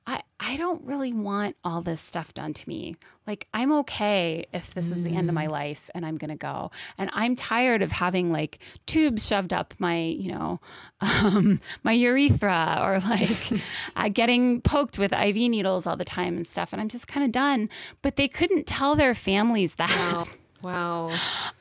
I, 0.07 0.23
I 0.41 0.57
don't 0.57 0.83
really 0.83 1.13
want 1.13 1.57
all 1.63 1.83
this 1.83 2.01
stuff 2.01 2.35
done 2.35 2.53
to 2.55 2.69
me. 2.69 2.97
Like, 3.27 3.47
I'm 3.55 3.71
okay 3.73 4.47
if 4.53 4.75
this 4.75 4.91
is 4.91 5.05
the 5.05 5.15
end 5.15 5.29
of 5.29 5.35
my 5.35 5.47
mm. 5.47 5.53
life 5.53 5.89
and 5.95 6.05
I'm 6.05 6.17
going 6.17 6.31
to 6.31 6.37
go. 6.37 6.73
And 6.99 7.09
I'm 7.13 7.37
tired 7.37 7.81
of 7.83 7.93
having 7.93 8.33
like 8.33 8.59
tubes 8.87 9.25
shoved 9.27 9.53
up 9.53 9.75
my, 9.79 9.99
you 9.99 10.33
know, 10.33 10.61
um, 11.01 11.61
my 11.85 11.93
urethra 11.93 12.81
or 12.83 12.99
like 12.99 13.53
uh, 13.97 14.09
getting 14.09 14.61
poked 14.61 14.99
with 14.99 15.13
IV 15.13 15.37
needles 15.37 15.87
all 15.87 15.97
the 15.97 16.05
time 16.05 16.37
and 16.37 16.47
stuff. 16.47 16.73
And 16.73 16.83
I'm 16.83 16.89
just 16.89 17.07
kind 17.07 17.25
of 17.25 17.31
done. 17.31 17.69
But 18.03 18.17
they 18.17 18.27
couldn't 18.27 18.67
tell 18.67 18.97
their 18.97 19.15
families 19.15 19.77
that. 19.77 19.91
Wow. 19.91 20.27
Wow. 20.63 21.11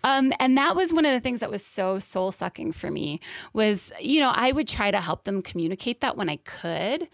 Um, 0.03 0.31
and 0.39 0.55
that 0.59 0.75
was 0.75 0.93
one 0.93 1.05
of 1.05 1.11
the 1.11 1.19
things 1.19 1.39
that 1.39 1.49
was 1.49 1.65
so 1.65 1.97
soul 1.97 2.31
sucking 2.31 2.73
for 2.73 2.91
me 2.91 3.19
was, 3.51 3.91
you 3.99 4.19
know, 4.19 4.29
I 4.29 4.51
would 4.51 4.67
try 4.67 4.91
to 4.91 5.01
help 5.01 5.23
them 5.23 5.41
communicate 5.41 6.01
that 6.01 6.17
when 6.17 6.29
I 6.29 6.35
could, 6.35 7.07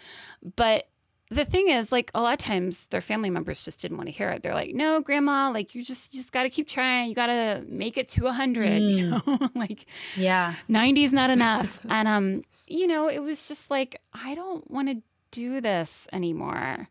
but 0.57 0.87
the 1.29 1.45
thing 1.45 1.67
is 1.67 1.91
like 1.91 2.09
a 2.15 2.21
lot 2.21 2.33
of 2.33 2.39
times 2.39 2.87
their 2.87 3.01
family 3.01 3.29
members 3.29 3.65
just 3.65 3.81
didn't 3.81 3.97
want 3.97 4.07
to 4.07 4.15
hear 4.15 4.29
it. 4.29 4.43
They're 4.43 4.53
like 4.53 4.73
no 4.73 5.01
grandma 5.01 5.51
like 5.51 5.75
you 5.75 5.83
just 5.83 6.13
you 6.13 6.19
just 6.21 6.31
got 6.31 6.43
to 6.43 6.49
keep 6.49 6.67
trying. 6.67 7.09
You 7.09 7.15
got 7.15 7.27
to 7.27 7.63
make 7.67 7.97
it 7.97 8.07
to 8.09 8.23
100 8.23 8.81
mm. 8.81 8.93
you 8.93 9.09
know? 9.09 9.49
Like 9.55 9.85
yeah. 10.15 10.55
90 10.67 11.03
is 11.03 11.13
not 11.13 11.29
enough. 11.37 11.79
And 11.89 12.07
um 12.07 12.43
you 12.67 12.87
know 12.87 13.09
it 13.09 13.19
was 13.19 13.47
just 13.47 13.71
like 13.71 14.01
i 14.13 14.35
don't 14.35 14.69
want 14.69 14.89
to 14.89 15.01
do 15.31 15.61
this 15.61 16.07
anymore. 16.13 16.87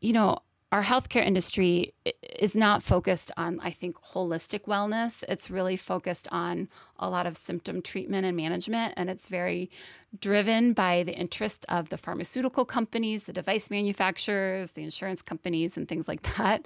You 0.00 0.12
know 0.12 0.38
our 0.72 0.82
healthcare 0.82 1.24
industry 1.24 1.92
is 2.22 2.56
not 2.56 2.82
focused 2.82 3.30
on, 3.36 3.60
I 3.62 3.68
think, 3.68 3.94
holistic 3.96 4.60
wellness. 4.60 5.22
It's 5.28 5.50
really 5.50 5.76
focused 5.76 6.28
on 6.32 6.70
a 6.98 7.10
lot 7.10 7.26
of 7.26 7.36
symptom 7.36 7.82
treatment 7.82 8.24
and 8.24 8.34
management. 8.34 8.94
And 8.96 9.10
it's 9.10 9.28
very 9.28 9.70
driven 10.18 10.72
by 10.72 11.02
the 11.02 11.14
interest 11.14 11.66
of 11.68 11.90
the 11.90 11.98
pharmaceutical 11.98 12.64
companies, 12.64 13.24
the 13.24 13.34
device 13.34 13.70
manufacturers, 13.70 14.70
the 14.70 14.82
insurance 14.82 15.20
companies, 15.20 15.76
and 15.76 15.86
things 15.86 16.08
like 16.08 16.22
that. 16.38 16.64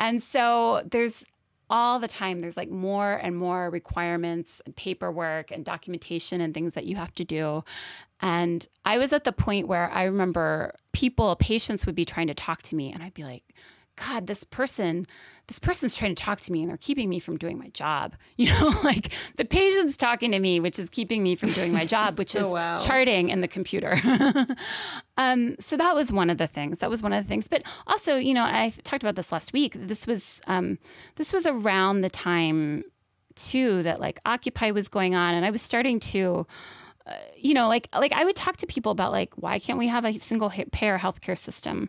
And 0.00 0.20
so 0.20 0.82
there's 0.84 1.24
all 1.70 1.98
the 1.98 2.08
time 2.08 2.38
there's 2.38 2.56
like 2.56 2.70
more 2.70 3.14
and 3.14 3.36
more 3.36 3.70
requirements 3.70 4.62
and 4.64 4.74
paperwork 4.74 5.50
and 5.50 5.64
documentation 5.64 6.40
and 6.40 6.54
things 6.54 6.74
that 6.74 6.86
you 6.86 6.96
have 6.96 7.14
to 7.14 7.24
do. 7.24 7.64
And 8.20 8.66
I 8.84 8.98
was 8.98 9.12
at 9.12 9.24
the 9.24 9.32
point 9.32 9.68
where 9.68 9.90
I 9.90 10.04
remember 10.04 10.74
people, 10.92 11.36
patients 11.36 11.86
would 11.86 11.94
be 11.94 12.04
trying 12.04 12.26
to 12.28 12.34
talk 12.34 12.62
to 12.62 12.76
me, 12.76 12.92
and 12.92 13.02
I'd 13.02 13.14
be 13.14 13.24
like, 13.24 13.44
God, 13.96 14.26
this 14.26 14.44
person, 14.44 15.06
this 15.48 15.58
person's 15.58 15.96
trying 15.96 16.14
to 16.14 16.22
talk 16.22 16.40
to 16.40 16.52
me 16.52 16.60
and 16.60 16.70
they're 16.70 16.76
keeping 16.76 17.08
me 17.08 17.18
from 17.18 17.36
doing 17.36 17.58
my 17.58 17.68
job. 17.68 18.14
You 18.36 18.52
know, 18.52 18.72
like 18.84 19.10
the 19.34 19.44
patient's 19.44 19.96
talking 19.96 20.30
to 20.30 20.38
me, 20.38 20.60
which 20.60 20.78
is 20.78 20.88
keeping 20.88 21.24
me 21.24 21.34
from 21.34 21.50
doing 21.50 21.72
my 21.72 21.84
job, 21.84 22.20
which 22.20 22.36
is 22.36 22.44
oh, 22.44 22.52
wow. 22.52 22.78
charting 22.78 23.30
in 23.30 23.40
the 23.40 23.48
computer. 23.48 24.00
um, 25.16 25.56
so 25.58 25.76
that 25.76 25.92
was 25.96 26.12
one 26.12 26.30
of 26.30 26.38
the 26.38 26.46
things. 26.46 26.78
That 26.78 26.88
was 26.88 27.02
one 27.02 27.12
of 27.12 27.24
the 27.24 27.28
things. 27.28 27.48
But 27.48 27.64
also, 27.88 28.14
you 28.14 28.34
know, 28.34 28.44
I 28.44 28.72
talked 28.84 29.02
about 29.02 29.16
this 29.16 29.32
last 29.32 29.52
week. 29.52 29.74
This 29.74 30.06
was 30.06 30.40
um, 30.46 30.78
this 31.16 31.32
was 31.32 31.46
around 31.46 32.02
the 32.02 32.10
time 32.10 32.84
too 33.34 33.82
that 33.82 33.98
like 33.98 34.20
Occupy 34.24 34.70
was 34.70 34.86
going 34.86 35.16
on, 35.16 35.34
and 35.34 35.44
I 35.44 35.50
was 35.50 35.60
starting 35.60 35.98
to 36.00 36.46
you 37.36 37.54
know, 37.54 37.68
like 37.68 37.88
like 37.92 38.12
I 38.12 38.24
would 38.24 38.36
talk 38.36 38.56
to 38.58 38.66
people 38.66 38.92
about 38.92 39.12
like 39.12 39.32
why 39.36 39.58
can't 39.58 39.78
we 39.78 39.88
have 39.88 40.04
a 40.04 40.18
single 40.18 40.50
payer 40.50 40.98
healthcare 40.98 41.36
system, 41.36 41.88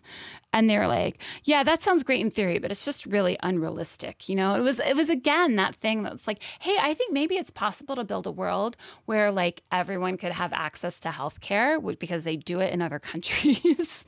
and 0.54 0.70
they're 0.70 0.88
like, 0.88 1.22
yeah, 1.44 1.64
that 1.64 1.82
sounds 1.82 2.04
great 2.04 2.22
in 2.22 2.32
theory, 2.32 2.60
but 2.60 2.72
it's 2.72 2.86
just 2.86 3.06
really 3.06 3.38
unrealistic. 3.42 4.30
You 4.30 4.36
know, 4.36 4.56
it 4.56 4.62
was 4.62 4.80
it 4.80 4.96
was 4.96 5.10
again 5.10 5.56
that 5.56 5.76
thing 5.76 6.04
that's 6.04 6.28
like, 6.28 6.42
hey, 6.60 6.78
I 6.80 6.94
think 6.94 7.14
maybe 7.14 7.36
it's 7.36 7.52
possible 7.52 7.96
to 7.96 8.04
build 8.04 8.28
a 8.28 8.32
world 8.32 8.78
where 9.06 9.32
like 9.32 9.64
everyone 9.72 10.18
could 10.18 10.34
have 10.34 10.54
access 10.54 11.00
to 11.02 11.10
healthcare 11.10 12.00
because 12.00 12.24
they 12.24 12.36
do 12.36 12.60
it 12.60 12.74
in 12.74 12.82
other 12.82 13.00
countries. 13.12 14.06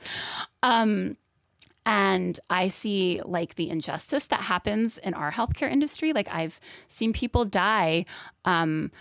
um, 0.62 1.16
and 1.84 2.38
I 2.48 2.68
see 2.68 3.20
like 3.24 3.56
the 3.56 3.68
injustice 3.68 4.26
that 4.26 4.42
happens 4.42 4.98
in 4.98 5.14
our 5.14 5.32
healthcare 5.32 5.70
industry. 5.70 6.12
Like 6.12 6.28
I've 6.30 6.60
seen 6.86 7.12
people 7.12 7.44
die 7.44 8.04
um, 8.44 8.92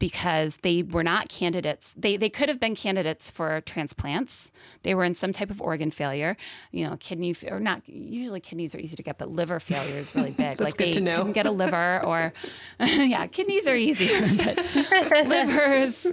because 0.00 0.56
they 0.62 0.82
were 0.82 1.04
not 1.04 1.28
candidates. 1.28 1.94
They, 1.96 2.16
they 2.16 2.30
could 2.30 2.48
have 2.48 2.58
been 2.58 2.74
candidates 2.74 3.30
for 3.30 3.60
transplants. 3.60 4.50
They 4.82 4.94
were 4.94 5.04
in 5.04 5.14
some 5.14 5.32
type 5.32 5.50
of 5.50 5.60
organ 5.60 5.90
failure, 5.92 6.36
you 6.72 6.88
know, 6.88 6.96
kidney 6.96 7.36
or 7.46 7.60
not. 7.60 7.86
Usually 7.86 8.40
kidneys 8.40 8.74
are 8.74 8.80
easy 8.80 8.96
to 8.96 9.02
get, 9.02 9.18
but 9.18 9.30
liver 9.30 9.60
failure 9.60 9.98
is 9.98 10.12
really 10.14 10.32
big. 10.32 10.58
like 10.60 10.78
they 10.78 10.90
to 10.92 11.00
know. 11.00 11.18
couldn't 11.18 11.34
get 11.34 11.44
a 11.46 11.50
liver 11.50 12.04
or, 12.04 12.32
yeah, 12.80 13.26
kidneys 13.26 13.68
are 13.68 13.76
easier, 13.76 14.20
but 14.20 15.26
livers, 15.28 16.06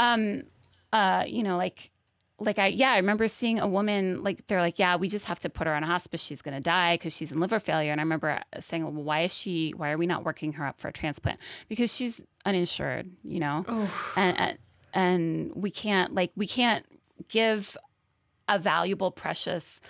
um, 0.00 0.42
uh, 0.92 1.24
you 1.26 1.44
know, 1.44 1.56
like 1.56 1.91
like 2.44 2.58
I 2.58 2.68
yeah, 2.68 2.92
I 2.92 2.96
remember 2.96 3.28
seeing 3.28 3.58
a 3.58 3.66
woman 3.66 4.22
like 4.22 4.46
they're 4.46 4.60
like, 4.60 4.78
yeah, 4.78 4.96
we 4.96 5.08
just 5.08 5.26
have 5.26 5.40
to 5.40 5.50
put 5.50 5.66
her 5.66 5.74
on 5.74 5.82
a 5.82 5.86
hospice. 5.86 6.22
She's 6.22 6.42
going 6.42 6.54
to 6.54 6.60
die 6.60 6.94
because 6.94 7.16
she's 7.16 7.32
in 7.32 7.40
liver 7.40 7.60
failure. 7.60 7.92
And 7.92 8.00
I 8.00 8.04
remember 8.04 8.30
uh, 8.30 8.60
saying, 8.60 8.84
well, 8.84 8.92
why 8.92 9.20
is 9.20 9.36
she? 9.36 9.72
Why 9.76 9.90
are 9.90 9.98
we 9.98 10.06
not 10.06 10.24
working 10.24 10.54
her 10.54 10.66
up 10.66 10.80
for 10.80 10.88
a 10.88 10.92
transplant? 10.92 11.38
Because 11.68 11.94
she's 11.94 12.24
uninsured, 12.44 13.10
you 13.22 13.40
know, 13.40 13.64
oh. 13.68 14.12
and, 14.16 14.38
and 14.38 14.58
and 14.94 15.52
we 15.54 15.70
can't 15.70 16.14
like 16.14 16.32
we 16.36 16.46
can't 16.46 16.84
give 17.28 17.76
a 18.48 18.58
valuable, 18.58 19.10
precious 19.10 19.80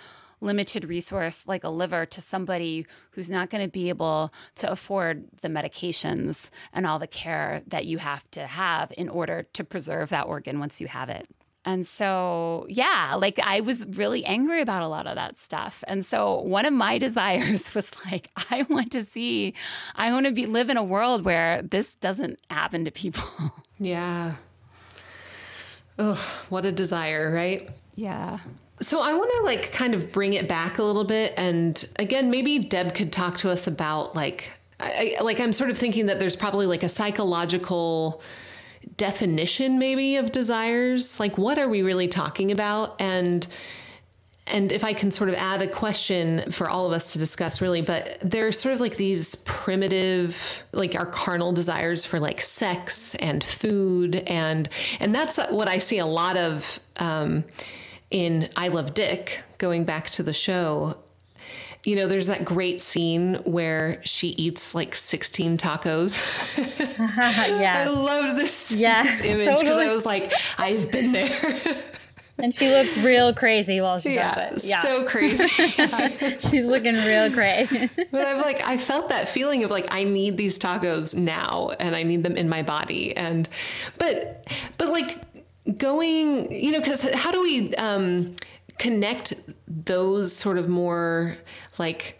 limited 0.43 0.85
resource 0.85 1.45
like 1.47 1.63
a 1.63 1.69
liver 1.69 2.05
to 2.05 2.21
somebody 2.21 2.85
who's 3.11 3.29
not 3.29 3.49
going 3.49 3.63
to 3.63 3.71
be 3.71 3.87
able 3.89 4.31
to 4.55 4.69
afford 4.69 5.25
the 5.41 5.47
medications 5.47 6.49
and 6.73 6.85
all 6.85 6.99
the 6.99 7.07
care 7.07 7.61
that 7.65 7.85
you 7.85 7.97
have 7.97 8.29
to 8.29 8.45
have 8.45 8.91
in 8.97 9.07
order 9.07 9.43
to 9.53 9.63
preserve 9.63 10.09
that 10.09 10.27
organ 10.27 10.59
once 10.59 10.81
you 10.81 10.87
have 10.87 11.09
it. 11.09 11.27
And 11.65 11.87
so, 11.87 12.65
yeah, 12.69 13.15
like 13.17 13.39
I 13.41 13.61
was 13.61 13.85
really 13.87 14.25
angry 14.25 14.61
about 14.61 14.83
a 14.83 14.87
lot 14.87 15.07
of 15.07 15.15
that 15.15 15.37
stuff. 15.37 15.83
And 15.87 16.05
so, 16.05 16.41
one 16.41 16.65
of 16.65 16.73
my 16.73 16.97
desires 17.07 17.73
was 17.73 17.91
like, 18.05 18.29
I 18.51 18.63
want 18.63 18.91
to 18.93 19.03
see, 19.03 19.53
I 19.95 20.11
want 20.11 20.25
to 20.25 20.31
be 20.31 20.45
live 20.45 20.69
in 20.69 20.77
a 20.77 20.83
world 20.83 21.23
where 21.23 21.61
this 21.61 21.95
doesn't 21.95 22.39
happen 22.49 22.85
to 22.85 22.91
people. 22.91 23.23
Yeah. 23.79 24.35
Oh, 25.99 26.45
what 26.49 26.65
a 26.65 26.71
desire, 26.71 27.33
right? 27.33 27.69
Yeah. 27.95 28.39
So 28.79 29.01
I 29.01 29.13
want 29.13 29.31
to 29.37 29.43
like 29.43 29.71
kind 29.71 29.93
of 29.93 30.11
bring 30.11 30.33
it 30.33 30.47
back 30.47 30.77
a 30.77 30.83
little 30.83 31.03
bit 31.03 31.33
and 31.37 31.85
again 31.97 32.29
maybe 32.29 32.59
Deb 32.59 32.95
could 32.95 33.11
talk 33.11 33.37
to 33.37 33.51
us 33.51 33.67
about 33.67 34.15
like 34.15 34.49
I, 34.79 35.17
like 35.21 35.39
I'm 35.39 35.53
sort 35.53 35.69
of 35.69 35.77
thinking 35.77 36.07
that 36.07 36.19
there's 36.19 36.35
probably 36.35 36.65
like 36.65 36.83
a 36.83 36.89
psychological 36.89 38.21
definition 38.97 39.79
maybe 39.79 40.15
of 40.15 40.31
desires 40.31 41.19
like 41.19 41.37
what 41.37 41.57
are 41.57 41.67
we 41.67 41.81
really 41.81 42.07
talking 42.07 42.51
about 42.51 42.99
and 42.99 43.47
and 44.45 44.71
if 44.71 44.83
I 44.83 44.93
can 44.93 45.11
sort 45.11 45.29
of 45.29 45.35
add 45.35 45.61
a 45.61 45.67
question 45.67 46.51
for 46.51 46.69
all 46.69 46.85
of 46.85 46.91
us 46.91 47.13
to 47.13 47.19
discuss, 47.19 47.61
really, 47.61 47.81
but 47.81 48.17
there's 48.21 48.59
sort 48.59 48.73
of 48.73 48.81
like 48.81 48.97
these 48.97 49.35
primitive, 49.35 50.63
like 50.73 50.95
our 50.95 51.05
carnal 51.05 51.53
desires 51.53 52.05
for 52.05 52.19
like 52.19 52.41
sex 52.41 53.15
and 53.15 53.43
food, 53.43 54.15
and 54.15 54.67
and 54.99 55.15
that's 55.15 55.37
what 55.49 55.69
I 55.69 55.77
see 55.77 55.97
a 55.97 56.05
lot 56.05 56.35
of 56.35 56.79
um, 56.97 57.45
in 58.11 58.49
I 58.57 58.67
Love 58.67 58.93
Dick. 58.93 59.43
Going 59.59 59.85
back 59.85 60.09
to 60.11 60.23
the 60.23 60.33
show, 60.33 60.97
you 61.85 61.97
know, 61.97 62.07
there's 62.07 62.27
that 62.27 62.45
great 62.45 62.81
scene 62.81 63.35
where 63.43 64.01
she 64.05 64.29
eats 64.29 64.73
like 64.73 64.95
16 64.95 65.57
tacos. 65.57 66.23
yeah. 66.57 67.83
I 67.85 67.89
love 67.89 68.37
this, 68.37 68.71
yes, 68.71 69.21
this 69.21 69.25
image 69.33 69.45
because 69.45 69.61
totally. 69.61 69.87
I 69.87 69.93
was 69.93 70.05
like, 70.05 70.31
I've 70.57 70.89
been 70.91 71.11
there. 71.11 71.83
and 72.37 72.53
she 72.53 72.69
looks 72.69 72.97
real 72.97 73.33
crazy 73.33 73.81
while 73.81 73.99
she 73.99 74.15
yeah, 74.15 74.33
does 74.33 74.63
it. 74.63 74.69
Yeah, 74.69 74.81
so 74.81 75.03
crazy. 75.05 75.47
She's 75.47 76.65
looking 76.65 76.95
real 76.95 77.29
crazy. 77.31 77.89
but 78.11 78.25
I'm 78.25 78.41
like, 78.41 78.65
I 78.65 78.77
felt 78.77 79.09
that 79.09 79.27
feeling 79.27 79.65
of 79.65 79.71
like, 79.71 79.93
I 79.93 80.05
need 80.05 80.37
these 80.37 80.57
tacos 80.57 81.13
now, 81.13 81.71
and 81.81 81.97
I 81.97 82.03
need 82.03 82.23
them 82.23 82.37
in 82.37 82.47
my 82.47 82.63
body. 82.63 83.15
And, 83.17 83.49
but, 83.97 84.47
but 84.77 84.87
like 84.87 85.21
going, 85.77 86.49
you 86.49 86.71
know, 86.71 86.79
because 86.79 87.01
how 87.13 87.31
do 87.31 87.41
we 87.41 87.75
um, 87.75 88.37
connect 88.79 89.33
those 89.67 90.35
sort 90.35 90.57
of 90.57 90.67
more 90.67 91.37
like 91.77 92.19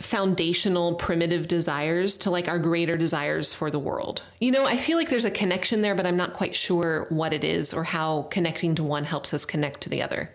foundational 0.00 0.94
primitive 0.94 1.46
desires 1.46 2.16
to 2.16 2.30
like 2.30 2.48
our 2.48 2.58
greater 2.58 2.96
desires 2.96 3.52
for 3.52 3.70
the 3.70 3.78
world. 3.78 4.22
You 4.40 4.50
know, 4.50 4.64
I 4.64 4.76
feel 4.76 4.96
like 4.96 5.10
there's 5.10 5.24
a 5.24 5.30
connection 5.30 5.82
there, 5.82 5.94
but 5.94 6.06
I'm 6.06 6.16
not 6.16 6.32
quite 6.32 6.54
sure 6.54 7.06
what 7.10 7.32
it 7.32 7.44
is 7.44 7.72
or 7.72 7.84
how 7.84 8.22
connecting 8.30 8.74
to 8.76 8.82
one 8.82 9.04
helps 9.04 9.32
us 9.34 9.44
connect 9.44 9.82
to 9.82 9.88
the 9.88 10.02
other. 10.02 10.30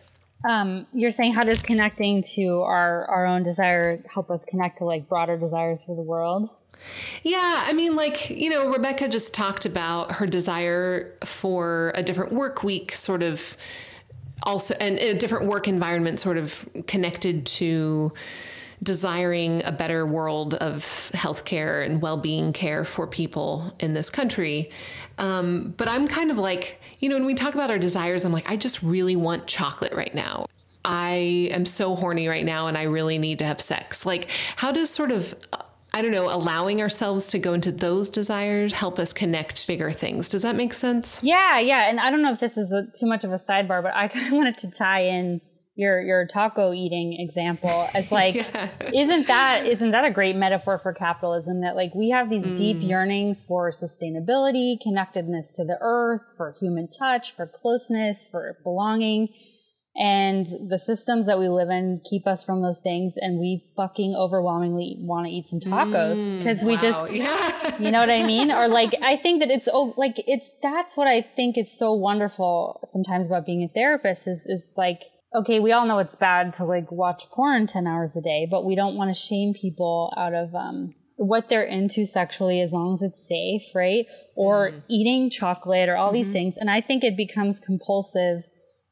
Um, 0.48 0.86
you're 0.94 1.12
saying 1.12 1.34
how 1.34 1.44
does 1.44 1.62
connecting 1.62 2.24
to 2.36 2.62
our 2.62 3.06
our 3.06 3.26
own 3.26 3.44
desire 3.44 4.04
help 4.14 4.30
us 4.30 4.46
connect 4.46 4.78
to 4.78 4.86
like 4.86 5.10
broader 5.10 5.36
desires 5.38 5.84
for 5.84 5.96
the 5.96 6.04
world? 6.04 6.50
Yeah, 7.24 7.64
I 7.66 7.74
mean, 7.74 7.96
like, 7.96 8.30
you 8.30 8.52
know, 8.52 8.72
Rebecca 8.72 9.08
just 9.08 9.34
talked 9.34 9.66
about 9.66 10.12
her 10.14 10.28
desire 10.28 11.16
for 11.24 11.92
a 11.96 12.04
different 12.04 12.34
work 12.34 12.64
week, 12.64 12.92
sort 12.94 13.24
of 13.24 13.58
also, 14.44 14.76
and 14.80 14.98
a 15.00 15.14
different 15.14 15.46
work 15.46 15.68
environment, 15.68 16.20
sort 16.20 16.38
of 16.38 16.68
connected 16.88 17.46
to 17.46 18.14
desiring 18.84 19.64
a 19.66 19.72
better 19.72 20.06
world 20.06 20.54
of 20.54 20.84
healthcare 21.14 21.84
and 21.86 22.02
well-being 22.02 22.54
care 22.54 22.86
for 22.86 23.08
people 23.08 23.74
in 23.80 23.94
this 23.94 24.10
country. 24.10 24.70
Um, 25.18 25.74
but 25.78 25.88
I'm 25.88 26.08
kind 26.08 26.30
of 26.30 26.38
like, 26.38 26.80
you 27.00 27.10
know, 27.10 27.16
when 27.16 27.26
we 27.26 27.34
talk 27.34 27.56
about 27.56 27.72
our 27.72 27.80
desires, 27.80 28.24
I'm 28.24 28.32
like, 28.32 28.50
I 28.50 28.56
just 28.56 28.84
really 28.84 29.16
want 29.16 29.48
chocolate 29.48 29.94
right 29.94 30.14
now. 30.14 30.46
I 30.86 31.50
am 31.52 31.66
so 31.66 31.96
horny 31.96 32.28
right 32.28 32.46
now 32.46 32.68
and 32.68 32.78
I 32.78 32.84
really 32.84 33.18
need 33.18 33.40
to 33.40 33.46
have 33.46 33.60
sex. 33.60 34.06
Like, 34.06 34.30
how 34.56 34.72
does 34.72 34.90
sort 34.90 35.12
of 35.12 35.36
I 35.98 36.04
don't 36.04 36.12
know, 36.12 36.32
allowing 36.32 36.80
ourselves 36.80 37.26
to 37.30 37.40
go 37.40 37.56
into 37.56 37.72
those 37.72 38.08
desires 38.08 38.74
help 38.74 39.00
us 39.00 39.14
connect 39.14 39.68
bigger 39.68 39.90
things. 39.90 40.30
Does 40.30 40.44
that 40.44 40.56
make 40.56 40.76
sense? 40.76 41.20
Yeah, 41.24 41.58
yeah. 41.58 41.90
And 41.90 42.00
I 42.00 42.12
don't 42.12 42.22
know 42.22 42.32
if 42.32 42.40
this 42.40 42.56
is 42.56 42.72
a, 42.72 42.84
too 42.84 43.08
much 43.08 43.24
of 43.24 43.32
a 43.32 43.40
sidebar, 43.40 43.82
but 43.82 43.96
I 43.96 44.08
kind 44.14 44.28
of 44.28 44.34
wanted 44.34 44.60
to 44.60 44.70
tie 44.70 45.06
in 45.06 45.42
your 45.74 46.00
your 46.02 46.28
taco 46.28 46.72
eating 46.72 47.18
example 47.20 47.88
as 47.96 48.12
like 48.12 48.36
yeah. 48.36 48.70
isn't 48.94 49.26
that 49.26 49.66
isn't 49.66 49.90
that 49.90 50.06
a 50.06 50.12
great 50.12 50.36
metaphor 50.36 50.78
for 50.78 50.92
capitalism 50.94 51.62
that 51.62 51.76
like 51.76 51.94
we 51.96 52.10
have 52.10 52.30
these 52.30 52.46
mm. 52.46 52.58
deep 52.58 52.82
yearnings 52.82 53.44
for 53.44 53.72
sustainability 53.72 54.80
connectedness 54.82 55.54
to 55.54 55.64
the 55.64 55.78
earth 55.80 56.24
for 56.36 56.56
human 56.60 56.88
touch 56.88 57.32
for 57.32 57.46
closeness 57.46 58.28
for 58.28 58.58
belonging 58.64 59.30
and 59.98 60.46
the 60.70 60.78
systems 60.78 61.26
that 61.26 61.40
we 61.40 61.50
live 61.50 61.70
in 61.70 62.00
keep 62.08 62.28
us 62.28 62.46
from 62.46 62.62
those 62.62 62.80
things 62.80 63.14
and 63.18 63.40
we 63.40 63.66
fucking 63.76 64.16
overwhelmingly 64.16 64.96
want 65.00 65.26
to 65.26 65.32
eat 65.32 65.48
some 65.48 65.60
tacos 65.60 66.38
because 66.38 66.64
mm, 66.64 66.68
we 66.68 66.74
wow. 66.74 66.80
just 66.80 67.14
yeah. 67.14 67.78
you 67.80 67.92
know 67.92 68.00
what 68.00 68.10
i 68.10 68.24
mean 68.24 68.52
or 68.52 68.68
like 68.68 68.94
i 69.02 69.16
think 69.16 69.40
that 69.40 69.50
it's 69.50 69.68
oh 69.72 69.94
like 69.98 70.16
it's 70.28 70.52
that's 70.62 70.96
what 70.96 71.08
i 71.08 71.20
think 71.22 71.58
is 71.58 71.78
so 71.78 71.92
wonderful 71.94 72.80
sometimes 72.92 73.28
about 73.28 73.46
being 73.46 73.64
a 73.64 73.68
therapist 73.68 74.28
is 74.28 74.46
is 74.46 74.70
like 74.78 75.02
okay, 75.36 75.60
we 75.60 75.72
all 75.72 75.86
know 75.86 76.00
it's 76.00 76.16
bad 76.16 76.54
to 76.54 76.64
like 76.64 76.92
watch 76.92 77.30
porn 77.30 77.68
10 77.68 77.86
hours 77.86 78.16
a 78.16 78.22
day, 78.22 78.48
but 78.50 78.66
we 78.66 78.76
don't 78.76 78.96
want 78.96 79.14
to 79.14 79.20
shame 79.20 79.54
people 79.54 80.14
out 80.18 80.34
of, 80.34 80.56
um, 80.56 80.96
what 81.18 81.50
they're 81.50 81.64
into 81.64 82.06
sexually 82.06 82.62
as 82.62 82.72
long 82.72 82.94
as 82.94 83.02
it's 83.02 83.28
safe, 83.28 83.64
right? 83.74 84.06
Or 84.36 84.70
mm. 84.70 84.84
eating 84.88 85.30
chocolate 85.30 85.90
or 85.90 85.98
all 85.98 86.08
mm-hmm. 86.08 86.16
these 86.16 86.32
things. 86.32 86.58
And 86.58 86.70
I 86.70 86.80
think 86.80 87.04
it 87.04 87.18
becomes 87.18 87.60
compulsive 87.60 88.44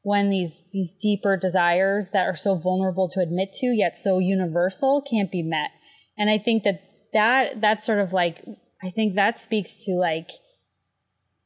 when 0.06 0.30
these, 0.30 0.62
these 0.70 0.94
deeper 0.94 1.36
desires 1.36 2.10
that 2.12 2.24
are 2.26 2.36
so 2.36 2.54
vulnerable 2.54 3.08
to 3.08 3.18
admit 3.18 3.52
to, 3.52 3.66
yet 3.74 3.96
so 3.96 4.20
universal 4.20 5.02
can't 5.02 5.32
be 5.32 5.42
met. 5.42 5.70
And 6.16 6.30
I 6.30 6.38
think 6.38 6.62
that 6.62 6.80
that, 7.12 7.60
that's 7.60 7.84
sort 7.84 7.98
of 7.98 8.12
like, 8.12 8.44
I 8.84 8.90
think 8.90 9.16
that 9.16 9.40
speaks 9.40 9.84
to 9.84 9.94
like, 9.94 10.30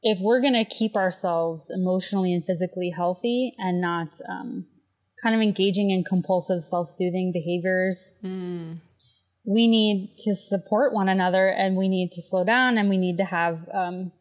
if 0.03 0.19
we're 0.21 0.41
going 0.41 0.53
to 0.53 0.63
keep 0.63 0.95
ourselves 0.95 1.71
emotionally 1.73 2.35
and 2.35 2.45
physically 2.45 2.93
healthy 2.95 3.55
and 3.57 3.81
not, 3.81 4.09
um, 4.29 4.67
kind 5.23 5.33
of 5.33 5.41
engaging 5.41 5.89
in 5.89 6.03
compulsive 6.03 6.61
self-soothing 6.61 7.31
behaviors. 7.31 8.13
Mm. 8.23 8.81
We 9.43 9.67
need 9.67 10.17
to 10.19 10.35
support 10.35 10.93
one 10.93 11.09
another 11.09 11.47
and 11.47 11.75
we 11.75 11.89
need 11.89 12.11
to 12.11 12.21
slow 12.21 12.43
down 12.43 12.77
and 12.77 12.89
we 12.89 12.97
need 12.97 13.17
to 13.17 13.25
have 13.25 13.67
um, 13.73 14.11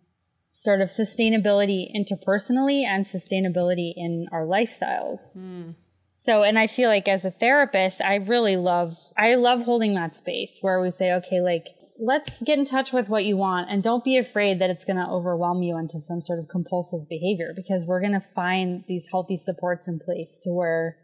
sort 0.61 0.83
of 0.83 0.89
sustainability 0.89 1.87
interpersonally 1.97 2.85
and 2.85 3.07
sustainability 3.07 3.95
in 3.97 4.27
our 4.31 4.45
lifestyles. 4.45 5.35
Mm. 5.37 5.75
So, 6.17 6.43
and 6.43 6.59
I 6.59 6.67
feel 6.67 6.91
like 6.91 7.09
as 7.09 7.25
a 7.25 7.31
therapist, 7.31 8.03
I 8.03 8.17
really 8.17 8.57
love, 8.57 8.95
I 9.17 9.37
love 9.37 9.63
holding 9.63 9.95
that 9.95 10.17
space 10.17 10.59
where 10.61 10.79
we 10.79 10.91
say, 10.91 11.13
okay, 11.15 11.41
like, 11.41 11.69
let's 11.99 12.43
get 12.43 12.59
in 12.59 12.67
touch 12.67 12.93
with 12.93 13.09
what 13.09 13.25
you 13.25 13.39
want 13.39 13.71
and 13.71 13.83
don't 13.83 14.05
be 14.05 14.19
afraid 14.19 14.59
that 14.59 14.69
it's 14.69 14.85
going 14.85 14.99
to 14.99 15.11
overwhelm 15.11 15.63
you 15.63 15.79
into 15.79 15.99
some 15.99 16.21
sort 16.21 16.39
of 16.39 16.49
compulsive 16.49 17.09
behavior 17.09 17.53
because 17.57 17.87
we're 17.87 18.01
going 18.01 18.13
to 18.13 18.21
find 18.21 18.85
these 18.87 19.09
healthy 19.11 19.37
supports 19.37 19.89
in 19.89 19.99
place 19.99 20.43
to 20.45 20.51
where 20.51 20.97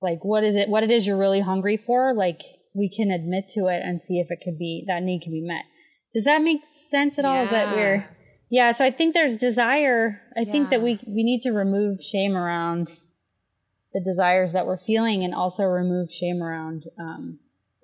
like 0.00 0.18
what 0.22 0.42
is 0.42 0.54
it 0.54 0.68
what 0.68 0.82
it 0.82 0.90
is 0.90 1.06
you're 1.06 1.16
really 1.16 1.40
hungry 1.40 1.76
for 1.76 2.14
like 2.14 2.40
we 2.74 2.88
can 2.88 3.10
admit 3.10 3.50
to 3.50 3.66
it 3.66 3.82
and 3.82 4.00
see 4.00 4.18
if 4.18 4.30
it 4.30 4.38
could 4.42 4.56
be 4.56 4.82
that 4.86 5.02
need 5.02 5.20
can 5.20 5.32
be 5.32 5.42
met 5.42 5.64
does 6.14 6.24
that 6.24 6.40
make 6.40 6.60
sense 6.90 7.18
at 7.18 7.26
all 7.26 7.34
yeah. 7.34 7.42
is 7.42 7.50
that 7.50 7.76
we're 7.76 8.08
yeah 8.50 8.72
so 8.72 8.84
i 8.84 8.90
think 8.90 9.14
there's 9.14 9.36
desire 9.36 10.20
i 10.36 10.40
yeah. 10.40 10.52
think 10.52 10.70
that 10.70 10.82
we 10.82 10.98
we 11.06 11.22
need 11.22 11.40
to 11.40 11.50
remove 11.50 12.02
shame 12.02 12.36
around 12.36 12.88
the 13.94 14.00
desires 14.00 14.52
that 14.52 14.66
we're 14.66 14.76
feeling 14.76 15.22
and 15.22 15.34
also 15.34 15.62
remove 15.64 16.12
shame 16.12 16.42
around 16.42 16.86
um, 16.98 17.38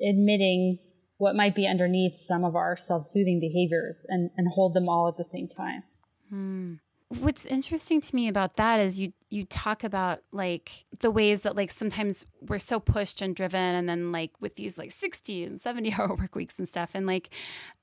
admitting 0.07 0.79
what 1.17 1.37
might 1.37 1.55
be 1.55 1.67
underneath 1.67 2.17
some 2.17 2.45
of 2.45 2.57
our 2.57 2.77
self-soothing 2.77 3.39
behaviors 3.39 4.05
and, 4.09 4.31
and 4.37 4.49
hold 4.55 4.75
them 4.75 4.89
all 4.89 5.07
at 5.07 5.17
the 5.17 5.25
same 5.25 5.47
time. 5.47 5.85
Hmm. 6.29 6.75
What's 7.09 7.47
interesting 7.47 8.01
to 8.01 8.15
me 8.15 8.29
about 8.29 8.57
that 8.57 8.79
is 8.79 9.01
you 9.01 9.13
you 9.31 9.45
talk 9.45 9.83
about 9.83 10.21
like 10.33 10.85
the 11.01 11.11
ways 11.11 11.43
that 11.43 11.57
like 11.57 11.71
sometimes 11.71 12.25
we're 12.41 12.59
so 12.59 12.79
pushed 12.79 13.21
and 13.21 13.35
driven 13.35 13.75
and 13.75 13.89
then 13.89 14.13
like 14.13 14.31
with 14.41 14.55
these 14.55 14.79
like 14.79 14.93
60 14.93 15.45
and 15.45 15.61
70 15.61 15.93
hour 15.99 16.15
work 16.15 16.37
weeks 16.37 16.59
and 16.59 16.69
stuff 16.69 16.93
and 16.95 17.07
like 17.09 17.31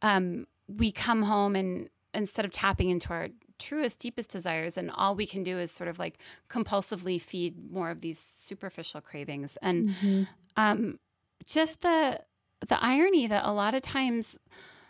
um 0.02 0.48
we 0.70 0.94
come 0.94 1.24
home 1.24 1.58
and 1.58 1.90
instead 2.18 2.44
of 2.44 2.52
tapping 2.52 2.90
into 2.90 3.14
our 3.14 3.30
truest 3.58 4.00
deepest 4.00 4.30
desires 4.30 4.78
and 4.78 4.92
all 4.92 5.16
we 5.16 5.26
can 5.26 5.42
do 5.44 5.58
is 5.58 5.72
sort 5.72 5.88
of 5.88 5.98
like 5.98 6.20
compulsively 6.50 7.20
feed 7.20 7.72
more 7.72 7.90
of 7.90 8.02
these 8.02 8.20
superficial 8.38 9.02
cravings 9.02 9.58
and 9.62 9.90
mm-hmm. 9.90 10.24
um 10.58 11.00
just 11.46 11.82
the 11.82 12.20
the 12.66 12.84
irony 12.84 13.28
that 13.28 13.46
a 13.46 13.52
lot 13.52 13.76
of 13.76 13.82
times, 13.82 14.38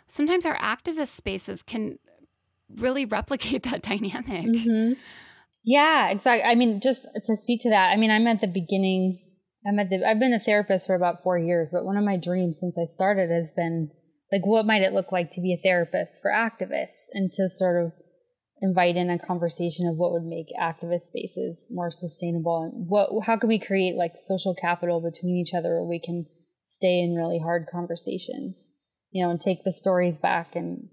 sometimes 0.06 0.46
our 0.46 0.56
activist 0.58 1.08
spaces 1.08 1.62
can 1.62 1.98
really 2.74 3.04
replicate 3.04 3.62
that 3.70 3.82
dynamic. 3.82 4.46
Mm-hmm. 4.46 4.92
Yeah, 5.64 6.10
exactly. 6.10 6.44
I 6.44 6.54
mean, 6.54 6.80
just 6.80 7.06
to 7.24 7.36
speak 7.36 7.60
to 7.62 7.70
that, 7.70 7.90
I 7.90 7.96
mean, 7.96 8.10
I'm 8.10 8.26
at 8.26 8.40
the 8.40 8.46
beginning. 8.46 9.18
I'm 9.66 9.78
at 9.78 9.90
the. 9.90 10.02
I've 10.08 10.20
been 10.20 10.32
a 10.32 10.38
therapist 10.38 10.86
for 10.86 10.94
about 10.94 11.22
four 11.22 11.36
years, 11.36 11.70
but 11.70 11.84
one 11.84 11.96
of 11.96 12.04
my 12.04 12.16
dreams 12.16 12.58
since 12.58 12.78
I 12.78 12.84
started 12.84 13.30
has 13.30 13.52
been 13.52 13.90
like, 14.32 14.44
what 14.44 14.66
might 14.66 14.82
it 14.82 14.92
look 14.92 15.12
like 15.12 15.30
to 15.32 15.40
be 15.40 15.54
a 15.54 15.56
therapist 15.56 16.20
for 16.22 16.30
activists, 16.30 17.08
and 17.12 17.32
to 17.32 17.48
sort 17.48 17.84
of 17.84 17.92
invite 18.60 18.96
in 18.96 19.08
a 19.08 19.18
conversation 19.18 19.86
of 19.86 19.96
what 19.96 20.12
would 20.12 20.24
make 20.24 20.48
activist 20.60 21.02
spaces 21.02 21.68
more 21.70 21.90
sustainable, 21.90 22.62
and 22.62 22.88
what 22.88 23.08
how 23.26 23.36
can 23.36 23.48
we 23.48 23.58
create 23.58 23.94
like 23.96 24.12
social 24.16 24.54
capital 24.54 25.00
between 25.00 25.36
each 25.36 25.54
other, 25.54 25.76
where 25.76 25.84
we 25.84 26.00
can 26.00 26.26
stay 26.64 27.00
in 27.00 27.14
really 27.14 27.38
hard 27.38 27.66
conversations, 27.70 28.70
you 29.10 29.24
know, 29.24 29.30
and 29.30 29.40
take 29.40 29.64
the 29.64 29.72
stories 29.72 30.18
back 30.18 30.54
and 30.54 30.88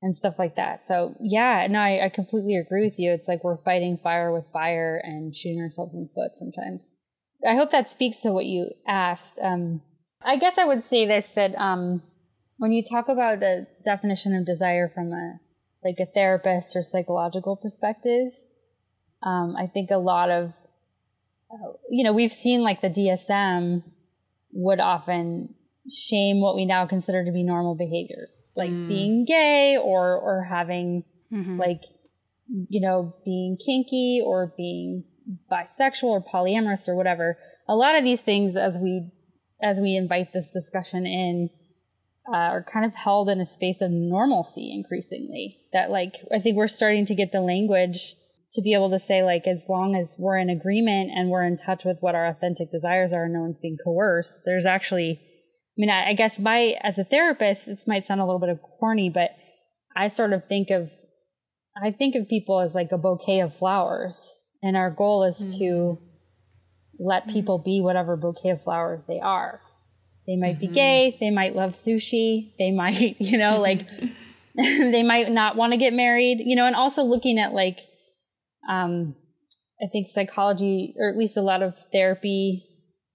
and 0.00 0.16
stuff 0.16 0.38
like 0.38 0.56
that. 0.56 0.84
So 0.84 1.14
yeah, 1.20 1.66
no, 1.70 1.78
I, 1.78 2.06
I 2.06 2.08
completely 2.08 2.56
agree 2.56 2.84
with 2.84 2.98
you. 2.98 3.12
It's 3.12 3.28
like 3.28 3.44
we're 3.44 3.62
fighting 3.62 3.98
fire 4.02 4.32
with 4.32 4.46
fire 4.52 5.00
and 5.02 5.34
shooting 5.34 5.60
ourselves 5.60 5.94
in 5.94 6.00
the 6.02 6.08
foot 6.12 6.32
sometimes. 6.34 6.90
I 7.48 7.54
hope 7.54 7.70
that 7.70 7.88
speaks 7.88 8.18
to 8.18 8.32
what 8.32 8.46
you 8.46 8.70
asked. 8.86 9.38
Um, 9.40 9.82
I 10.24 10.36
guess 10.36 10.58
I 10.58 10.64
would 10.64 10.82
say 10.82 11.06
this 11.06 11.30
that 11.30 11.54
um, 11.56 12.02
when 12.62 12.70
you 12.70 12.80
talk 12.80 13.08
about 13.08 13.40
the 13.40 13.66
definition 13.84 14.36
of 14.36 14.46
desire 14.46 14.88
from 14.88 15.12
a 15.12 15.40
like 15.82 15.96
a 15.98 16.06
therapist 16.06 16.76
or 16.76 16.82
psychological 16.82 17.56
perspective, 17.56 18.34
um, 19.20 19.56
I 19.56 19.66
think 19.66 19.90
a 19.90 19.96
lot 19.96 20.30
of 20.30 20.52
uh, 21.52 21.72
you 21.90 22.04
know 22.04 22.12
we've 22.12 22.30
seen 22.30 22.62
like 22.62 22.80
the 22.80 22.88
DSM 22.88 23.82
would 24.52 24.78
often 24.78 25.56
shame 25.90 26.40
what 26.40 26.54
we 26.54 26.64
now 26.64 26.86
consider 26.86 27.24
to 27.24 27.32
be 27.32 27.42
normal 27.42 27.74
behaviors, 27.74 28.46
like 28.54 28.70
mm. 28.70 28.86
being 28.86 29.24
gay 29.24 29.76
or 29.76 30.14
or 30.14 30.44
having 30.44 31.02
mm-hmm. 31.32 31.58
like 31.58 31.82
you 32.46 32.80
know 32.80 33.12
being 33.24 33.56
kinky 33.56 34.22
or 34.24 34.54
being 34.56 35.02
bisexual 35.50 36.04
or 36.04 36.22
polyamorous 36.22 36.86
or 36.86 36.94
whatever. 36.94 37.36
A 37.66 37.74
lot 37.74 37.98
of 37.98 38.04
these 38.04 38.20
things, 38.20 38.54
as 38.54 38.78
we 38.78 39.10
as 39.60 39.80
we 39.80 39.96
invite 39.96 40.32
this 40.32 40.48
discussion 40.50 41.06
in, 41.06 41.50
uh, 42.28 42.36
are 42.36 42.62
kind 42.62 42.84
of 42.84 42.94
held 42.94 43.28
in 43.28 43.40
a 43.40 43.46
space 43.46 43.80
of 43.80 43.90
normalcy 43.90 44.72
increasingly. 44.72 45.58
That 45.72 45.90
like 45.90 46.16
I 46.32 46.38
think 46.38 46.56
we're 46.56 46.68
starting 46.68 47.04
to 47.06 47.14
get 47.14 47.32
the 47.32 47.40
language 47.40 48.14
to 48.52 48.62
be 48.62 48.74
able 48.74 48.90
to 48.90 48.98
say 48.98 49.22
like 49.22 49.46
as 49.46 49.64
long 49.68 49.96
as 49.96 50.14
we're 50.18 50.36
in 50.36 50.50
agreement 50.50 51.10
and 51.14 51.30
we're 51.30 51.44
in 51.44 51.56
touch 51.56 51.84
with 51.84 51.98
what 52.00 52.14
our 52.14 52.26
authentic 52.26 52.70
desires 52.70 53.12
are 53.12 53.24
and 53.24 53.32
no 53.32 53.40
one's 53.40 53.58
being 53.58 53.78
coerced 53.82 54.42
there's 54.44 54.66
actually 54.66 55.12
i 55.12 55.78
mean 55.78 55.90
i, 55.90 56.10
I 56.10 56.12
guess 56.12 56.38
my 56.38 56.76
as 56.82 56.98
a 56.98 57.04
therapist 57.04 57.66
this 57.66 57.86
might 57.86 58.04
sound 58.04 58.20
a 58.20 58.26
little 58.26 58.40
bit 58.40 58.50
of 58.50 58.60
corny 58.60 59.08
but 59.08 59.30
i 59.96 60.08
sort 60.08 60.32
of 60.32 60.46
think 60.46 60.70
of 60.70 60.90
i 61.82 61.90
think 61.90 62.14
of 62.14 62.28
people 62.28 62.60
as 62.60 62.74
like 62.74 62.92
a 62.92 62.98
bouquet 62.98 63.40
of 63.40 63.56
flowers 63.56 64.30
and 64.62 64.76
our 64.76 64.90
goal 64.90 65.24
is 65.24 65.38
mm-hmm. 65.38 65.58
to 65.58 65.98
let 66.98 67.28
people 67.28 67.58
be 67.58 67.80
whatever 67.80 68.16
bouquet 68.16 68.50
of 68.50 68.62
flowers 68.62 69.04
they 69.08 69.18
are 69.18 69.61
they 70.26 70.36
might 70.36 70.58
mm-hmm. 70.58 70.66
be 70.66 70.74
gay 70.74 71.16
they 71.20 71.30
might 71.30 71.54
love 71.54 71.72
sushi 71.72 72.52
they 72.58 72.70
might 72.70 73.16
you 73.20 73.38
know 73.38 73.60
like 73.60 73.88
they 74.54 75.02
might 75.02 75.30
not 75.30 75.56
want 75.56 75.72
to 75.72 75.76
get 75.76 75.92
married 75.92 76.38
you 76.44 76.54
know 76.54 76.66
and 76.66 76.76
also 76.76 77.02
looking 77.02 77.38
at 77.38 77.52
like 77.52 77.78
um, 78.68 79.16
I 79.82 79.88
think 79.88 80.06
psychology, 80.06 80.94
or 80.98 81.10
at 81.10 81.16
least 81.16 81.36
a 81.36 81.42
lot 81.42 81.62
of 81.62 81.76
therapy 81.92 82.64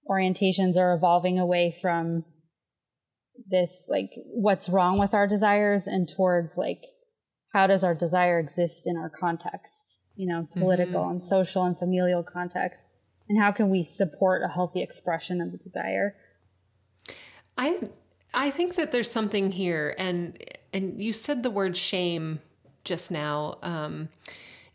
orientations, 0.08 0.76
are 0.76 0.94
evolving 0.94 1.38
away 1.38 1.74
from 1.80 2.24
this, 3.50 3.86
like, 3.88 4.10
what's 4.34 4.68
wrong 4.68 4.98
with 4.98 5.14
our 5.14 5.26
desires 5.26 5.86
and 5.86 6.08
towards, 6.08 6.58
like, 6.58 6.82
how 7.54 7.66
does 7.66 7.82
our 7.82 7.94
desire 7.94 8.38
exist 8.38 8.86
in 8.86 8.96
our 8.96 9.10
context, 9.10 10.00
you 10.16 10.28
know, 10.28 10.48
political 10.52 11.02
mm-hmm. 11.02 11.12
and 11.12 11.22
social 11.22 11.64
and 11.64 11.78
familial 11.78 12.22
context? 12.22 12.94
And 13.28 13.40
how 13.42 13.52
can 13.52 13.70
we 13.70 13.82
support 13.82 14.42
a 14.42 14.52
healthy 14.52 14.82
expression 14.82 15.40
of 15.40 15.52
the 15.52 15.58
desire? 15.58 16.14
I 17.58 17.80
I 18.32 18.50
think 18.50 18.76
that 18.76 18.92
there's 18.92 19.10
something 19.10 19.50
here, 19.50 19.94
and 19.98 20.42
and 20.72 21.02
you 21.02 21.12
said 21.12 21.42
the 21.42 21.50
word 21.50 21.76
shame 21.76 22.40
just 22.84 23.10
now. 23.10 23.58
Um, 23.62 24.08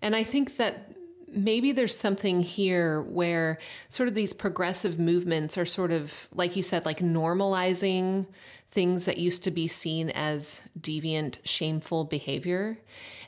and 0.01 0.15
I 0.15 0.23
think 0.23 0.57
that 0.57 0.91
maybe 1.35 1.71
there's 1.71 1.97
something 1.97 2.41
here 2.41 3.01
where 3.01 3.57
sort 3.89 4.09
of 4.09 4.15
these 4.15 4.33
progressive 4.33 4.99
movements 4.99 5.57
are 5.57 5.65
sort 5.65 5.91
of, 5.91 6.27
like 6.33 6.55
you 6.55 6.61
said, 6.61 6.85
like 6.85 6.99
normalizing 6.99 8.27
things 8.69 9.05
that 9.05 9.17
used 9.17 9.43
to 9.43 9.51
be 9.51 9.67
seen 9.67 10.09
as 10.11 10.61
deviant, 10.79 11.39
shameful 11.43 12.03
behavior. 12.03 12.77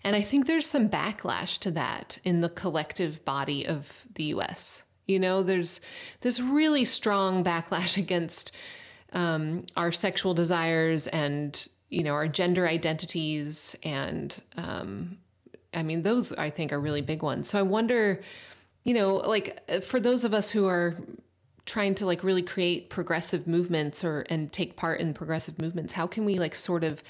And 0.03 0.15
I 0.15 0.21
think 0.21 0.45
there's 0.45 0.67
some 0.67 0.89
backlash 0.89 1.59
to 1.59 1.71
that 1.71 2.19
in 2.23 2.41
the 2.41 2.49
collective 2.49 3.23
body 3.25 3.65
of 3.65 4.05
the 4.15 4.25
US. 4.25 4.83
You 5.07 5.19
know, 5.19 5.43
there's 5.43 5.81
this 6.21 6.39
really 6.39 6.85
strong 6.85 7.43
backlash 7.43 7.97
against 8.05 8.51
um, 9.15 9.65
our 9.75 9.91
sexual 9.91 10.35
desires 10.35 11.07
and, 11.07 11.67
you 11.89 12.03
know, 12.03 12.13
our 12.13 12.27
gender 12.27 12.67
identities 12.67 13.75
and 13.81 14.39
um, 14.57 15.17
I 15.73 15.83
mean, 15.83 16.03
those 16.03 16.31
I 16.33 16.49
think 16.49 16.71
are 16.71 16.79
really 16.79 17.01
big 17.01 17.21
ones. 17.23 17.49
So 17.49 17.59
I 17.59 17.63
wonder, 17.63 18.21
you 18.83 18.93
know, 18.93 19.15
like 19.15 19.83
for 19.83 19.99
those 19.99 20.23
of 20.23 20.33
us 20.33 20.49
who 20.49 20.67
are 20.67 20.95
trying 21.65 21.95
to 21.95 22.05
like 22.05 22.23
really 22.23 22.43
create 22.43 22.89
progressive 22.89 23.47
movements 23.47 24.03
or 24.03 24.25
and 24.29 24.51
take 24.51 24.75
part 24.75 24.99
in 24.99 25.13
progressive 25.13 25.59
movements, 25.59 25.93
how 25.93 26.07
can 26.07 26.23
we 26.23 26.37
like 26.37 26.55
sort 26.55 26.83
of 26.83 27.03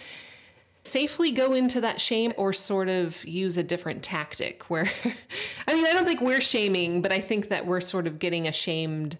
safely 0.84 1.32
go 1.32 1.54
into 1.54 1.82
that 1.82 2.00
shame 2.00 2.34
or 2.38 2.54
sort 2.54 2.88
of 2.88 3.24
use 3.26 3.58
a 3.58 3.64
different 3.64 4.04
tactic 4.04 4.70
where 4.70 4.90
I 5.68 5.74
mean, 5.74 5.86
I 5.86 5.94
don't 5.94 6.06
think 6.06 6.22
we're 6.22 6.42
shaming, 6.42 7.02
but 7.02 7.12
I 7.12 7.20
think 7.20 7.50
that 7.50 7.66
we're 7.66 7.82
sort 7.82 8.08
of 8.08 8.20
getting 8.20 8.48
a 8.48 8.52
shamed 8.52 9.18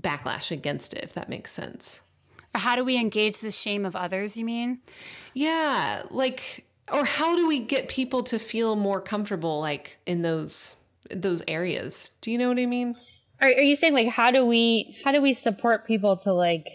backlash 0.00 0.50
against 0.50 0.92
it, 0.92 1.02
if 1.02 1.12
that 1.14 1.28
makes 1.28 1.52
sense. 1.52 2.00
How 2.56 2.76
do 2.76 2.84
we 2.84 2.96
engage 2.96 3.38
the 3.38 3.50
shame 3.50 3.84
of 3.84 3.94
others, 3.94 4.36
you 4.36 4.44
mean? 4.44 4.80
Yeah, 5.34 6.02
like 6.10 6.64
or 6.92 7.04
how 7.04 7.36
do 7.36 7.46
we 7.46 7.58
get 7.58 7.88
people 7.88 8.22
to 8.22 8.38
feel 8.38 8.76
more 8.76 9.00
comfortable 9.00 9.60
like 9.60 9.98
in 10.06 10.22
those 10.22 10.76
those 11.10 11.42
areas 11.48 12.10
do 12.20 12.30
you 12.30 12.38
know 12.38 12.48
what 12.48 12.58
i 12.58 12.66
mean 12.66 12.94
are, 13.40 13.48
are 13.48 13.60
you 13.60 13.76
saying 13.76 13.92
like 13.92 14.08
how 14.08 14.30
do 14.30 14.44
we 14.44 14.96
how 15.04 15.12
do 15.12 15.20
we 15.20 15.32
support 15.32 15.86
people 15.86 16.16
to 16.16 16.32
like 16.32 16.68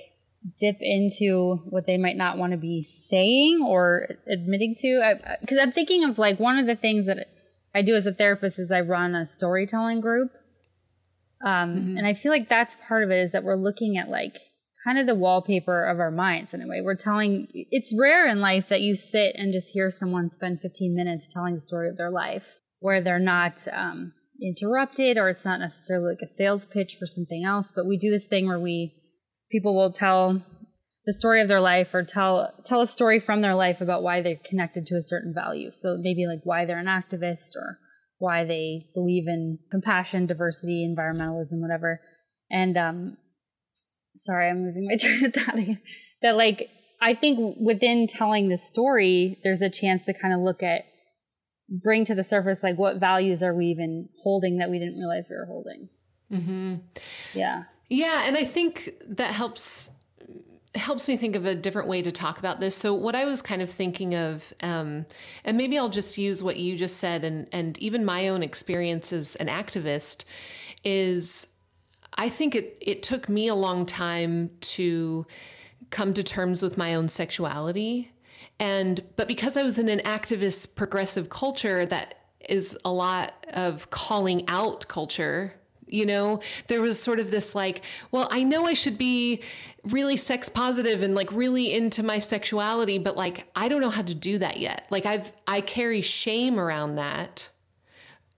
dip 0.57 0.75
into 0.81 1.55
what 1.69 1.85
they 1.85 1.97
might 1.97 2.17
not 2.17 2.37
want 2.37 2.51
to 2.51 2.57
be 2.57 2.81
saying 2.81 3.61
or 3.61 4.09
admitting 4.27 4.75
to 4.77 5.15
because 5.41 5.59
i'm 5.59 5.71
thinking 5.71 6.03
of 6.03 6.17
like 6.17 6.39
one 6.39 6.57
of 6.57 6.65
the 6.65 6.75
things 6.75 7.05
that 7.05 7.27
i 7.73 7.81
do 7.81 7.95
as 7.95 8.05
a 8.05 8.13
therapist 8.13 8.59
is 8.59 8.71
i 8.71 8.81
run 8.81 9.15
a 9.15 9.25
storytelling 9.25 10.01
group 10.01 10.31
Um, 11.43 11.75
mm-hmm. 11.75 11.97
And 11.97 12.05
I 12.05 12.13
feel 12.13 12.31
like 12.31 12.49
that's 12.49 12.75
part 12.87 13.03
of 13.03 13.11
it 13.11 13.17
is 13.17 13.31
that 13.31 13.43
we're 13.43 13.55
looking 13.55 13.97
at 13.97 14.09
like 14.09 14.37
kind 14.83 14.97
of 14.97 15.05
the 15.05 15.15
wallpaper 15.15 15.85
of 15.85 15.99
our 15.99 16.11
minds 16.11 16.53
in 16.53 16.61
a 16.61 16.67
way. 16.67 16.81
We're 16.81 16.95
telling, 16.95 17.47
it's 17.53 17.93
rare 17.97 18.27
in 18.27 18.41
life 18.41 18.67
that 18.69 18.81
you 18.81 18.95
sit 18.95 19.35
and 19.35 19.53
just 19.53 19.73
hear 19.73 19.89
someone 19.89 20.29
spend 20.29 20.61
15 20.61 20.95
minutes 20.95 21.27
telling 21.31 21.55
the 21.55 21.61
story 21.61 21.89
of 21.89 21.97
their 21.97 22.09
life 22.09 22.59
where 22.79 23.01
they're 23.01 23.19
not 23.19 23.67
um, 23.71 24.13
interrupted 24.41 25.17
or 25.17 25.29
it's 25.29 25.45
not 25.45 25.59
necessarily 25.59 26.13
like 26.13 26.23
a 26.23 26.27
sales 26.27 26.65
pitch 26.65 26.95
for 26.99 27.05
something 27.05 27.45
else. 27.45 27.71
But 27.75 27.85
we 27.85 27.97
do 27.97 28.09
this 28.09 28.27
thing 28.27 28.47
where 28.47 28.59
we, 28.59 28.93
people 29.51 29.75
will 29.75 29.91
tell 29.91 30.41
the 31.05 31.13
story 31.13 31.41
of 31.41 31.47
their 31.47 31.61
life 31.61 31.93
or 31.93 32.03
tell 32.03 32.53
tell 32.63 32.81
a 32.81 32.87
story 32.87 33.19
from 33.19 33.41
their 33.41 33.55
life 33.55 33.81
about 33.81 34.03
why 34.03 34.21
they're 34.21 34.39
connected 34.45 34.85
to 34.87 34.95
a 34.95 35.01
certain 35.01 35.33
value. 35.33 35.71
So 35.71 35.97
maybe 35.99 36.27
like 36.27 36.41
why 36.43 36.65
they're 36.65 36.79
an 36.79 36.85
activist 36.85 37.55
or 37.55 37.79
why 38.19 38.43
they 38.45 38.85
believe 38.93 39.27
in 39.27 39.57
compassion, 39.71 40.27
diversity, 40.27 40.87
environmentalism, 40.87 41.59
whatever. 41.59 42.01
And 42.51 42.77
um 42.77 43.17
sorry, 44.15 44.49
I'm 44.49 44.63
losing 44.63 44.87
my 44.87 44.95
train 44.99 45.25
of 45.25 45.33
thought 45.33 45.57
again. 45.57 45.81
That 46.21 46.35
like 46.35 46.69
I 47.01 47.13
think 47.13 47.57
within 47.59 48.07
telling 48.07 48.49
the 48.49 48.57
story, 48.57 49.39
there's 49.43 49.61
a 49.61 49.69
chance 49.69 50.05
to 50.05 50.13
kind 50.13 50.33
of 50.33 50.39
look 50.39 50.61
at 50.61 50.85
bring 51.71 52.03
to 52.05 52.13
the 52.13 52.23
surface 52.23 52.63
like 52.63 52.77
what 52.77 52.97
values 52.97 53.41
are 53.41 53.53
we 53.53 53.67
even 53.67 54.09
holding 54.21 54.57
that 54.57 54.69
we 54.69 54.77
didn't 54.77 54.97
realize 54.97 55.27
we 55.29 55.37
were 55.37 55.45
holding. 55.45 55.89
Mm-hmm. 56.31 56.75
Yeah. 57.33 57.63
Yeah, 57.89 58.23
and 58.25 58.37
I 58.37 58.45
think 58.45 58.93
that 59.07 59.33
helps 59.33 59.91
helps 60.75 61.09
me 61.09 61.17
think 61.17 61.35
of 61.35 61.45
a 61.45 61.53
different 61.53 61.89
way 61.89 62.01
to 62.01 62.11
talk 62.11 62.39
about 62.39 62.61
this. 62.61 62.75
So 62.75 62.93
what 62.93 63.13
I 63.13 63.25
was 63.25 63.41
kind 63.41 63.61
of 63.61 63.69
thinking 63.69 64.15
of, 64.15 64.53
um, 64.61 65.05
and 65.43 65.57
maybe 65.57 65.77
I'll 65.77 65.89
just 65.89 66.17
use 66.17 66.41
what 66.41 66.55
you 66.55 66.77
just 66.77 66.97
said, 66.97 67.25
and 67.25 67.47
and 67.51 67.77
even 67.79 68.05
my 68.05 68.29
own 68.29 68.43
experience 68.43 69.11
as 69.11 69.35
an 69.37 69.47
activist, 69.47 70.23
is 70.83 71.47
I 72.17 72.29
think 72.29 72.55
it 72.55 72.77
it 72.81 73.03
took 73.03 73.29
me 73.29 73.47
a 73.47 73.55
long 73.55 73.85
time 73.85 74.51
to 74.61 75.25
come 75.89 76.13
to 76.13 76.23
terms 76.23 76.61
with 76.61 76.77
my 76.77 76.95
own 76.95 77.09
sexuality, 77.09 78.11
and 78.59 79.01
but 79.15 79.27
because 79.27 79.57
I 79.57 79.63
was 79.63 79.77
in 79.77 79.89
an 79.89 79.99
activist 79.99 80.75
progressive 80.75 81.29
culture 81.29 81.85
that 81.85 82.15
is 82.49 82.77
a 82.83 82.91
lot 82.91 83.45
of 83.53 83.89
calling 83.91 84.43
out 84.47 84.87
culture 84.87 85.53
you 85.91 86.05
know 86.05 86.39
there 86.67 86.81
was 86.81 86.99
sort 86.99 87.19
of 87.19 87.29
this 87.29 87.53
like 87.53 87.83
well 88.09 88.27
i 88.31 88.41
know 88.41 88.65
i 88.65 88.73
should 88.73 88.97
be 88.97 89.41
really 89.83 90.17
sex 90.17 90.49
positive 90.49 91.01
and 91.03 91.13
like 91.13 91.31
really 91.31 91.71
into 91.73 92.01
my 92.01 92.17
sexuality 92.17 92.97
but 92.97 93.15
like 93.15 93.45
i 93.55 93.67
don't 93.67 93.81
know 93.81 93.89
how 93.89 94.01
to 94.01 94.15
do 94.15 94.37
that 94.37 94.57
yet. 94.57 94.87
Like 94.89 95.05
i've 95.05 95.31
i 95.47 95.61
carry 95.61 96.01
shame 96.01 96.59
around 96.59 96.95
that 96.95 97.49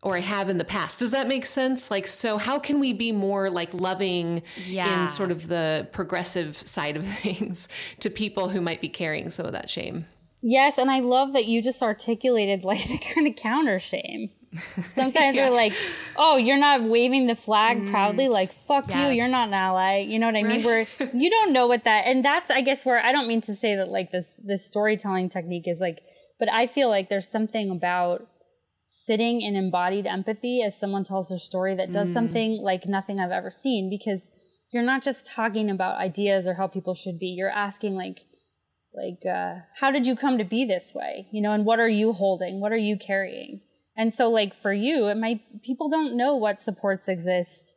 or 0.04 0.16
i 0.16 0.20
have 0.20 0.50
in 0.50 0.58
the 0.58 0.66
past 0.66 1.00
does 1.00 1.12
that 1.12 1.28
make 1.28 1.46
sense 1.46 1.90
like 1.90 2.08
so 2.08 2.38
how 2.38 2.60
can 2.60 2.80
we 2.80 2.94
be 2.94 3.12
more 3.12 3.50
like 3.50 3.74
loving 3.74 4.42
yeah. 4.68 5.04
in 5.04 5.08
sort 5.08 5.32
of 5.32 5.48
the 5.48 5.88
progressive 5.92 6.56
side 6.56 6.96
of 6.96 7.08
things 7.20 7.68
to 8.00 8.10
people 8.10 8.50
who 8.50 8.62
might 8.62 8.82
be 8.82 8.90
carrying 8.90 9.30
some 9.30 9.46
of 9.46 9.52
that 9.52 9.70
shame 9.70 10.06
yes 10.42 10.78
and 10.78 10.92
i 10.92 11.00
love 11.00 11.34
that 11.34 11.46
you 11.46 11.62
just 11.62 11.82
articulated 11.82 12.64
like 12.64 12.84
the 12.88 12.98
kind 12.98 13.28
of 13.28 13.36
counter 13.36 13.80
shame 13.80 14.30
Sometimes 14.94 15.36
yeah. 15.36 15.46
they're 15.46 15.56
like, 15.56 15.74
"Oh, 16.16 16.38
you're 16.38 16.58
not 16.58 16.84
waving 16.84 17.28
the 17.28 17.36
flag 17.36 17.80
mm. 17.80 17.92
proudly, 17.92 18.30
like 18.30 18.54
fuck 18.68 18.88
yes. 18.88 18.98
you, 18.98 19.18
you're 19.18 19.28
not 19.28 19.48
an 19.48 19.54
ally." 19.54 20.00
You 20.00 20.20
know 20.20 20.28
what 20.28 20.36
I 20.36 20.44
mean? 20.44 20.64
Where 20.64 20.86
you 21.14 21.30
don't 21.30 21.54
know 21.54 21.68
what 21.68 21.84
that, 21.86 22.06
and 22.06 22.24
that's 22.24 22.52
I 22.52 22.62
guess 22.62 22.86
where 22.86 23.04
I 23.04 23.12
don't 23.12 23.28
mean 23.28 23.42
to 23.42 23.56
say 23.56 23.76
that 23.76 23.90
like 23.90 24.12
this 24.12 24.40
this 24.44 24.66
storytelling 24.66 25.30
technique 25.30 25.68
is 25.68 25.80
like, 25.80 26.04
but 26.40 26.52
I 26.52 26.68
feel 26.68 26.90
like 26.90 27.10
there's 27.10 27.28
something 27.28 27.72
about 27.72 28.28
sitting 29.06 29.42
in 29.42 29.56
embodied 29.56 30.06
empathy 30.06 30.62
as 30.62 30.80
someone 30.80 31.04
tells 31.04 31.30
their 31.30 31.38
story 31.38 31.76
that 31.76 31.92
does 31.92 32.10
mm. 32.10 32.14
something 32.14 32.62
like 32.62 32.86
nothing 32.86 33.20
I've 33.20 33.32
ever 33.32 33.52
seen 33.52 33.90
because 33.90 34.30
you're 34.72 34.84
not 34.84 35.04
just 35.04 35.28
talking 35.28 35.70
about 35.70 36.00
ideas 36.00 36.48
or 36.48 36.56
how 36.56 36.68
people 36.68 36.94
should 36.94 37.20
be. 37.20 37.28
You're 37.28 37.50
asking 37.50 37.96
like 37.96 38.22
like 38.96 39.26
uh, 39.26 39.56
how 39.80 39.90
did 39.90 40.06
you 40.06 40.16
come 40.16 40.38
to 40.38 40.44
be 40.44 40.66
this 40.66 40.92
way 40.94 41.28
you 41.32 41.42
know 41.42 41.52
and 41.52 41.66
what 41.66 41.80
are 41.80 41.90
you 41.90 42.14
holding 42.14 42.62
what 42.62 42.72
are 42.72 42.78
you 42.78 42.96
carrying 42.96 43.60
and 43.96 44.14
so 44.14 44.30
like 44.30 44.60
for 44.60 44.74
you, 44.74 45.08
it 45.08 45.18
might 45.18 45.62
people 45.62 45.90
don't 45.90 46.18
know 46.18 46.36
what 46.36 46.62
supports 46.62 47.08
exist 47.08 47.76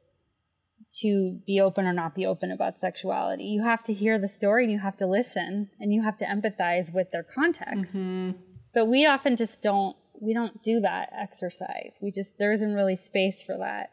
to 1.01 1.41
be 1.47 1.61
open 1.61 1.85
or 1.85 1.93
not 1.93 2.14
be 2.14 2.24
open 2.24 2.51
about 2.51 2.79
sexuality. 2.79 3.45
You 3.45 3.64
have 3.64 3.83
to 3.85 3.93
hear 3.93 4.18
the 4.18 4.29
story 4.29 4.64
and 4.64 4.72
you 4.72 4.79
have 4.79 4.97
to 4.97 5.07
listen 5.07 5.70
and 5.79 5.93
you 5.93 6.03
have 6.03 6.16
to 6.18 6.24
empathize 6.24 6.95
with 6.95 7.11
their 7.11 7.24
context. 7.24 7.97
Mm-hmm. 7.97 8.39
But 8.72 8.87
we 8.87 9.05
often 9.05 9.37
just 9.37 9.62
don't 9.62 9.97
we 10.21 10.35
don't 10.35 10.62
do 10.62 10.81
that 10.81 11.12
exercise. 11.17 11.99
We 12.01 12.11
just 12.11 12.39
there 12.39 12.53
isn't 12.53 12.75
really 12.75 12.97
space 12.97 13.43
for 13.43 13.57
that. 13.59 13.93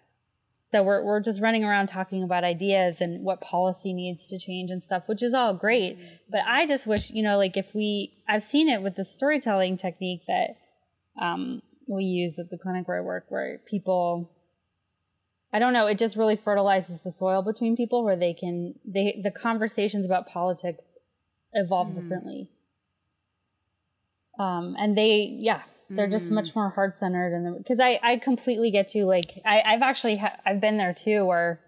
So 0.71 0.81
we're 0.81 1.03
we're 1.03 1.19
just 1.19 1.41
running 1.41 1.63
around 1.63 1.87
talking 1.87 2.23
about 2.23 2.43
ideas 2.43 3.01
and 3.01 3.23
what 3.23 3.41
policy 3.41 3.93
needs 3.93 4.27
to 4.29 4.39
change 4.39 4.71
and 4.71 4.83
stuff, 4.83 5.07
which 5.07 5.21
is 5.21 5.33
all 5.33 5.53
great. 5.53 5.97
But 6.29 6.41
I 6.47 6.65
just 6.65 6.87
wish, 6.87 7.11
you 7.11 7.23
know, 7.23 7.37
like 7.37 7.57
if 7.57 7.75
we 7.75 8.13
I've 8.27 8.43
seen 8.43 8.69
it 8.69 8.81
with 8.81 8.95
the 8.95 9.05
storytelling 9.05 9.77
technique 9.77 10.21
that 10.27 10.55
um 11.21 11.61
we 11.89 12.03
use 12.03 12.39
at 12.39 12.49
the 12.49 12.57
clinic 12.57 12.87
where 12.87 12.97
I 12.97 13.01
work, 13.01 13.25
where 13.29 13.59
people, 13.65 14.31
I 15.51 15.59
don't 15.59 15.73
know, 15.73 15.87
it 15.87 15.97
just 15.97 16.15
really 16.15 16.35
fertilizes 16.35 17.01
the 17.01 17.11
soil 17.11 17.41
between 17.41 17.75
people 17.75 18.03
where 18.03 18.15
they 18.15 18.33
can, 18.33 18.75
they, 18.85 19.19
the 19.21 19.31
conversations 19.31 20.05
about 20.05 20.27
politics 20.27 20.97
evolve 21.53 21.89
mm. 21.89 21.95
differently. 21.95 22.49
Um, 24.39 24.75
and 24.79 24.97
they, 24.97 25.37
yeah, 25.39 25.61
they're 25.89 26.07
mm. 26.07 26.11
just 26.11 26.31
much 26.31 26.51
mm. 26.51 26.55
more 26.55 26.69
heart 26.69 26.97
centered. 26.97 27.33
And 27.33 27.57
because 27.57 27.79
I, 27.79 27.99
I 28.03 28.17
completely 28.17 28.71
get 28.71 28.95
you. 28.95 29.05
Like, 29.05 29.39
I, 29.45 29.61
I've 29.65 29.81
actually, 29.81 30.17
ha- 30.17 30.37
I've 30.45 30.61
been 30.61 30.77
there 30.77 30.93
too, 30.93 31.25
where 31.25 31.61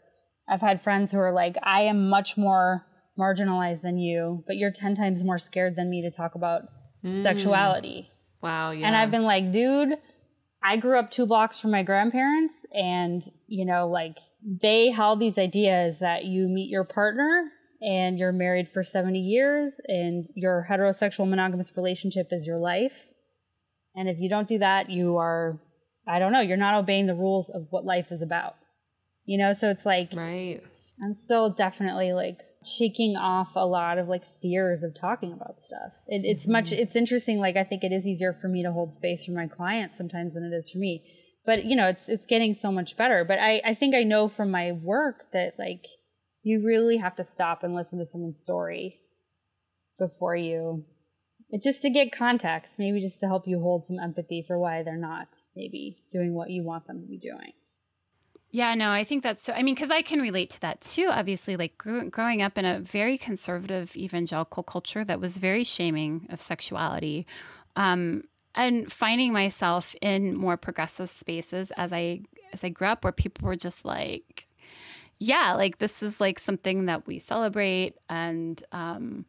I've 0.47 0.61
had 0.61 0.81
friends 0.81 1.11
who 1.11 1.19
are 1.19 1.33
like, 1.33 1.57
I 1.63 1.81
am 1.81 2.09
much 2.09 2.37
more 2.37 2.85
marginalized 3.17 3.81
than 3.81 3.97
you, 3.97 4.43
but 4.45 4.57
you're 4.57 4.71
10 4.71 4.95
times 4.95 5.23
more 5.23 5.37
scared 5.37 5.75
than 5.75 5.89
me 5.89 6.01
to 6.01 6.11
talk 6.11 6.35
about 6.35 6.63
mm. 7.03 7.21
sexuality. 7.21 8.09
Wow, 8.41 8.71
yeah. 8.71 8.87
And 8.87 8.95
I've 8.95 9.11
been 9.11 9.23
like, 9.23 9.51
dude, 9.51 9.95
I 10.65 10.77
grew 10.77 10.97
up 10.99 11.11
two 11.11 11.25
blocks 11.25 11.59
from 11.59 11.71
my 11.71 11.83
grandparents, 11.83 12.65
and 12.73 13.23
you 13.47 13.65
know, 13.65 13.87
like 13.87 14.17
they 14.43 14.89
held 14.89 15.19
these 15.19 15.37
ideas 15.37 15.99
that 15.99 16.25
you 16.25 16.47
meet 16.47 16.69
your 16.69 16.83
partner 16.83 17.51
and 17.81 18.17
you're 18.17 18.31
married 18.31 18.67
for 18.67 18.81
70 18.81 19.19
years, 19.19 19.79
and 19.87 20.27
your 20.33 20.67
heterosexual 20.69 21.29
monogamous 21.29 21.71
relationship 21.75 22.29
is 22.31 22.47
your 22.47 22.57
life. 22.57 23.09
And 23.95 24.09
if 24.09 24.19
you 24.19 24.29
don't 24.29 24.47
do 24.47 24.59
that, 24.59 24.89
you 24.89 25.17
are, 25.17 25.59
I 26.07 26.19
don't 26.19 26.31
know, 26.31 26.41
you're 26.41 26.57
not 26.57 26.75
obeying 26.75 27.07
the 27.07 27.15
rules 27.15 27.49
of 27.49 27.67
what 27.69 27.85
life 27.85 28.11
is 28.11 28.21
about. 28.21 28.55
You 29.25 29.37
know, 29.37 29.53
so 29.53 29.69
it's 29.69 29.85
like, 29.85 30.11
right. 30.13 30.61
I'm 31.03 31.13
still 31.13 31.49
definitely 31.49 32.13
like 32.13 32.39
shaking 32.65 33.15
off 33.15 33.55
a 33.55 33.65
lot 33.65 33.97
of 33.97 34.07
like 34.07 34.23
fears 34.25 34.83
of 34.83 34.93
talking 34.93 35.33
about 35.33 35.61
stuff. 35.61 35.93
It, 36.07 36.21
it's 36.23 36.43
mm-hmm. 36.43 36.53
much, 36.53 36.71
it's 36.71 36.95
interesting. 36.95 37.39
Like, 37.39 37.57
I 37.57 37.63
think 37.63 37.83
it 37.83 37.91
is 37.91 38.05
easier 38.05 38.33
for 38.33 38.47
me 38.47 38.63
to 38.63 38.71
hold 38.71 38.93
space 38.93 39.25
for 39.25 39.31
my 39.31 39.47
clients 39.47 39.97
sometimes 39.97 40.33
than 40.33 40.43
it 40.43 40.55
is 40.55 40.69
for 40.69 40.77
me. 40.79 41.03
But, 41.45 41.65
you 41.65 41.75
know, 41.75 41.87
it's, 41.87 42.09
it's 42.09 42.25
getting 42.25 42.53
so 42.53 42.71
much 42.71 42.97
better. 42.97 43.23
But 43.23 43.39
I, 43.39 43.61
I 43.65 43.73
think 43.75 43.93
I 43.93 44.03
know 44.03 44.27
from 44.27 44.51
my 44.51 44.71
work 44.71 45.31
that 45.31 45.53
like 45.59 45.85
you 46.43 46.63
really 46.63 46.97
have 46.97 47.15
to 47.15 47.23
stop 47.23 47.63
and 47.63 47.73
listen 47.73 47.99
to 47.99 48.05
someone's 48.05 48.39
story 48.39 48.99
before 49.97 50.35
you, 50.35 50.85
just 51.63 51.81
to 51.83 51.89
get 51.89 52.11
context, 52.11 52.79
maybe 52.79 52.99
just 52.99 53.19
to 53.19 53.27
help 53.27 53.47
you 53.47 53.59
hold 53.59 53.85
some 53.85 53.99
empathy 53.99 54.41
for 54.41 54.57
why 54.57 54.83
they're 54.83 54.97
not 54.97 55.27
maybe 55.55 55.97
doing 56.11 56.33
what 56.33 56.49
you 56.49 56.63
want 56.63 56.87
them 56.87 57.01
to 57.01 57.07
be 57.07 57.17
doing. 57.17 57.53
Yeah, 58.51 58.73
no, 58.73 58.89
I 58.89 59.03
think 59.03 59.21
that's 59.21 59.43
so. 59.43 59.51
I 59.51 59.63
mean, 59.63 59.75
because 59.75 59.89
I 59.89 60.01
can 60.01 60.21
relate 60.21 60.49
to 60.51 60.61
that 60.61 60.79
too. 60.79 61.09
Obviously, 61.11 61.57
like 61.57 61.77
growing 61.77 62.41
up 62.41 62.57
in 62.57 62.63
a 62.63 62.79
very 62.79 63.17
conservative 63.17 63.97
evangelical 63.97 64.63
culture 64.63 65.03
that 65.03 65.19
was 65.19 65.37
very 65.39 65.65
shaming 65.65 66.25
of 66.29 66.39
sexuality, 66.39 67.27
um, 67.75 68.23
and 68.53 68.89
finding 68.89 69.33
myself 69.33 69.93
in 70.01 70.37
more 70.37 70.55
progressive 70.55 71.09
spaces 71.09 71.71
as 71.75 71.91
I 71.91 72.21
as 72.53 72.63
I 72.63 72.69
grew 72.69 72.87
up, 72.87 73.03
where 73.03 73.11
people 73.11 73.45
were 73.45 73.57
just 73.57 73.83
like, 73.83 74.47
"Yeah, 75.19 75.53
like 75.55 75.79
this 75.79 76.01
is 76.01 76.21
like 76.21 76.39
something 76.39 76.85
that 76.85 77.05
we 77.05 77.19
celebrate," 77.19 77.95
and 78.09 78.63
um, 78.71 79.25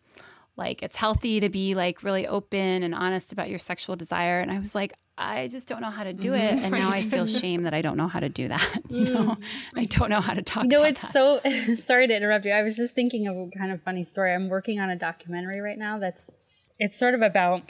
like 0.57 0.83
it's 0.83 0.97
healthy 0.97 1.41
to 1.41 1.49
be 1.49 1.75
like 1.75 2.03
really 2.03 2.27
open 2.27 2.83
and 2.83 2.95
honest 2.95 3.33
about 3.33 3.51
your 3.51 3.59
sexual 3.59 3.97
desire. 3.97 4.41
And 4.41 4.51
I 4.51 4.59
was 4.59 4.75
like, 4.75 4.95
I 5.19 5.49
just 5.49 5.67
don't 5.67 5.81
know 5.81 5.91
how 5.91 6.05
to 6.05 6.13
do 6.13 6.35
it. 6.35 6.57
Mm-hmm. 6.57 6.65
And 6.65 6.73
now 6.73 6.91
I 6.91 7.03
feel 7.03 7.27
shame 7.27 7.63
that 7.63 7.73
I 7.73 7.81
don't 7.81 7.97
know 7.97 8.09
how 8.09 8.21
to 8.21 8.29
do 8.29 8.49
that. 8.49 8.83
You 8.91 9.05
know, 9.05 9.21
mm. 9.35 9.43
I 9.75 9.85
don't 9.85 10.11
know 10.11 10.21
how 10.21 10.33
to 10.33 10.43
talk. 10.43 10.65
no 10.67 10.83
it's 10.85 11.03
that. 11.03 11.13
so 11.13 11.41
sorry 11.75 12.07
to 12.07 12.17
interrupt 12.17 12.45
you. 12.45 12.53
I 12.53 12.63
was 12.63 12.77
just 12.77 12.95
thinking 12.95 13.27
of 13.27 13.37
a 13.37 13.51
kind 13.57 13.73
of 13.73 13.83
funny 13.83 14.03
story. 14.05 14.33
I'm 14.33 14.49
working 14.49 14.81
on 14.81 14.91
a 14.91 14.97
documentary 14.97 15.61
right 15.61 15.77
now 15.77 15.99
that's 15.99 16.31
it's 16.79 16.99
sort 16.99 17.15
of 17.15 17.23
about 17.23 17.63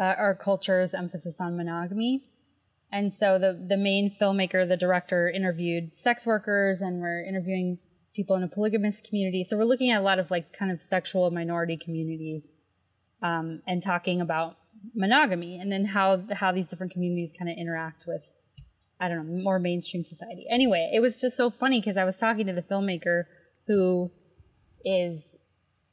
uh, 0.00 0.14
our 0.18 0.34
culture's 0.34 0.94
emphasis 0.94 1.40
on 1.40 1.56
monogamy. 1.56 2.24
And 2.90 3.12
so 3.12 3.38
the 3.38 3.52
the 3.52 3.76
main 3.76 4.14
filmmaker, 4.20 4.66
the 4.68 4.76
director, 4.76 5.28
interviewed 5.28 5.94
sex 5.94 6.24
workers, 6.24 6.80
and 6.80 7.00
we're 7.00 7.22
interviewing 7.22 7.78
people 8.14 8.36
in 8.36 8.42
a 8.42 8.48
polygamous 8.48 9.00
community. 9.00 9.44
So 9.44 9.56
we're 9.56 9.64
looking 9.64 9.90
at 9.90 10.00
a 10.00 10.04
lot 10.04 10.18
of 10.18 10.30
like 10.30 10.52
kind 10.52 10.70
of 10.70 10.80
sexual 10.80 11.30
minority 11.30 11.76
communities, 11.76 12.56
um, 13.22 13.62
and 13.66 13.82
talking 13.82 14.20
about 14.20 14.56
monogamy 14.94 15.58
and 15.58 15.72
then 15.72 15.86
how 15.86 16.22
how 16.32 16.52
these 16.52 16.66
different 16.66 16.92
communities 16.92 17.32
kind 17.36 17.50
of 17.50 17.56
interact 17.56 18.04
with 18.06 18.36
I 19.00 19.08
don't 19.08 19.26
know, 19.26 19.42
more 19.42 19.58
mainstream 19.58 20.04
society. 20.04 20.46
Anyway, 20.48 20.90
it 20.94 21.00
was 21.00 21.20
just 21.20 21.36
so 21.36 21.50
funny 21.50 21.80
because 21.80 21.96
I 21.96 22.04
was 22.04 22.16
talking 22.16 22.46
to 22.46 22.52
the 22.52 22.62
filmmaker 22.62 23.24
who 23.66 24.12
is, 24.84 25.36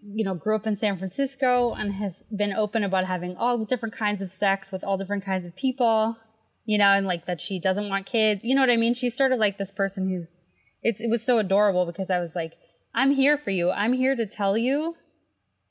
you 0.04 0.24
know, 0.24 0.36
grew 0.36 0.56
up 0.56 0.68
in 0.68 0.78
San 0.78 0.98
Francisco 0.98 1.74
and 1.74 1.94
has 1.94 2.24
been 2.36 2.54
open 2.54 2.84
about 2.84 3.06
having 3.06 3.36
all 3.36 3.66
different 3.66 3.96
kinds 3.96 4.22
of 4.22 4.30
sex 4.30 4.72
with 4.72 4.84
all 4.84 4.98
different 4.98 5.26
kinds 5.26 5.48
of 5.48 5.56
people, 5.56 6.18
you 6.66 6.78
know, 6.78 6.94
and 6.94 7.08
like 7.08 7.26
that 7.26 7.42
she 7.42 7.60
doesn't 7.60 7.90
want 7.90 8.06
kids. 8.06 8.44
You 8.44 8.56
know 8.56 8.62
what 8.62 8.70
I 8.70 8.78
mean? 8.78 8.94
She's 8.94 9.16
sort 9.16 9.32
of 9.32 9.40
like 9.40 9.58
this 9.58 9.72
person 9.72 10.08
who's, 10.08 10.38
it's, 10.84 11.02
it 11.02 11.10
was 11.10 11.24
so 11.24 11.38
adorable 11.38 11.86
because 11.86 12.10
I 12.10 12.20
was 12.20 12.36
like, 12.36 12.54
I'm 12.94 13.12
here 13.12 13.38
for 13.38 13.52
you. 13.52 13.72
I'm 13.72 13.94
here 13.94 14.16
to 14.16 14.26
tell 14.26 14.58
you 14.58 14.96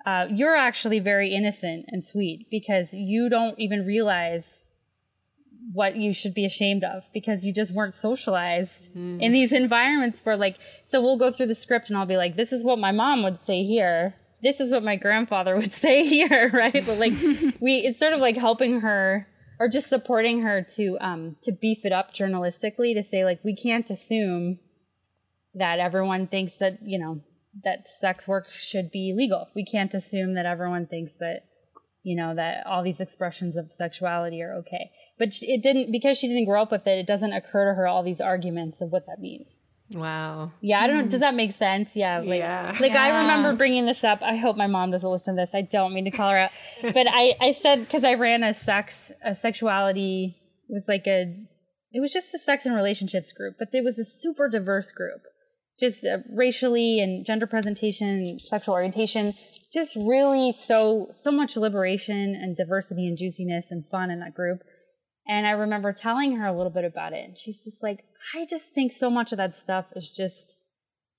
uh, 0.07 0.27
you're 0.31 0.57
actually 0.57 0.99
very 0.99 1.35
innocent 1.35 1.85
and 1.89 2.05
sweet 2.05 2.47
because 2.51 2.93
you 2.93 3.29
don't 3.29 3.59
even 3.59 3.85
realize 3.85 4.65
what 5.73 5.97
you 5.97 6.13
should 6.13 6.33
be 6.33 6.45
ashamed 6.45 6.83
of 6.83 7.05
because 7.13 7.45
you 7.45 7.53
just 7.53 7.75
weren't 7.75 7.93
socialized 7.93 8.95
mm. 8.95 9.21
in 9.21 9.31
these 9.33 9.53
environments 9.53 10.21
where 10.25 10.37
like 10.37 10.57
so 10.87 11.03
we'll 11.03 11.19
go 11.19 11.31
through 11.31 11.47
the 11.47 11.55
script 11.55 11.91
and 11.91 11.99
I'll 11.99 12.07
be 12.07 12.17
like 12.17 12.37
this 12.37 12.53
is 12.53 12.65
what 12.65 12.79
my 12.79 12.93
mom 12.93 13.23
would 13.23 13.39
say 13.39 13.63
here 13.63 14.15
this 14.43 14.59
is 14.59 14.73
what 14.73 14.83
my 14.83 14.97
grandfather 14.97 15.55
would 15.57 15.73
say 15.73 16.07
here 16.07 16.49
right 16.55 16.85
but 16.87 16.99
like 16.99 17.13
we 17.61 17.77
it's 17.77 18.01
sort 18.01 18.15
of 18.15 18.21
like 18.21 18.37
helping 18.37 18.81
her 18.81 19.29
or 19.59 19.69
just 19.69 19.89
supporting 19.89 20.41
her 20.43 20.63
to 20.77 20.97
um 21.01 21.37
to 21.43 21.53
beef 21.53 21.85
it 21.85 21.93
up 21.93 22.15
journalistically 22.15 22.95
to 22.95 23.03
say 23.03 23.25
like 23.25 23.41
we 23.45 23.55
can't 23.55 23.91
assume 23.91 24.59
that 25.55 25.79
everyone 25.79 26.27
thinks 26.27 26.57
that 26.57 26.79
you 26.83 26.99
know 26.99 27.21
that 27.65 27.89
sex 27.89 28.29
work 28.29 28.51
should 28.51 28.91
be 28.91 29.13
legal. 29.15 29.49
We 29.55 29.65
can't 29.65 29.93
assume 29.95 30.35
that 30.35 30.47
everyone 30.47 30.87
thinks 30.87 31.15
that 31.15 31.45
you 32.03 32.17
know 32.17 32.35
that 32.35 32.67
all 32.67 32.83
these 32.83 33.01
expressions 33.01 33.57
of 33.57 33.73
sexuality 33.73 34.43
are 34.43 34.55
okay. 34.57 34.91
But 35.19 35.35
it 35.43 35.63
didn't 35.63 35.93
because 35.93 36.19
she 36.19 36.29
didn't 36.29 36.47
grow 36.47 36.63
up 36.63 36.71
with 36.71 36.87
it 36.87 36.99
it 36.99 37.07
doesn't 37.07 37.33
occur 37.33 37.71
to 37.71 37.75
her 37.75 37.87
all 37.87 38.03
these 38.03 38.21
arguments 38.21 38.81
of 38.81 38.91
what 38.91 39.07
that 39.07 39.21
means. 39.21 39.59
Wow. 39.93 40.53
Yeah 40.61 40.81
i 40.81 40.87
don't 40.87 40.97
know 40.97 41.03
hmm. 41.03 41.09
does 41.09 41.21
that 41.21 41.35
make 41.35 41.51
sense? 41.51 41.97
Yeah 41.97 42.21
like 42.21 42.39
yeah. 42.39 42.77
like 42.81 42.93
yeah. 42.93 43.03
i 43.03 43.21
remember 43.21 43.55
bringing 43.55 43.87
this 43.87 44.05
up. 44.05 44.23
I 44.23 44.37
hope 44.37 44.57
my 44.57 44.69
mom 44.69 44.93
doesn't 44.93 45.11
listen 45.11 45.35
to 45.35 45.43
this. 45.43 45.55
I 45.55 45.63
don't 45.63 45.93
mean 45.93 46.05
to 46.05 46.11
call 46.11 46.31
her 46.31 46.39
out. 46.39 46.51
But 46.83 47.07
i 47.09 47.35
i 47.41 47.53
said 47.53 47.81
because 47.81 48.05
i 48.05 48.15
ran 48.15 48.45
a 48.45 48.55
sex 48.55 49.13
a 49.25 49.35
sexuality 49.35 50.37
it 50.69 50.73
was 50.73 50.87
like 50.87 51.07
a 51.07 51.35
it 51.93 52.01
was 52.01 52.13
just 52.13 52.33
a 52.33 52.39
sex 52.39 52.65
and 52.67 52.77
relationships 52.77 53.33
group 53.33 53.57
but 53.59 53.69
it 53.73 53.83
was 53.83 53.99
a 53.99 54.05
super 54.05 54.49
diverse 54.49 54.93
group 54.93 55.23
just 55.81 56.05
uh, 56.05 56.18
racially 56.31 57.01
and 57.01 57.24
gender 57.24 57.47
presentation 57.47 58.39
sexual 58.39 58.74
orientation 58.74 59.33
just 59.72 59.97
really 59.97 60.53
so 60.53 61.09
so 61.14 61.33
much 61.33 61.57
liberation 61.57 62.35
and 62.35 62.57
diversity 62.57 63.07
and 63.07 63.16
juiciness 63.16 63.70
and 63.70 63.85
fun 63.85 64.11
in 64.11 64.20
that 64.20 64.35
group 64.35 64.61
and 65.31 65.47
I 65.47 65.51
remember 65.51 65.93
telling 65.93 66.37
her 66.37 66.47
a 66.47 66.53
little 66.53 66.72
bit 66.72 66.85
about 66.85 67.12
it. 67.12 67.24
And 67.24 67.39
she's 67.39 67.64
just 67.64 67.85
like, 67.85 68.05
I 68.35 68.47
just 68.47 68.74
think 68.74 68.91
so 68.91 69.09
much 69.09 69.31
of 69.31 69.39
that 69.39 69.55
stuff 69.55 69.93
is 69.95 70.11
just 70.11 70.57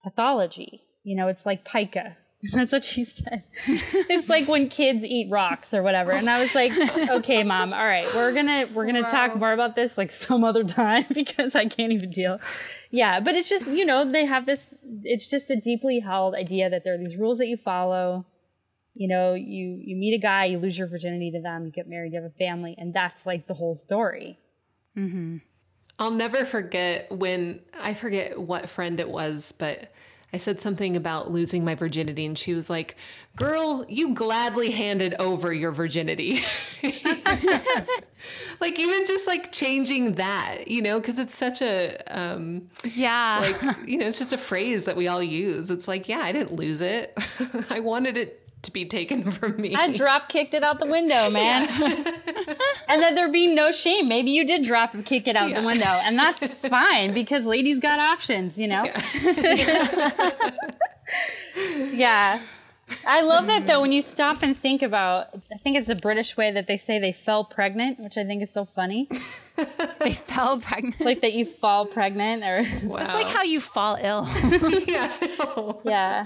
pathology. 0.03 0.82
You 1.03 1.16
know, 1.16 1.30
it's 1.30 1.45
like 1.45 1.64
pica. 1.64 2.18
That's 2.54 2.72
what 2.72 2.84
she 2.84 3.04
said. 3.04 3.44
it's 3.68 4.28
like 4.28 4.48
when 4.48 4.68
kids 4.68 5.06
eat 5.06 5.30
rocks 5.30 5.74
or 5.74 5.84
whatever. 5.84 6.12
And 6.12 6.30
I 6.30 6.42
was 6.42 6.56
like, 6.56 6.72
okay, 7.10 7.44
mom, 7.44 7.72
all 7.72 7.86
right, 7.86 8.08
we're 8.16 8.34
gonna 8.34 8.68
we're 8.74 8.88
gonna 8.88 9.04
wow. 9.04 9.12
talk 9.12 9.36
more 9.36 9.54
about 9.54 9.76
this 9.76 9.98
like 9.98 10.12
some 10.26 10.44
other 10.44 10.64
time 10.64 11.06
because 11.14 11.56
I 11.56 11.66
can't 11.66 11.92
even 11.92 12.10
deal. 12.10 12.39
Yeah, 12.89 13.20
but 13.20 13.36
it's 13.36 13.50
just, 13.50 13.68
you 13.68 13.86
know, 13.86 14.10
they 14.10 14.26
have 14.26 14.46
this 14.46 14.74
it's 15.04 15.30
just 15.30 15.50
a 15.52 15.56
deeply 15.56 16.00
held 16.00 16.34
idea 16.34 16.70
that 16.70 16.84
there 16.84 16.96
are 16.96 16.98
these 16.98 17.16
rules 17.16 17.38
that 17.38 17.48
you 17.48 17.58
follow 17.58 18.26
you 18.94 19.08
know, 19.08 19.34
you 19.34 19.80
you 19.82 19.96
meet 19.96 20.14
a 20.14 20.18
guy, 20.18 20.46
you 20.46 20.60
lose 20.60 20.78
your 20.78 20.88
virginity 20.88 21.32
to 21.32 21.42
them, 21.42 21.66
you 21.66 21.72
get 21.72 21.88
married, 21.88 22.12
you 22.12 22.22
have 22.22 22.30
a 22.30 22.36
family, 22.36 22.76
and 22.78 22.94
that's 22.94 23.26
like 23.26 23.48
the 23.48 23.54
whole 23.54 23.74
story. 23.74 24.38
Mm-hmm. 24.98 25.38
I'll 25.98 26.12
never 26.12 26.46
forget 26.46 27.12
when 27.12 27.62
I 27.80 27.94
forget 27.94 28.39
what 28.39 28.68
friend 28.68 29.00
it 29.00 29.10
was, 29.10 29.54
but 29.58 29.94
I 30.34 30.38
said 30.38 30.62
something 30.62 30.96
about 30.96 31.30
losing 31.30 31.66
my 31.66 31.76
virginity, 31.76 32.26
and 32.26 32.38
she 32.38 32.54
was 32.54 32.70
like, 32.70 32.96
"Girl, 33.36 33.86
you 33.90 34.14
gladly 34.14 34.72
handed 34.72 35.14
over 35.20 35.52
your 35.54 35.72
virginity." 35.72 36.42
like 38.62 38.80
even 38.80 39.06
just 39.06 39.28
like 39.28 39.52
changing 39.52 40.16
that, 40.16 40.68
you 40.68 40.82
know, 40.82 41.00
because 41.00 41.20
it's 41.20 41.36
such 41.36 41.62
a 41.62 41.98
um, 42.08 42.68
yeah, 42.94 43.40
like 43.42 43.88
you 43.88 43.98
know, 43.98 44.08
it's 44.08 44.20
just 44.20 44.32
a 44.32 44.38
phrase 44.38 44.86
that 44.86 44.96
we 44.96 45.10
all 45.10 45.22
use. 45.22 45.70
It's 45.70 45.88
like, 45.88 46.08
yeah, 46.08 46.22
I 46.22 46.32
didn't 46.32 46.54
lose 46.54 46.80
it. 46.80 47.18
I 47.70 47.82
wanted 47.82 48.16
it 48.16 48.41
to 48.64 48.72
be 48.72 48.86
taken 48.86 49.30
from 49.32 49.59
me. 49.59 49.76
I 49.76 49.93
drop 49.93 50.30
kicked 50.30 50.53
it 50.53 50.64
out 50.64 50.80
the 50.80 50.86
window, 50.86 51.30
man. 51.30 51.68
Yeah. 51.68 51.88
and 52.88 53.01
that 53.01 53.16
there 53.16 53.32
be 53.32 53.47
no 53.47 53.72
shame. 53.72 54.07
Maybe 54.07 54.32
you 54.32 54.45
did 54.45 54.64
drop 54.64 54.93
and 54.93 55.05
kick 55.05 55.28
it 55.28 55.36
out 55.36 55.49
yeah. 55.49 55.62
the 55.62 55.66
window, 55.66 55.86
and 55.86 56.18
that's 56.18 56.49
fine 56.70 57.14
because 57.14 57.45
ladies 57.45 57.80
got 57.80 57.99
options, 57.99 58.57
you 58.57 58.68
know? 58.68 58.84
Yeah. 59.24 60.51
yeah. 61.91 62.41
I 63.07 63.22
love 63.22 63.47
that 63.47 63.68
though 63.68 63.80
when 63.80 63.93
you 63.93 64.01
stop 64.01 64.43
and 64.43 64.57
think 64.57 64.82
about 64.82 65.30
I 65.49 65.55
think 65.55 65.78
it's 65.78 65.88
a 65.88 65.95
British 65.95 66.36
way 66.36 66.51
that 66.51 66.68
they 66.68 66.76
say 66.76 66.99
they 66.99 67.14
fell 67.14 67.45
pregnant, 67.45 68.01
which 68.01 68.18
I 68.18 68.26
think 68.26 68.43
is 68.43 68.51
so 68.51 68.66
funny. 68.66 69.07
they 69.99 70.12
fell 70.12 70.59
pregnant. 70.59 70.99
Like 70.99 71.22
that 71.22 71.32
you 71.32 71.45
fall 71.45 71.86
pregnant 71.86 72.43
or 72.43 72.66
wow. 72.86 72.97
It's 72.97 73.14
like 73.14 73.28
how 73.28 73.43
you 73.43 73.62
fall 73.62 73.97
ill. 74.01 74.28
yeah. 74.88 75.18
Yeah 75.86 76.26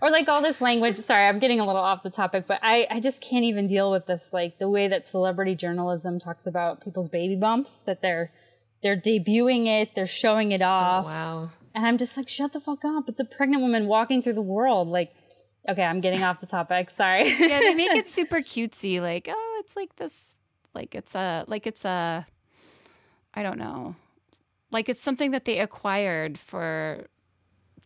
or 0.00 0.10
like 0.10 0.28
all 0.28 0.42
this 0.42 0.60
language. 0.60 0.96
Sorry 0.96 1.26
i'm 1.26 1.38
getting 1.38 1.60
a 1.60 1.66
little 1.66 1.80
off 1.82 2.02
the 2.02 2.10
topic 2.10 2.46
but 2.46 2.58
I, 2.62 2.86
I 2.90 3.00
just 3.00 3.22
can't 3.22 3.44
even 3.44 3.66
deal 3.66 3.90
with 3.90 4.06
this 4.06 4.32
like 4.32 4.58
the 4.58 4.68
way 4.68 4.88
that 4.88 5.06
celebrity 5.06 5.54
journalism 5.54 6.18
talks 6.18 6.46
about 6.46 6.82
people's 6.82 7.08
baby 7.08 7.36
bumps 7.36 7.80
that 7.82 8.02
they're 8.02 8.32
they're 8.82 8.96
debuting 8.96 9.66
it 9.66 9.94
they're 9.94 10.06
showing 10.06 10.52
it 10.52 10.62
oh, 10.62 10.66
off. 10.66 11.04
oh, 11.06 11.08
wow. 11.08 11.50
And 11.74 11.86
i'm 11.86 11.98
just 11.98 12.16
like 12.16 12.28
shut 12.28 12.52
the 12.52 12.60
fuck 12.60 12.84
up. 12.84 13.08
It's 13.08 13.20
a 13.20 13.24
pregnant 13.24 13.62
woman 13.62 13.86
walking 13.86 14.22
through 14.22 14.34
the 14.34 14.42
world 14.42 14.88
like 14.88 15.10
okay 15.68 15.84
i'm 15.84 16.00
getting 16.00 16.22
off 16.22 16.40
the 16.40 16.46
topic. 16.46 16.90
Sorry. 16.90 17.28
Yeah 17.38 17.60
they 17.60 17.74
make 17.74 17.92
it 17.92 18.08
super 18.18 18.38
cutesy 18.40 19.00
like 19.00 19.28
oh 19.30 19.62
it's 19.64 19.76
like 19.76 19.96
this 19.96 20.24
like 20.74 20.94
it's 20.94 21.14
a 21.14 21.44
like 21.46 21.66
it's 21.66 21.84
a 21.84 22.26
i 23.34 23.42
don't 23.42 23.58
know. 23.58 23.96
Like 24.72 24.88
it's 24.88 25.02
something 25.02 25.32
that 25.32 25.44
they 25.44 25.58
acquired 25.58 26.38
for 26.38 27.08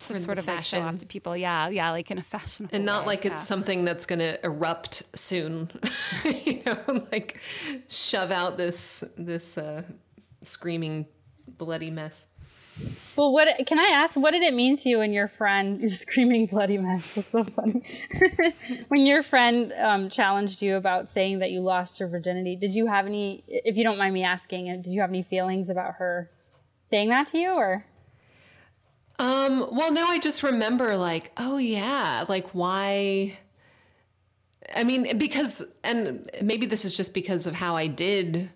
to 0.09 0.23
sort 0.23 0.39
of 0.39 0.45
fashion. 0.45 0.81
like 0.81 0.85
show 0.85 0.95
off 0.95 0.99
to 1.01 1.07
people. 1.07 1.37
Yeah, 1.37 1.69
yeah, 1.69 1.91
like 1.91 2.11
in 2.11 2.19
a 2.19 2.23
fashion. 2.23 2.69
And 2.73 2.85
not 2.85 3.03
way. 3.03 3.09
like 3.09 3.25
yeah. 3.25 3.35
it's 3.35 3.47
something 3.47 3.85
that's 3.85 4.07
going 4.07 4.21
to 4.21 4.45
erupt 4.45 5.03
soon. 5.15 5.71
you 6.25 6.63
know, 6.67 7.07
like 7.13 7.41
shove 7.89 8.31
out 8.31 8.57
this 8.57 9.05
this 9.17 9.59
uh, 9.59 9.83
screaming 10.43 11.07
bloody 11.47 11.91
mess. 11.91 12.31
Well, 13.17 13.33
what 13.33 13.49
can 13.67 13.79
I 13.79 13.91
ask? 13.93 14.17
What 14.17 14.33
did 14.33 14.43
it 14.43 14.53
mean 14.53 14.77
to 14.79 14.89
you 14.89 14.99
when 14.99 15.13
your 15.13 15.29
friend 15.29 15.89
screaming 15.91 16.47
bloody 16.47 16.79
mess? 16.79 17.15
That's 17.15 17.31
so 17.31 17.45
funny. 17.45 17.83
when 18.89 19.07
your 19.07 19.23
friend 19.23 19.73
um, 19.79 20.09
challenged 20.09 20.61
you 20.61 20.77
about 20.77 21.11
saying 21.11 21.39
that 21.39 21.53
you 21.53 21.61
lost 21.61 22.01
your 22.01 22.09
virginity, 22.09 22.57
did 22.57 22.75
you 22.75 22.87
have 22.87 23.07
any? 23.07 23.45
If 23.47 23.77
you 23.77 23.85
don't 23.85 23.99
mind 23.99 24.15
me 24.15 24.25
asking, 24.25 24.67
did 24.83 24.93
you 24.93 25.01
have 25.01 25.11
any 25.11 25.23
feelings 25.23 25.71
about 25.71 25.95
her 25.95 26.31
saying 26.83 27.11
that 27.11 27.29
to 27.29 27.39
you, 27.39 27.53
or? 27.53 27.87
Um, 29.19 29.69
well, 29.71 29.93
now 29.93 30.09
I 30.09 30.19
just 30.19 30.43
remember 30.43 30.97
like, 30.97 31.31
oh 31.37 31.57
yeah, 31.57 32.25
like 32.29 32.49
why 32.51 33.39
I 34.75 34.85
mean, 34.85 35.19
because 35.19 35.62
and 35.83 36.29
maybe 36.43 36.67
this 36.67 36.85
is 36.85 36.97
just 36.97 37.15
because 37.15 37.47
of 37.47 37.55
how 37.55 37.77
I 37.77 37.87
did 37.87 38.51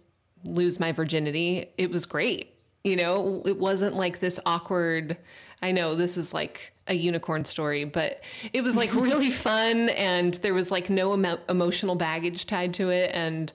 lose 0.45 0.81
my 0.81 0.93
virginity. 0.93 1.71
It 1.77 1.91
was 1.91 2.07
great. 2.07 2.55
You 2.85 2.97
know, 2.97 3.43
it 3.45 3.59
wasn't 3.59 3.97
like 3.97 4.21
this 4.21 4.41
awkward 4.47 5.17
I 5.61 5.73
know 5.73 5.95
this 5.95 6.17
is 6.17 6.33
like 6.33 6.73
a 6.87 6.95
unicorn 6.95 7.45
story, 7.45 7.85
but 7.85 8.23
it 8.53 8.63
was 8.63 8.77
like 8.77 8.95
really 8.95 9.31
fun 9.31 9.89
and 9.91 10.35
there 10.35 10.55
was 10.55 10.71
like 10.71 10.89
no 10.89 11.15
emo- 11.15 11.41
emotional 11.49 11.97
baggage 11.97 12.47
tied 12.47 12.75
to 12.75 12.91
it 12.91 13.11
and 13.15 13.53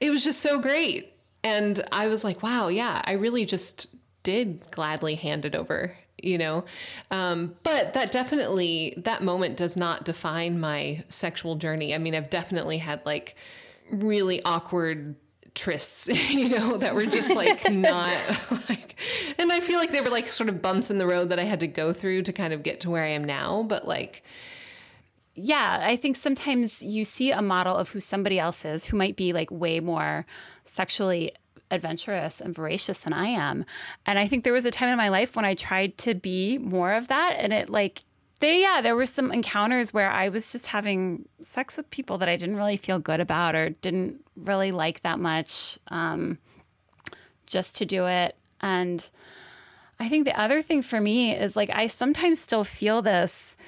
it 0.00 0.10
was 0.10 0.24
just 0.24 0.40
so 0.40 0.58
great. 0.58 1.12
And 1.42 1.84
I 1.92 2.08
was 2.08 2.22
like, 2.22 2.42
wow, 2.42 2.68
yeah, 2.68 3.02
I 3.04 3.12
really 3.12 3.44
just 3.44 3.86
did 4.22 4.70
gladly 4.70 5.14
hand 5.14 5.44
it 5.44 5.54
over 5.54 5.96
you 6.22 6.38
know? 6.38 6.64
Um, 7.10 7.54
but 7.62 7.94
that 7.94 8.10
definitely 8.10 8.94
that 8.98 9.22
moment 9.22 9.56
does 9.56 9.76
not 9.76 10.04
define 10.04 10.60
my 10.60 11.04
sexual 11.08 11.56
journey. 11.56 11.94
I 11.94 11.98
mean 11.98 12.14
i've 12.14 12.30
definitely 12.30 12.78
had 12.78 13.04
like 13.04 13.34
really 13.90 14.42
awkward 14.44 15.16
trysts 15.54 16.08
you 16.30 16.48
know 16.48 16.76
that 16.76 16.94
were 16.94 17.06
just 17.06 17.34
like 17.34 17.70
not 17.70 18.16
like 18.68 18.94
and 19.36 19.50
i 19.50 19.58
feel 19.58 19.78
like 19.78 19.90
they 19.90 20.00
were 20.00 20.10
like 20.10 20.32
sort 20.32 20.48
of 20.48 20.62
bumps 20.62 20.90
in 20.90 20.98
the 20.98 21.06
road 21.06 21.30
that 21.30 21.40
i 21.40 21.44
had 21.44 21.58
to 21.58 21.66
go 21.66 21.92
through 21.92 22.22
to 22.22 22.32
kind 22.32 22.52
of 22.52 22.62
get 22.62 22.78
to 22.78 22.88
where 22.88 23.02
i 23.02 23.08
am 23.08 23.24
now 23.24 23.64
but 23.64 23.86
like 23.86 24.22
yeah, 25.42 25.80
I 25.82 25.96
think 25.96 26.16
sometimes 26.16 26.82
you 26.82 27.04
see 27.04 27.30
a 27.30 27.40
model 27.40 27.76
of 27.76 27.88
who 27.90 28.00
somebody 28.00 28.38
else 28.38 28.64
is 28.64 28.84
who 28.86 28.96
might 28.96 29.16
be 29.16 29.32
like 29.32 29.50
way 29.50 29.80
more 29.80 30.26
sexually 30.64 31.32
adventurous 31.70 32.40
and 32.40 32.54
voracious 32.54 32.98
than 32.98 33.12
I 33.12 33.26
am. 33.26 33.64
And 34.06 34.18
I 34.18 34.26
think 34.26 34.44
there 34.44 34.52
was 34.52 34.64
a 34.64 34.70
time 34.70 34.88
in 34.88 34.96
my 34.96 35.08
life 35.08 35.36
when 35.36 35.44
I 35.44 35.54
tried 35.54 35.98
to 35.98 36.14
be 36.14 36.58
more 36.58 36.92
of 36.92 37.08
that. 37.08 37.36
And 37.38 37.52
it 37.52 37.70
like, 37.70 38.04
they, 38.40 38.62
yeah, 38.62 38.80
there 38.80 38.96
were 38.96 39.06
some 39.06 39.32
encounters 39.32 39.92
where 39.92 40.10
I 40.10 40.30
was 40.30 40.50
just 40.50 40.68
having 40.68 41.28
sex 41.40 41.76
with 41.76 41.90
people 41.90 42.18
that 42.18 42.28
I 42.28 42.36
didn't 42.36 42.56
really 42.56 42.78
feel 42.78 42.98
good 42.98 43.20
about 43.20 43.54
or 43.54 43.70
didn't 43.70 44.24
really 44.34 44.72
like 44.72 45.02
that 45.02 45.18
much 45.18 45.78
um, 45.88 46.38
just 47.46 47.76
to 47.76 47.86
do 47.86 48.06
it. 48.06 48.36
And 48.60 49.08
I 49.98 50.08
think 50.08 50.24
the 50.24 50.40
other 50.40 50.62
thing 50.62 50.80
for 50.80 51.00
me 51.00 51.36
is 51.36 51.54
like 51.54 51.70
I 51.70 51.86
sometimes 51.86 52.40
still 52.40 52.64
feel 52.64 53.02
this 53.02 53.58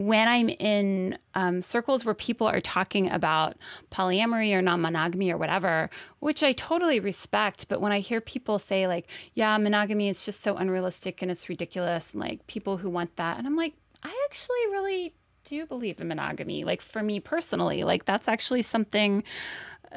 when 0.00 0.28
I'm 0.28 0.48
in 0.48 1.18
um, 1.34 1.60
circles 1.60 2.06
where 2.06 2.14
people 2.14 2.46
are 2.46 2.62
talking 2.62 3.10
about 3.10 3.58
polyamory 3.90 4.54
or 4.54 4.62
non 4.62 4.80
monogamy 4.80 5.30
or 5.30 5.36
whatever, 5.36 5.90
which 6.20 6.42
I 6.42 6.52
totally 6.52 7.00
respect. 7.00 7.68
But 7.68 7.82
when 7.82 7.92
I 7.92 7.98
hear 7.98 8.22
people 8.22 8.58
say, 8.58 8.86
like, 8.86 9.10
yeah, 9.34 9.58
monogamy 9.58 10.08
is 10.08 10.24
just 10.24 10.40
so 10.40 10.56
unrealistic 10.56 11.20
and 11.20 11.30
it's 11.30 11.50
ridiculous, 11.50 12.12
and 12.12 12.20
like 12.22 12.46
people 12.46 12.78
who 12.78 12.88
want 12.88 13.14
that, 13.16 13.36
and 13.36 13.46
I'm 13.46 13.56
like, 13.56 13.74
I 14.02 14.26
actually 14.26 14.66
really 14.70 15.12
do 15.44 15.66
believe 15.66 16.00
in 16.00 16.08
monogamy. 16.08 16.64
Like, 16.64 16.80
for 16.80 17.02
me 17.02 17.20
personally, 17.20 17.84
like, 17.84 18.06
that's 18.06 18.26
actually 18.26 18.62
something 18.62 19.22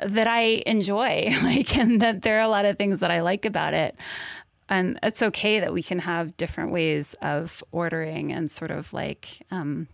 that 0.06 0.28
I 0.28 0.64
enjoy, 0.66 1.30
like, 1.44 1.78
and 1.78 2.02
that 2.02 2.24
there 2.24 2.40
are 2.40 2.44
a 2.44 2.50
lot 2.50 2.66
of 2.66 2.78
things 2.78 3.00
that 3.00 3.10
I 3.10 3.22
like 3.22 3.46
about 3.46 3.74
it 3.74 3.96
and 4.70 5.00
it's 5.04 5.22
okay 5.22 5.60
that 5.60 5.74
we 5.74 5.84
can 5.84 6.00
have 6.00 6.36
different 6.38 6.72
ways 6.72 7.16
of 7.22 7.64
ordering 7.72 8.32
and 8.32 8.50
sort 8.50 8.72
of 8.72 8.94
like 8.94 9.46
um, 9.52 9.88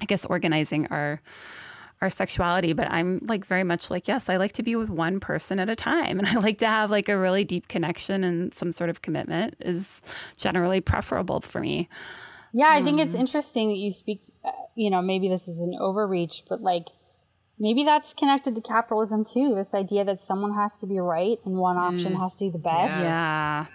i 0.00 0.04
guess 0.04 0.24
organizing 0.24 0.86
our 0.90 1.20
our 2.00 2.10
sexuality. 2.10 2.72
But 2.72 2.90
i'm 2.90 3.20
like 3.22 3.44
very 3.44 3.62
much 3.62 3.90
like 3.90 4.08
yes 4.08 4.28
i 4.28 4.36
like 4.36 4.52
to 4.54 4.62
be 4.62 4.74
with 4.76 4.90
one 4.90 5.20
person 5.20 5.58
at 5.58 5.68
a 5.68 5.76
time. 5.76 6.18
And 6.22 6.28
i 6.28 6.34
like 6.34 6.58
to 6.58 6.66
have 6.66 6.90
like 6.90 7.08
a 7.08 7.16
really 7.16 7.44
deep 7.44 7.68
connection 7.68 8.24
and 8.24 8.52
some 8.52 8.72
sort 8.72 8.90
of 8.90 9.02
commitment 9.02 9.54
is 9.60 10.02
generally 10.36 10.80
preferable 10.80 11.40
for 11.40 11.60
me. 11.60 11.88
Yeah 12.52 12.70
i 12.70 12.82
think 12.82 13.00
it's 13.00 13.14
interesting 13.14 13.68
that 13.68 13.78
you 13.78 13.90
speak 13.90 14.22
uh, 14.44 14.50
you 14.74 14.90
know 14.90 15.00
maybe 15.00 15.28
this 15.28 15.48
is 15.48 15.60
an 15.60 15.74
overreach 15.80 16.42
but 16.48 16.60
like 16.60 16.88
maybe 17.58 17.84
that's 17.84 18.12
connected 18.12 18.56
to 18.56 18.60
capitalism 18.60 19.24
too 19.24 19.54
this 19.54 19.72
idea 19.72 20.04
that 20.04 20.20
someone 20.20 20.54
has 20.54 20.76
to 20.76 20.86
be 20.86 20.98
right 20.98 21.38
and 21.44 21.56
one 21.56 21.76
option 21.76 22.16
has 22.16 22.36
to 22.36 22.46
be 22.46 22.50
the 22.50 22.58
best. 22.58 22.92
Yeah 22.92 23.66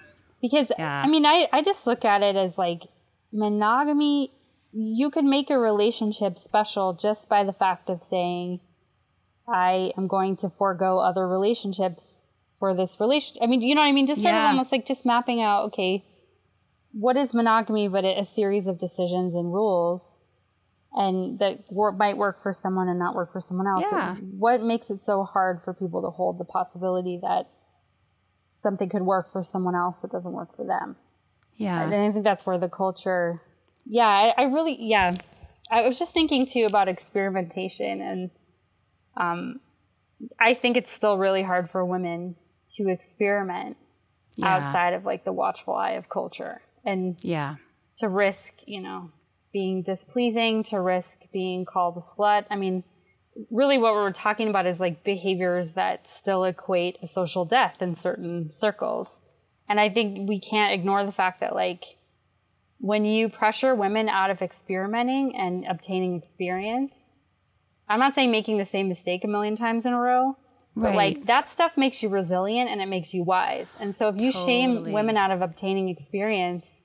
because 0.41 0.71
Yeah. 0.77 1.01
I 1.03 1.07
mean, 1.07 1.25
I, 1.25 1.47
I 1.51 1.61
just 1.61 1.87
look 1.87 2.05
at 2.05 2.21
it 2.21 2.35
as 2.35 2.57
like 2.57 2.83
monogamy, 3.31 4.31
you 4.73 5.09
can 5.09 5.29
make 5.29 5.49
a 5.49 5.57
relationship 5.57 6.37
special 6.37 6.93
just 6.93 7.29
by 7.29 7.43
the 7.43 7.53
fact 7.53 7.89
of 7.89 8.03
saying, 8.03 8.59
I 9.47 9.93
am 9.97 10.07
going 10.07 10.35
to 10.37 10.49
forego 10.49 10.99
other 10.99 11.27
relationships 11.27 12.19
for 12.59 12.73
this 12.73 12.99
relationship. 12.99 13.41
I 13.41 13.47
mean, 13.47 13.61
you 13.61 13.75
know 13.75 13.81
what 13.81 13.87
I 13.87 13.93
mean? 13.93 14.07
Just 14.07 14.21
sort 14.21 14.35
of 14.35 14.41
almost 14.41 14.71
like 14.71 14.85
just 14.85 15.05
mapping 15.05 15.41
out, 15.41 15.65
okay, 15.65 16.03
what 16.91 17.15
is 17.15 17.33
monogamy 17.33 17.87
but 17.87 18.03
a, 18.03 18.19
a 18.19 18.25
series 18.25 18.67
of 18.67 18.77
decisions 18.77 19.35
and 19.35 19.53
rules 19.53 20.17
and 20.93 21.37
that 21.39 21.71
might 21.71 22.17
work 22.17 22.41
for 22.41 22.51
someone 22.51 22.89
and 22.89 22.97
not 22.97 23.13
work 23.13 23.31
for 23.31 23.39
someone 23.39 23.67
else. 23.67 23.85
Yeah. 23.91 24.15
What 24.15 24.61
makes 24.61 24.89
it 24.89 25.03
so 25.03 25.23
hard 25.23 25.61
for 25.61 25.73
people 25.73 26.01
to 26.01 26.09
hold 26.09 26.39
the 26.39 26.45
possibility 26.45 27.19
that 27.21 27.49
something 28.29 28.89
could 28.89 29.03
work 29.03 29.31
for 29.31 29.43
someone 29.43 29.75
else 29.75 30.01
that 30.01 30.11
doesn't 30.11 30.33
work 30.33 30.55
for 30.55 30.65
them? 30.65 30.95
yeah 31.55 31.81
And 31.81 31.93
I 31.93 32.11
think 32.11 32.23
that's 32.23 32.45
where 32.45 32.57
the 32.57 32.69
culture, 32.69 33.41
yeah, 33.85 34.07
I, 34.07 34.33
I 34.37 34.43
really, 34.45 34.77
yeah. 34.79 35.15
I 35.71 35.81
was 35.81 35.99
just 35.99 36.13
thinking 36.13 36.45
too 36.45 36.65
about 36.65 36.87
experimentation, 36.87 38.01
and 38.01 38.31
um, 39.17 39.59
I 40.39 40.53
think 40.53 40.77
it's 40.77 40.91
still 40.91 41.17
really 41.17 41.43
hard 41.43 41.69
for 41.69 41.83
women 41.83 42.35
to 42.75 42.89
experiment 42.89 43.77
Yeah. 44.35 44.55
outside 44.55 44.93
of 44.93 45.05
like 45.05 45.23
the 45.23 45.33
watchful 45.33 45.73
eye 45.75 45.91
of 45.93 46.09
culture 46.09 46.61
and 46.85 47.17
yeah 47.23 47.55
to 47.97 48.07
risk, 48.07 48.53
you 48.67 48.79
know, 48.81 49.11
being 49.51 49.81
displeasing, 49.81 50.63
to 50.63 50.79
risk 50.79 51.21
being 51.33 51.65
called 51.65 51.97
a 51.97 52.01
slut. 52.01 52.45
I 52.51 52.55
mean, 52.55 52.83
really 53.51 53.77
what 53.77 53.93
we're 53.93 54.11
talking 54.11 54.47
about 54.49 54.65
is 54.65 54.79
like 54.79 55.03
behaviors 55.03 55.73
that 55.73 56.09
still 56.09 56.43
equate 56.43 56.97
a 57.01 57.07
social 57.07 57.45
death 57.45 57.81
in 57.81 57.95
certain 57.95 58.51
circles. 58.51 59.19
And 59.69 59.79
I 59.79 59.89
think 59.89 60.27
we 60.27 60.39
can't 60.39 60.73
ignore 60.73 61.05
the 61.05 61.11
fact 61.11 61.39
that 61.41 61.53
like 61.53 61.97
when 62.79 63.05
you 63.05 63.29
pressure 63.29 63.73
women 63.75 64.07
out 64.09 64.29
of 64.29 64.41
experimenting 64.41 65.35
and 65.35 65.65
obtaining 65.65 66.15
experience, 66.15 67.11
I'm 67.89 67.99
not 67.99 68.15
saying 68.15 68.31
making 68.31 68.57
the 68.57 68.65
same 68.65 68.87
mistake 68.87 69.23
a 69.23 69.27
million 69.27 69.55
times 69.55 69.85
in 69.85 69.93
a 69.93 69.99
row, 69.99 70.37
but 70.75 70.89
Right. 70.89 71.17
like 71.17 71.25
that 71.25 71.49
stuff 71.49 71.77
makes 71.77 72.03
you 72.03 72.09
resilient 72.09 72.69
and 72.69 72.81
it 72.81 72.85
makes 72.87 73.13
you 73.13 73.23
wise. 73.23 73.69
And 73.79 73.95
so 73.95 74.09
if 74.09 74.21
you 74.21 74.31
shame 74.31 74.91
women 74.91 75.17
out 75.17 75.31
of 75.31 75.41
obtaining 75.41 75.89
experience, 75.89 76.81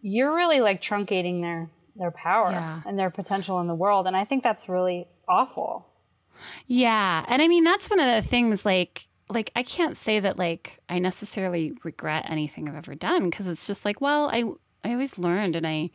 you're 0.00 0.34
really 0.34 0.60
like 0.60 0.80
truncating 0.80 1.42
their 1.42 1.70
their 1.98 2.10
power 2.10 2.50
Yeah. 2.50 2.80
and 2.86 2.98
their 2.98 3.10
potential 3.10 3.60
in 3.60 3.66
the 3.66 3.74
world. 3.74 4.06
And 4.06 4.16
I 4.16 4.24
think 4.24 4.42
that's 4.42 4.68
really 4.68 5.06
awful. 5.28 5.86
Yeah. 6.66 7.24
And 7.28 7.42
I 7.42 7.48
mean, 7.48 7.64
that's 7.64 7.90
one 7.90 8.00
of 8.00 8.06
the 8.06 8.26
things 8.26 8.64
like, 8.64 9.08
like 9.28 9.50
I 9.54 9.62
can't 9.62 9.96
say 9.96 10.20
that 10.20 10.38
like 10.38 10.80
I 10.88 10.98
necessarily 10.98 11.74
regret 11.84 12.26
anything 12.28 12.68
I've 12.68 12.76
ever 12.76 12.94
done 12.94 13.28
because 13.28 13.46
it's 13.46 13.66
just 13.66 13.84
like, 13.84 14.00
well, 14.00 14.30
I 14.32 14.44
I 14.84 14.92
always 14.92 15.18
learned 15.18 15.56
and 15.56 15.66
I 15.66 15.90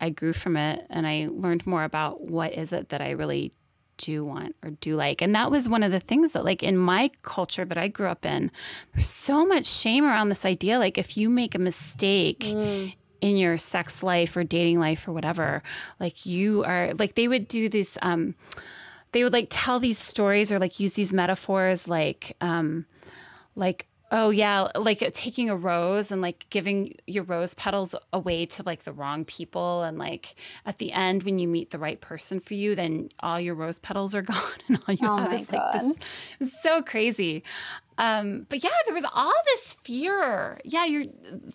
I 0.00 0.10
grew 0.10 0.32
from 0.32 0.56
it 0.56 0.86
and 0.90 1.06
I 1.06 1.28
learned 1.30 1.66
more 1.66 1.84
about 1.84 2.22
what 2.22 2.54
is 2.54 2.72
it 2.72 2.88
that 2.88 3.00
I 3.00 3.10
really 3.10 3.52
do 3.98 4.24
want 4.24 4.56
or 4.64 4.70
do 4.70 4.96
like. 4.96 5.20
And 5.20 5.34
that 5.34 5.50
was 5.50 5.68
one 5.68 5.82
of 5.82 5.92
the 5.92 6.00
things 6.00 6.32
that 6.32 6.44
like 6.44 6.62
in 6.62 6.76
my 6.76 7.10
culture 7.22 7.66
that 7.66 7.76
I 7.78 7.88
grew 7.88 8.06
up 8.08 8.24
in, 8.24 8.50
there's 8.94 9.06
so 9.06 9.44
much 9.44 9.66
shame 9.66 10.04
around 10.04 10.30
this 10.30 10.46
idea 10.46 10.78
like 10.78 10.96
if 10.98 11.16
you 11.16 11.28
make 11.28 11.54
a 11.54 11.58
mistake 11.58 12.40
mm. 12.40 12.94
In 13.20 13.36
your 13.36 13.56
sex 13.56 14.02
life 14.02 14.36
or 14.36 14.44
dating 14.44 14.78
life 14.78 15.06
or 15.06 15.12
whatever, 15.12 15.62
like 15.98 16.26
you 16.26 16.64
are 16.64 16.92
like 16.98 17.14
they 17.14 17.28
would 17.28 17.48
do 17.48 17.68
this 17.68 17.98
um 18.02 18.34
they 19.12 19.24
would 19.24 19.32
like 19.32 19.48
tell 19.50 19.80
these 19.80 19.98
stories 19.98 20.52
or 20.52 20.58
like 20.58 20.78
use 20.80 20.94
these 20.94 21.12
metaphors 21.12 21.88
like 21.88 22.36
um 22.40 22.86
like 23.56 23.86
oh 24.10 24.30
yeah 24.30 24.68
like 24.74 24.98
taking 25.14 25.48
a 25.50 25.56
rose 25.56 26.10
and 26.10 26.20
like 26.20 26.46
giving 26.50 26.94
your 27.06 27.24
rose 27.24 27.54
petals 27.54 27.94
away 28.12 28.44
to 28.44 28.62
like 28.64 28.84
the 28.84 28.92
wrong 28.92 29.24
people 29.24 29.82
and 29.82 29.98
like 29.98 30.34
at 30.66 30.78
the 30.78 30.92
end 30.92 31.22
when 31.22 31.38
you 31.38 31.46
meet 31.46 31.70
the 31.70 31.78
right 31.78 32.00
person 32.00 32.40
for 32.40 32.54
you 32.54 32.74
then 32.74 33.08
all 33.20 33.40
your 33.40 33.54
rose 33.54 33.78
petals 33.78 34.14
are 34.14 34.22
gone 34.32 34.36
and 34.68 34.78
all 34.86 34.94
you 34.94 35.08
Oh 35.08 35.16
have 35.16 35.32
is 35.32 35.50
like 35.50 35.72
this 35.72 35.98
so 36.62 36.82
crazy 36.82 37.42
um 37.98 38.46
but 38.48 38.62
yeah 38.62 38.70
there 38.86 38.94
was 38.94 39.06
all 39.14 39.32
this 39.46 39.74
fear 39.74 40.60
yeah 40.64 40.84
your 40.84 41.04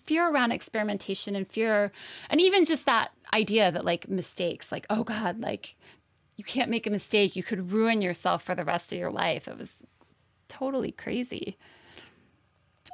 fear 0.04 0.30
around 0.30 0.52
experimentation 0.52 1.34
and 1.36 1.48
fear 1.48 1.92
and 2.30 2.40
even 2.40 2.64
just 2.64 2.86
that 2.86 3.12
idea 3.34 3.70
that 3.72 3.84
like 3.84 4.08
mistakes 4.08 4.70
like 4.70 4.86
oh 4.88 5.04
god 5.04 5.40
like 5.40 5.76
you 6.36 6.44
can't 6.44 6.70
make 6.70 6.86
a 6.86 6.90
mistake. 6.90 7.34
You 7.34 7.42
could 7.42 7.72
ruin 7.72 8.02
yourself 8.02 8.42
for 8.42 8.54
the 8.54 8.64
rest 8.64 8.92
of 8.92 8.98
your 8.98 9.10
life. 9.10 9.48
It 9.48 9.58
was 9.58 9.76
totally 10.48 10.92
crazy. 10.92 11.56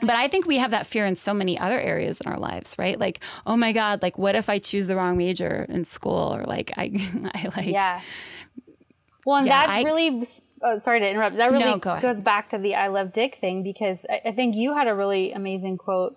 But 0.03 0.17
I 0.17 0.29
think 0.29 0.47
we 0.47 0.59
have 0.59 0.73
that 0.73 0.87
fear 0.87 1.07
in 1.07 1.17
so 1.17 1.33
many 1.33 1.59
other 1.59 1.81
areas 1.81 2.21
in 2.21 2.31
our 2.31 2.39
lives, 2.39 2.75
right? 2.79 2.99
Like, 2.99 3.21
oh 3.47 3.57
my 3.57 3.73
God, 3.73 4.03
like 4.03 4.19
what 4.19 4.35
if 4.35 4.49
I 4.49 4.59
choose 4.59 4.87
the 4.87 4.97
wrong 4.97 5.17
major 5.17 5.65
in 5.69 5.85
school? 5.85 6.35
Or 6.35 6.45
like 6.45 6.73
I 6.77 6.91
I 7.35 7.51
like 7.57 7.67
Yeah. 7.69 8.01
Well, 9.25 9.37
and 9.37 9.47
Yeah, 9.47 9.67
that 9.67 9.71
I- 9.71 9.83
really, 9.83 10.25
oh, 10.63 10.79
sorry 10.79 11.01
to 11.01 11.09
interrupt, 11.09 11.37
that 11.37 11.51
really 11.53 11.65
No, 11.65 11.79
go 11.79 12.01
goes 12.01 12.21
back 12.21 12.51
to 12.51 12.59
the 12.59 12.75
I 12.75 12.89
love 12.89 13.13
dick 13.13 13.37
thing 13.41 13.63
because 13.63 14.05
I, 14.11 14.21
I 14.27 14.33
think 14.33 14.57
you 14.57 14.77
had 14.77 14.89
a 14.89 14.95
really 14.95 15.33
amazing 15.33 15.79
quote, 15.79 16.17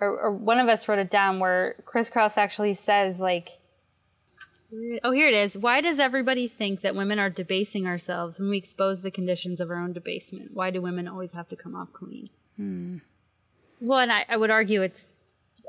or, 0.00 0.08
or 0.18 0.30
one 0.32 0.58
of 0.58 0.68
us 0.68 0.86
wrote 0.86 1.00
it 1.00 1.10
down 1.10 1.40
where 1.40 1.82
Chris 1.84 2.08
Kraus 2.08 2.36
actually 2.36 2.74
says, 2.74 3.18
like, 3.18 3.50
Oh, 5.02 5.10
here 5.10 5.26
it 5.26 5.34
is. 5.34 5.58
Why 5.58 5.80
does 5.80 5.98
everybody 5.98 6.46
think 6.46 6.82
that 6.82 6.94
women 6.94 7.18
are 7.18 7.28
debasing 7.28 7.88
ourselves 7.88 8.38
when 8.38 8.50
we 8.50 8.58
expose 8.58 9.02
the 9.02 9.10
conditions 9.10 9.60
of 9.60 9.68
our 9.68 9.76
own 9.76 9.92
debasement? 9.92 10.50
Why 10.54 10.70
do 10.70 10.80
women 10.80 11.08
always 11.08 11.32
have 11.32 11.48
to 11.48 11.56
come 11.56 11.74
off 11.74 11.92
clean? 11.92 12.30
Well, 13.80 13.98
and 14.00 14.12
I, 14.12 14.24
I 14.28 14.36
would 14.36 14.50
argue 14.50 14.82
it's, 14.82 15.06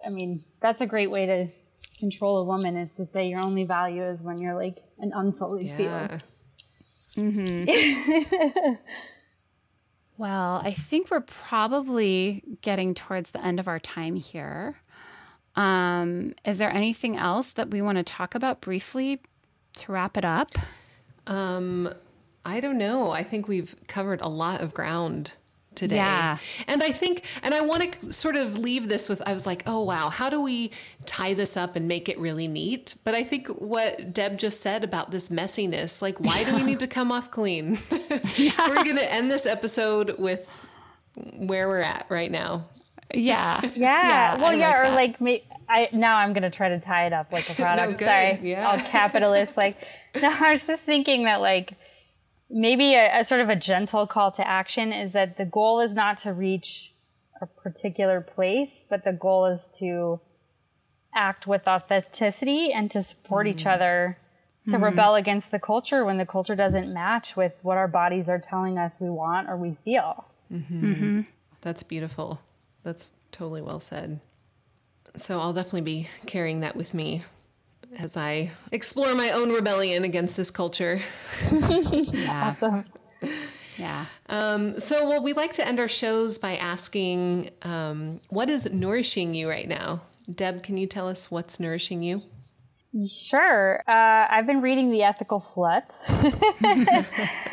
I 0.06 0.10
mean, 0.10 0.44
that's 0.60 0.82
a 0.82 0.86
great 0.86 1.10
way 1.10 1.26
to 1.26 1.48
control 2.00 2.38
a 2.38 2.44
woman 2.44 2.76
is 2.76 2.92
to 2.94 3.06
say 3.06 3.30
your 3.30 3.40
only 3.40 3.64
value 3.64 4.04
is 4.04 4.24
when 4.24 4.38
you're 4.40 4.56
like 4.56 4.84
an 5.00 5.12
unsullied 5.16 5.72
field. 5.78 6.24
Well, 10.22 10.62
I 10.64 10.72
think 10.72 11.10
we're 11.10 11.22
probably 11.22 12.44
getting 12.62 12.94
towards 12.94 13.32
the 13.32 13.44
end 13.44 13.60
of 13.60 13.68
our 13.68 13.80
time 13.80 14.16
here. 14.16 14.80
Um, 15.56 16.36
is 16.46 16.60
there 16.60 16.70
anything 16.70 17.18
else 17.18 17.54
that 17.54 17.72
we 17.72 17.82
want 17.82 17.98
to 17.98 18.04
talk 18.04 18.36
about 18.36 18.62
briefly 18.62 19.20
to 19.78 19.92
wrap 19.92 20.18
it 20.18 20.24
up? 20.24 20.52
Um, 21.26 21.92
I 22.46 22.60
don't 22.60 22.78
know. 22.78 23.10
I 23.10 23.24
think 23.24 23.48
we've 23.48 23.74
covered 23.88 24.22
a 24.22 24.28
lot 24.28 24.62
of 24.62 24.76
ground 24.76 25.32
today. 25.76 25.96
Yeah. 25.96 26.38
And 26.68 26.84
I 26.84 26.92
think, 26.92 27.24
and 27.44 27.54
I 27.54 27.62
want 27.62 28.02
to 28.02 28.14
sort 28.14 28.36
of 28.36 28.58
leave 28.58 28.90
this 28.90 29.08
with, 29.10 29.22
I 29.26 29.34
was 29.34 29.46
like, 29.46 29.64
oh, 29.66 29.82
wow, 29.84 30.10
how 30.10 30.30
do 30.30 30.42
we 30.42 30.72
tie 31.06 31.34
this 31.34 31.56
up 31.58 31.76
and 31.76 31.88
make 31.88 32.10
it 32.10 32.20
really 32.20 32.48
neat? 32.48 32.96
But 33.04 33.16
I 33.16 33.24
think 33.24 33.48
what 33.48 34.14
Deb 34.14 34.38
just 34.38 34.62
said 34.62 34.84
about 34.84 35.12
this 35.12 35.30
messiness, 35.30 36.02
like, 36.02 36.20
why 36.20 36.44
do 36.44 36.56
we 36.56 36.64
need 36.64 36.80
to 36.82 36.88
come 36.88 37.12
off 37.12 37.32
clean? 37.32 37.80
We're 37.92 38.84
going 38.84 38.98
to 38.98 39.14
end 39.14 39.32
this 39.32 39.46
episode 39.46 40.18
with 40.20 40.46
where 41.36 41.68
we're 41.68 41.82
at 41.82 42.06
right 42.10 42.32
now. 42.32 42.66
Yeah. 43.14 43.60
Yeah. 43.76 44.36
well, 44.38 44.52
I 44.52 44.54
yeah, 44.56 44.80
or 44.82 44.84
that. 44.90 44.96
like 44.96 45.20
me. 45.22 45.44
I 45.68 45.88
now 45.94 46.18
I'm 46.18 46.34
gonna 46.34 46.50
try 46.50 46.68
to 46.70 46.80
tie 46.80 47.06
it 47.06 47.14
up 47.14 47.32
like 47.32 47.50
a 47.50 47.54
product. 47.62 48.00
good. 48.00 48.06
Sorry, 48.06 48.40
Yeah. 48.42 48.70
all 48.70 48.78
capitalist. 48.78 49.56
Like, 49.58 49.78
no, 50.22 50.30
I 50.40 50.52
was 50.52 50.68
just 50.68 50.84
thinking 50.84 51.24
that 51.26 51.40
like 51.42 51.74
maybe 52.52 52.94
a, 52.94 53.22
a 53.22 53.26
sort 53.26 53.42
of 53.42 53.50
a 53.50 53.56
gentle 53.56 54.06
call 54.06 54.32
to 54.32 54.48
action 54.48 54.92
is 54.92 55.14
that 55.14 55.38
the 55.38 55.46
goal 55.46 55.80
is 55.80 55.94
not 55.94 56.18
to 56.20 56.34
reach 56.34 56.94
a 57.42 57.48
particular 57.48 58.22
place, 58.22 58.86
but 58.90 59.04
the 59.04 59.14
goal 59.14 59.46
is 59.46 59.76
to 59.80 60.20
act 61.14 61.48
with 61.48 61.68
authenticity 61.68 62.72
and 62.72 62.92
to 62.92 63.04
support 63.04 63.48
mm. 63.48 63.52
each 63.52 63.66
other 63.66 64.18
to 64.68 64.74
mm-hmm. 64.74 64.84
rebel 64.84 65.16
against 65.16 65.52
the 65.52 65.60
culture 65.60 66.06
when 66.06 66.18
the 66.18 66.26
culture 66.26 66.56
doesn't 66.56 66.94
match 66.94 67.36
with 67.36 67.58
what 67.64 67.78
our 67.78 67.88
bodies 67.88 68.30
are 68.30 68.40
telling 68.40 68.78
us 68.78 69.00
we 69.00 69.10
want 69.10 69.50
or 69.50 69.58
we 69.58 69.74
feel. 69.74 70.26
Mm-hmm. 70.54 70.94
Mm-hmm. 70.94 71.22
That's 71.62 71.84
beautiful. 71.84 72.42
That's 72.84 73.12
totally 73.32 73.62
well 73.62 73.80
said. 73.80 74.20
So 75.16 75.40
I'll 75.40 75.54
definitely 75.54 75.82
be 75.82 76.10
carrying 76.28 76.60
that 76.60 76.76
with 76.76 76.94
me 76.94 77.24
as 77.98 78.18
I 78.18 78.52
explore 78.72 79.16
my 79.16 79.32
own 79.32 79.52
rebellion 79.52 80.04
against 80.04 80.38
this 80.38 80.52
culture. 80.52 81.02
yeah. 81.52 82.56
Awesome. 82.62 82.86
Yeah. 83.78 84.06
Um, 84.30 84.80
so, 84.80 85.08
well, 85.08 85.24
we 85.24 85.34
like 85.34 85.54
to 85.54 85.68
end 85.68 85.80
our 85.80 85.88
shows 85.88 86.38
by 86.38 86.56
asking 86.58 87.50
um, 87.64 88.22
what 88.30 88.50
is 88.50 88.72
nourishing 88.72 89.34
you 89.34 89.50
right 89.50 89.68
now? 89.68 90.02
Deb, 90.34 90.64
can 90.64 90.78
you 90.78 90.88
tell 90.88 91.08
us 91.08 91.32
what's 91.32 91.60
nourishing 91.60 92.04
you? 92.04 92.24
Sure. 93.08 93.82
Uh, 93.88 94.28
I've 94.30 94.46
been 94.46 94.62
reading 94.62 94.92
The 94.92 95.04
Ethical 95.04 95.40
Slut, 95.40 95.88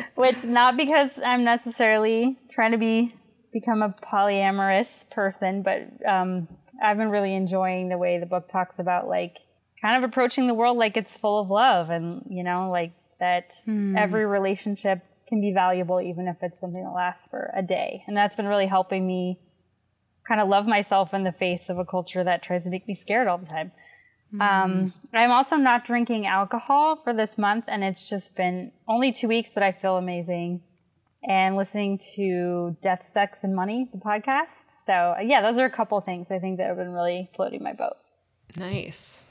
which 0.15 0.45
not 0.45 0.75
because 0.75 1.11
I'm 1.25 1.43
necessarily 1.43 2.37
trying 2.49 2.71
to 2.71 2.77
be 2.77 3.15
become 3.51 3.81
a 3.81 3.89
polyamorous 3.89 5.09
person, 5.09 5.63
but 5.63 5.87
um, 6.07 6.47
I've 6.83 6.97
been 6.97 7.09
really 7.09 7.33
enjoying 7.33 7.89
the 7.89 7.97
way 7.97 8.19
the 8.19 8.25
book 8.25 8.47
talks 8.47 8.79
about 8.79 9.07
like 9.07 9.39
kind 9.81 10.03
of 10.03 10.09
approaching 10.09 10.47
the 10.47 10.53
world 10.53 10.77
like 10.77 10.97
it's 10.97 11.15
full 11.15 11.39
of 11.39 11.49
love 11.49 11.89
and 11.89 12.23
you 12.29 12.43
know 12.43 12.69
like 12.69 12.91
that 13.19 13.51
mm. 13.67 13.97
every 13.97 14.25
relationship 14.25 15.03
can 15.29 15.39
be 15.39 15.53
valuable 15.53 16.01
even 16.01 16.27
if 16.27 16.37
it's 16.41 16.59
something 16.59 16.83
that 16.83 16.89
lasts 16.89 17.27
for 17.27 17.53
a 17.55 17.61
day. 17.61 18.03
And 18.07 18.17
that's 18.17 18.35
been 18.35 18.47
really 18.47 18.65
helping 18.65 19.07
me 19.07 19.39
kind 20.27 20.41
of 20.41 20.49
love 20.49 20.67
myself 20.67 21.13
in 21.13 21.23
the 21.23 21.31
face 21.31 21.69
of 21.69 21.77
a 21.77 21.85
culture 21.85 22.23
that 22.23 22.43
tries 22.43 22.63
to 22.63 22.69
make 22.69 22.87
me 22.87 22.95
scared 22.95 23.27
all 23.27 23.37
the 23.37 23.45
time. 23.45 23.71
Mm. 24.33 24.41
Um, 24.41 24.93
I'm 25.13 25.31
also 25.31 25.55
not 25.55 25.83
drinking 25.83 26.25
alcohol 26.25 26.95
for 26.95 27.13
this 27.13 27.37
month, 27.37 27.65
and 27.67 27.83
it's 27.83 28.07
just 28.07 28.35
been 28.35 28.71
only 28.87 29.11
two 29.11 29.27
weeks, 29.27 29.53
but 29.53 29.63
I 29.63 29.71
feel 29.71 29.97
amazing. 29.97 30.61
And 31.27 31.55
listening 31.55 31.99
to 32.15 32.77
Death, 32.81 33.09
Sex, 33.11 33.43
and 33.43 33.55
Money, 33.55 33.89
the 33.91 33.99
podcast. 33.99 34.85
So, 34.85 35.15
yeah, 35.21 35.41
those 35.41 35.57
are 35.59 35.65
a 35.65 35.69
couple 35.69 35.99
things 35.99 36.31
I 36.31 36.39
think 36.39 36.57
that 36.57 36.67
have 36.67 36.77
been 36.77 36.93
really 36.93 37.29
floating 37.35 37.61
my 37.61 37.73
boat. 37.73 37.97
Nice. 38.55 39.21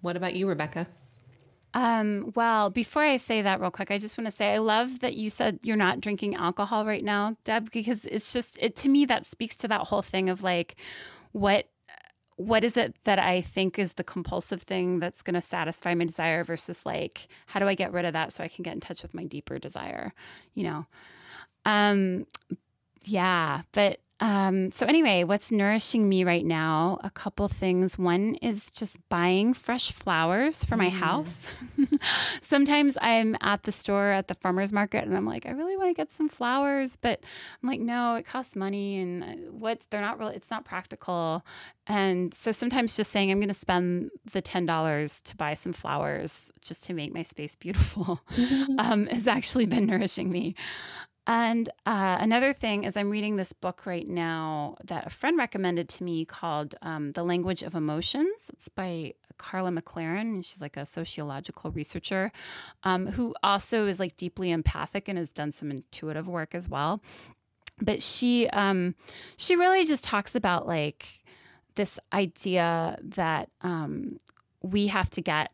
What 0.00 0.16
about 0.16 0.34
you, 0.34 0.48
Rebecca? 0.48 0.86
Um, 1.74 2.32
well, 2.34 2.70
before 2.70 3.02
I 3.02 3.18
say 3.18 3.42
that 3.42 3.60
real 3.60 3.70
quick, 3.70 3.90
I 3.90 3.98
just 3.98 4.16
want 4.16 4.26
to 4.26 4.34
say 4.34 4.54
I 4.54 4.58
love 4.58 5.00
that 5.00 5.14
you 5.14 5.28
said 5.28 5.58
you're 5.62 5.76
not 5.76 6.00
drinking 6.00 6.34
alcohol 6.34 6.86
right 6.86 7.04
now, 7.04 7.36
Deb, 7.44 7.70
because 7.70 8.06
it's 8.06 8.32
just 8.32 8.56
it 8.60 8.76
to 8.76 8.88
me 8.88 9.04
that 9.04 9.26
speaks 9.26 9.56
to 9.56 9.68
that 9.68 9.82
whole 9.82 10.00
thing 10.02 10.30
of 10.30 10.42
like 10.42 10.76
what 11.32 11.68
what 12.36 12.64
is 12.64 12.76
it 12.76 12.94
that 13.04 13.18
I 13.18 13.40
think 13.40 13.78
is 13.78 13.94
the 13.94 14.04
compulsive 14.04 14.62
thing 14.62 15.00
that's 15.00 15.22
going 15.22 15.34
to 15.34 15.40
satisfy 15.40 15.94
my 15.94 16.04
desire 16.04 16.44
versus 16.44 16.84
like 16.86 17.28
how 17.46 17.60
do 17.60 17.68
I 17.68 17.74
get 17.74 17.92
rid 17.92 18.04
of 18.06 18.14
that 18.14 18.32
so 18.32 18.42
I 18.44 18.48
can 18.48 18.62
get 18.62 18.74
in 18.74 18.80
touch 18.80 19.02
with 19.02 19.14
my 19.14 19.24
deeper 19.24 19.58
desire, 19.58 20.12
you 20.54 20.64
know. 20.64 20.86
Um 21.66 22.26
yeah, 23.04 23.62
but 23.72 24.00
um, 24.18 24.72
so 24.72 24.86
anyway, 24.86 25.24
what's 25.24 25.50
nourishing 25.50 26.08
me 26.08 26.24
right 26.24 26.44
now? 26.44 26.98
A 27.04 27.10
couple 27.10 27.48
things. 27.48 27.98
One 27.98 28.36
is 28.36 28.70
just 28.70 28.96
buying 29.10 29.52
fresh 29.52 29.92
flowers 29.92 30.64
for 30.64 30.76
my 30.78 30.88
mm. 30.88 30.92
house. 30.92 31.52
Sometimes 32.42 32.96
I'm 33.02 33.36
at 33.42 33.64
the 33.64 33.72
store 33.72 34.08
at 34.08 34.28
the 34.28 34.34
farmers 34.34 34.72
market 34.72 35.04
and 35.04 35.14
I'm 35.14 35.26
like, 35.26 35.44
I 35.44 35.50
really 35.50 35.76
want 35.76 35.90
to 35.90 35.94
get 35.94 36.10
some 36.10 36.30
flowers, 36.30 36.96
but 36.96 37.22
I'm 37.62 37.68
like, 37.68 37.80
no, 37.80 38.14
it 38.14 38.24
costs 38.24 38.56
money 38.56 38.98
and 39.00 39.22
uh, 39.22 39.26
what's 39.50 39.84
they're 39.86 40.00
not 40.00 40.18
really 40.18 40.34
it's 40.34 40.50
not 40.50 40.64
practical. 40.64 41.44
And 41.86 42.32
so 42.32 42.52
sometimes 42.52 42.96
just 42.96 43.10
saying 43.10 43.30
I'm 43.30 43.38
going 43.38 43.48
to 43.48 43.54
spend 43.54 44.10
the 44.32 44.40
$10 44.40 45.22
to 45.24 45.36
buy 45.36 45.52
some 45.52 45.74
flowers 45.74 46.50
just 46.62 46.84
to 46.84 46.94
make 46.94 47.12
my 47.12 47.22
space 47.22 47.54
beautiful 47.54 48.20
um, 48.78 49.06
has 49.08 49.28
actually 49.28 49.66
been 49.66 49.84
nourishing 49.84 50.30
me. 50.30 50.54
And 51.26 51.68
uh, 51.84 52.18
another 52.20 52.52
thing 52.52 52.84
is, 52.84 52.96
I'm 52.96 53.10
reading 53.10 53.36
this 53.36 53.52
book 53.52 53.84
right 53.84 54.06
now 54.06 54.76
that 54.84 55.06
a 55.06 55.10
friend 55.10 55.36
recommended 55.36 55.88
to 55.90 56.04
me 56.04 56.24
called 56.24 56.76
um, 56.82 57.12
The 57.12 57.24
Language 57.24 57.62
of 57.62 57.74
Emotions. 57.74 58.50
It's 58.52 58.68
by 58.68 59.14
Karla 59.38 59.70
McLaren, 59.70 60.44
she's 60.44 60.60
like 60.60 60.76
a 60.76 60.86
sociological 60.86 61.70
researcher 61.70 62.32
um, 62.84 63.06
who 63.06 63.34
also 63.42 63.86
is 63.86 64.00
like 64.00 64.16
deeply 64.16 64.50
empathic 64.50 65.08
and 65.08 65.18
has 65.18 65.32
done 65.32 65.52
some 65.52 65.70
intuitive 65.70 66.28
work 66.28 66.54
as 66.54 66.68
well. 66.68 67.02
But 67.80 68.02
she 68.02 68.48
um, 68.48 68.94
she 69.36 69.56
really 69.56 69.84
just 69.84 70.04
talks 70.04 70.34
about 70.34 70.66
like 70.66 71.22
this 71.74 71.98
idea 72.12 72.96
that 73.02 73.50
um, 73.60 74.18
we 74.62 74.86
have 74.86 75.10
to 75.10 75.20
get 75.20 75.52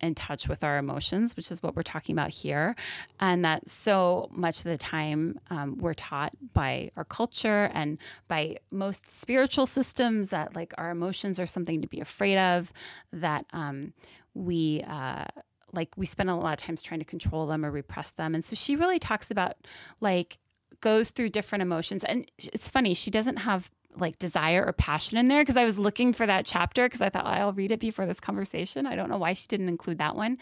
in 0.00 0.14
touch 0.14 0.48
with 0.48 0.62
our 0.62 0.78
emotions, 0.78 1.36
which 1.36 1.50
is 1.50 1.62
what 1.62 1.74
we're 1.74 1.82
talking 1.82 2.14
about 2.14 2.30
here. 2.30 2.76
And 3.20 3.44
that 3.44 3.68
so 3.68 4.28
much 4.32 4.58
of 4.58 4.64
the 4.64 4.78
time 4.78 5.40
um, 5.50 5.78
we're 5.78 5.94
taught 5.94 6.32
by 6.54 6.90
our 6.96 7.04
culture 7.04 7.70
and 7.74 7.98
by 8.28 8.58
most 8.70 9.10
spiritual 9.12 9.66
systems 9.66 10.30
that 10.30 10.54
like 10.54 10.72
our 10.78 10.90
emotions 10.90 11.40
are 11.40 11.46
something 11.46 11.82
to 11.82 11.88
be 11.88 12.00
afraid 12.00 12.38
of, 12.38 12.72
that 13.12 13.44
um, 13.52 13.92
we, 14.34 14.82
uh, 14.86 15.24
like 15.72 15.90
we 15.96 16.06
spend 16.06 16.30
a 16.30 16.34
lot 16.34 16.52
of 16.52 16.64
times 16.64 16.82
trying 16.82 17.00
to 17.00 17.06
control 17.06 17.46
them 17.46 17.64
or 17.64 17.70
repress 17.70 18.10
them. 18.10 18.34
And 18.34 18.44
so 18.44 18.54
she 18.56 18.76
really 18.76 18.98
talks 18.98 19.30
about 19.30 19.56
like 20.00 20.38
goes 20.80 21.10
through 21.10 21.30
different 21.30 21.62
emotions. 21.62 22.04
And 22.04 22.30
it's 22.38 22.68
funny, 22.68 22.94
she 22.94 23.10
doesn't 23.10 23.38
have 23.38 23.70
like 23.96 24.18
desire 24.18 24.64
or 24.66 24.72
passion 24.72 25.18
in 25.18 25.28
there 25.28 25.42
because 25.42 25.56
I 25.56 25.64
was 25.64 25.78
looking 25.78 26.12
for 26.12 26.26
that 26.26 26.46
chapter 26.46 26.86
because 26.86 27.02
I 27.02 27.08
thought 27.08 27.24
oh, 27.26 27.30
I'll 27.30 27.52
read 27.52 27.70
it 27.70 27.80
before 27.80 28.06
this 28.06 28.20
conversation. 28.20 28.86
I 28.86 28.96
don't 28.96 29.08
know 29.08 29.18
why 29.18 29.32
she 29.32 29.46
didn't 29.48 29.68
include 29.68 29.98
that 29.98 30.14
one. 30.14 30.38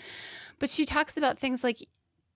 But 0.58 0.70
she 0.70 0.84
talks 0.84 1.16
about 1.16 1.38
things 1.38 1.64
like 1.64 1.78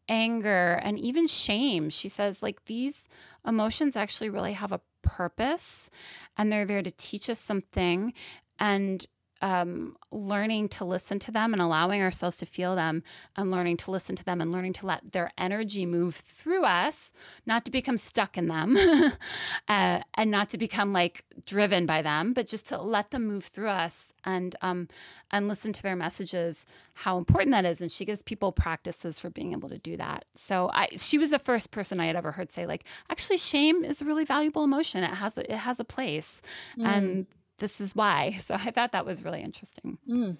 anger 0.08 0.80
and 0.82 0.98
even 0.98 1.26
shame. 1.26 1.90
She 1.90 2.08
says 2.08 2.42
like 2.42 2.64
these 2.64 3.08
emotions 3.46 3.96
actually 3.96 4.30
really 4.30 4.52
have 4.52 4.72
a 4.72 4.80
purpose 5.02 5.90
and 6.36 6.52
they're 6.52 6.64
there 6.64 6.82
to 6.82 6.90
teach 6.90 7.30
us 7.30 7.38
something 7.38 8.12
and 8.58 9.06
um, 9.42 9.96
learning 10.10 10.68
to 10.68 10.84
listen 10.84 11.18
to 11.20 11.32
them 11.32 11.52
and 11.52 11.62
allowing 11.62 12.02
ourselves 12.02 12.36
to 12.38 12.46
feel 12.46 12.74
them 12.76 13.02
and 13.36 13.50
learning 13.50 13.76
to 13.78 13.90
listen 13.90 14.16
to 14.16 14.24
them 14.24 14.40
and 14.40 14.52
learning 14.52 14.74
to 14.74 14.86
let 14.86 15.12
their 15.12 15.30
energy 15.38 15.86
move 15.86 16.14
through 16.14 16.64
us, 16.64 17.12
not 17.46 17.64
to 17.64 17.70
become 17.70 17.96
stuck 17.96 18.36
in 18.36 18.48
them 18.48 18.76
uh, 19.68 20.00
and 20.14 20.30
not 20.30 20.50
to 20.50 20.58
become 20.58 20.92
like 20.92 21.24
driven 21.46 21.86
by 21.86 22.02
them, 22.02 22.32
but 22.32 22.46
just 22.46 22.66
to 22.66 22.80
let 22.80 23.10
them 23.10 23.26
move 23.26 23.44
through 23.44 23.68
us 23.68 24.12
and 24.24 24.56
um, 24.62 24.88
and 25.30 25.48
listen 25.48 25.72
to 25.72 25.82
their 25.82 25.96
messages, 25.96 26.66
how 26.94 27.16
important 27.16 27.52
that 27.52 27.64
is. 27.64 27.80
And 27.80 27.90
she 27.90 28.04
gives 28.04 28.22
people 28.22 28.52
practices 28.52 29.18
for 29.20 29.30
being 29.30 29.52
able 29.52 29.68
to 29.68 29.78
do 29.78 29.96
that. 29.96 30.24
So 30.34 30.70
I, 30.74 30.88
she 30.96 31.18
was 31.18 31.30
the 31.30 31.38
first 31.38 31.70
person 31.70 32.00
I 32.00 32.06
had 32.06 32.16
ever 32.16 32.32
heard 32.32 32.50
say 32.50 32.66
like, 32.66 32.84
actually, 33.08 33.38
shame 33.38 33.84
is 33.84 34.02
a 34.02 34.04
really 34.04 34.24
valuable 34.24 34.64
emotion. 34.64 35.04
It 35.04 35.14
has 35.14 35.38
a, 35.38 35.50
it 35.50 35.58
has 35.58 35.80
a 35.80 35.84
place, 35.84 36.42
mm. 36.76 36.84
and 36.84 37.26
this 37.60 37.80
is 37.80 37.94
why. 37.94 38.36
So 38.40 38.54
I 38.54 38.70
thought 38.70 38.92
that 38.92 39.06
was 39.06 39.22
really 39.22 39.42
interesting. 39.42 39.98
Mm. 40.08 40.36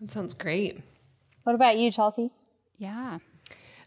That 0.00 0.10
sounds 0.10 0.34
great. 0.34 0.80
What 1.44 1.54
about 1.54 1.78
you, 1.78 1.90
Chelsea? 1.90 2.30
Yeah. 2.76 3.18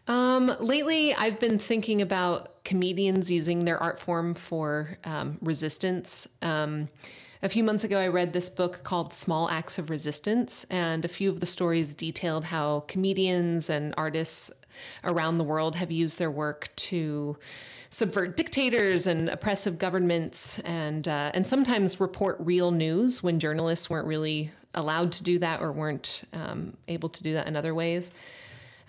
Um, 0.08 0.52
lately, 0.58 1.14
I've 1.14 1.38
been 1.38 1.58
thinking 1.58 2.02
about 2.02 2.64
comedians 2.64 3.30
using 3.30 3.64
their 3.64 3.80
art 3.80 4.00
form 4.00 4.34
for 4.34 4.98
um, 5.04 5.38
resistance. 5.40 6.26
Um, 6.42 6.88
a 7.42 7.48
few 7.48 7.62
months 7.62 7.84
ago, 7.84 7.98
I 7.98 8.08
read 8.08 8.32
this 8.32 8.48
book 8.48 8.82
called 8.82 9.14
Small 9.14 9.48
Acts 9.50 9.78
of 9.78 9.88
Resistance, 9.88 10.64
and 10.64 11.04
a 11.04 11.08
few 11.08 11.30
of 11.30 11.40
the 11.40 11.46
stories 11.46 11.94
detailed 11.94 12.44
how 12.44 12.80
comedians 12.88 13.70
and 13.70 13.94
artists 13.96 14.50
around 15.04 15.36
the 15.36 15.44
world 15.44 15.76
have 15.76 15.90
used 15.90 16.18
their 16.18 16.30
work 16.30 16.70
to 16.76 17.36
subvert 17.90 18.36
dictators 18.36 19.06
and 19.06 19.28
oppressive 19.28 19.78
governments, 19.78 20.58
and 20.60 21.06
uh, 21.06 21.30
and 21.34 21.46
sometimes 21.46 22.00
report 22.00 22.36
real 22.40 22.70
news 22.70 23.22
when 23.22 23.38
journalists 23.38 23.90
weren't 23.90 24.06
really 24.06 24.52
allowed 24.74 25.12
to 25.12 25.24
do 25.24 25.38
that 25.40 25.60
or 25.60 25.72
weren't 25.72 26.22
um, 26.32 26.76
able 26.88 27.08
to 27.08 27.22
do 27.22 27.34
that 27.34 27.48
in 27.48 27.56
other 27.56 27.74
ways. 27.74 28.12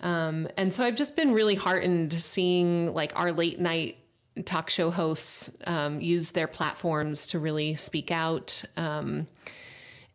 Um, 0.00 0.48
and 0.56 0.72
so 0.72 0.84
I've 0.84 0.96
just 0.96 1.16
been 1.16 1.32
really 1.32 1.54
heartened 1.54 2.12
seeing 2.12 2.92
like 2.92 3.12
our 3.16 3.32
late 3.32 3.60
night 3.60 3.98
talk 4.44 4.70
show 4.70 4.90
hosts 4.90 5.50
um, 5.66 6.00
use 6.00 6.30
their 6.30 6.46
platforms 6.46 7.26
to 7.28 7.38
really 7.38 7.74
speak 7.74 8.10
out. 8.10 8.64
Um, 8.76 9.26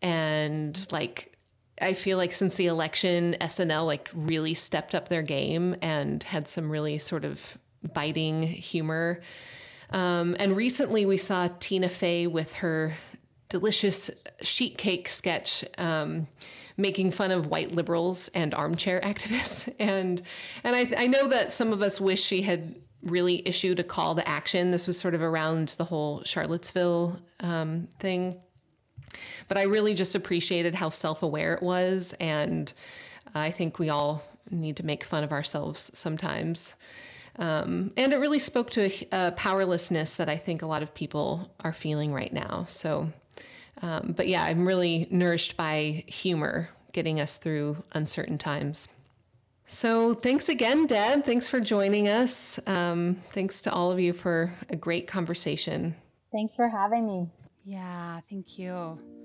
and 0.02 0.88
like, 0.92 1.34
I 1.82 1.94
feel 1.94 2.18
like 2.18 2.32
since 2.32 2.56
the 2.56 2.68
election, 2.68 3.36
SNL 3.40 3.86
like 3.86 4.10
really 4.14 4.54
stepped 4.54 4.96
up 4.96 5.10
their 5.10 5.22
game 5.22 5.76
and 5.82 6.22
had 6.24 6.48
some 6.48 6.70
really 6.70 6.98
sort 6.98 7.24
of 7.24 7.58
biting 7.94 8.44
humor. 8.44 9.22
Um, 9.90 10.36
and 10.40 10.56
recently 10.56 11.06
we 11.06 11.18
saw 11.18 11.50
Tina 11.60 11.90
Fey 11.90 12.28
with 12.28 12.56
her 12.56 12.96
delicious 13.50 14.10
sheet 14.42 14.78
cake 14.78 15.08
sketch 15.08 15.64
um, 15.78 16.28
making 16.76 17.12
fun 17.12 17.32
of 17.32 17.48
white 17.48 17.72
liberals 17.72 18.30
and 18.34 18.54
armchair 18.54 19.00
activists. 19.04 19.74
And 19.80 20.22
and 20.64 20.76
I, 20.76 20.92
I 20.98 21.08
know 21.08 21.28
that 21.30 21.54
some 21.54 21.74
of 21.74 21.82
us 21.82 22.00
wish 22.00 22.24
she 22.24 22.42
had 22.42 22.76
really 23.04 23.48
issued 23.48 23.80
a 23.80 23.84
call 23.84 24.16
to 24.16 24.28
action. 24.28 24.72
This 24.72 24.88
was 24.88 25.00
sort 25.00 25.14
of 25.14 25.22
around 25.22 25.70
the 25.78 25.86
whole 25.86 26.24
Charlottesville 26.24 27.20
um, 27.40 27.88
thing. 28.00 28.40
But 29.48 29.58
I 29.58 29.64
really 29.64 29.94
just 29.94 30.16
appreciated 30.16 30.76
how 30.76 30.90
self 30.90 31.24
aware 31.24 31.54
it 31.54 31.64
was. 31.64 32.14
And 32.20 32.72
I 33.34 33.52
think 33.52 33.80
we 33.80 33.90
all 33.90 34.24
need 34.50 34.78
to 34.78 34.86
make 34.86 35.04
fun 35.04 35.24
of 35.24 35.32
ourselves 35.32 35.92
sometimes. 35.94 36.76
Um, 37.38 37.92
and 37.96 38.14
it 38.14 38.18
really 38.18 38.40
spoke 38.40 38.72
to 38.72 38.86
a, 38.86 39.28
a, 39.28 39.32
powerlessness 39.32 40.16
that 40.16 40.28
I 40.28 40.38
think 40.38 40.62
a 40.62 40.66
lot 40.66 40.82
of 40.82 40.94
people 40.94 41.52
are 41.60 41.74
feeling 41.74 42.12
right 42.12 42.34
now. 42.34 42.66
So, 42.68 43.12
um, 43.82 44.14
but 44.18 44.28
yeah, 44.28 44.44
I'm 44.44 44.68
really 44.68 45.08
nourished 45.12 45.56
by 45.56 46.04
humor 46.08 46.70
getting 46.94 47.20
us 47.20 47.38
through 47.38 47.84
uncertain 47.94 48.40
times. 48.40 48.88
So, 49.68 50.14
thanks 50.14 50.48
again, 50.50 50.88
Deb. 50.88 51.26
Thanks 51.26 51.50
for 51.50 51.60
joining 51.60 52.08
us. 52.08 52.58
Um, 52.66 53.22
thanks 53.32 53.62
to 53.64 53.72
all 53.72 53.92
of 53.92 54.00
you 54.00 54.14
for 54.14 54.54
a 54.70 54.78
great 54.78 55.08
conversation. 55.08 55.96
Thanks 56.32 56.56
for 56.56 56.70
having 56.70 57.06
me. 57.06 57.30
Yeah, 57.66 58.22
thank 58.30 58.58
you. 58.58 59.17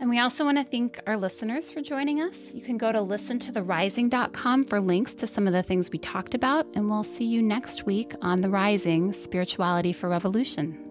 And 0.00 0.08
we 0.08 0.18
also 0.18 0.46
want 0.46 0.56
to 0.56 0.64
thank 0.64 0.98
our 1.06 1.18
listeners 1.18 1.70
for 1.70 1.82
joining 1.82 2.22
us. 2.22 2.54
You 2.54 2.62
can 2.62 2.78
go 2.78 2.90
to 2.90 2.98
listentotherising.com 2.98 4.64
for 4.64 4.80
links 4.80 5.12
to 5.14 5.26
some 5.26 5.46
of 5.46 5.52
the 5.52 5.62
things 5.62 5.90
we 5.90 5.98
talked 5.98 6.34
about, 6.34 6.66
and 6.74 6.88
we'll 6.88 7.04
see 7.04 7.26
you 7.26 7.42
next 7.42 7.84
week 7.84 8.14
on 8.22 8.40
The 8.40 8.48
Rising 8.48 9.12
Spirituality 9.12 9.92
for 9.92 10.08
Revolution. 10.08 10.89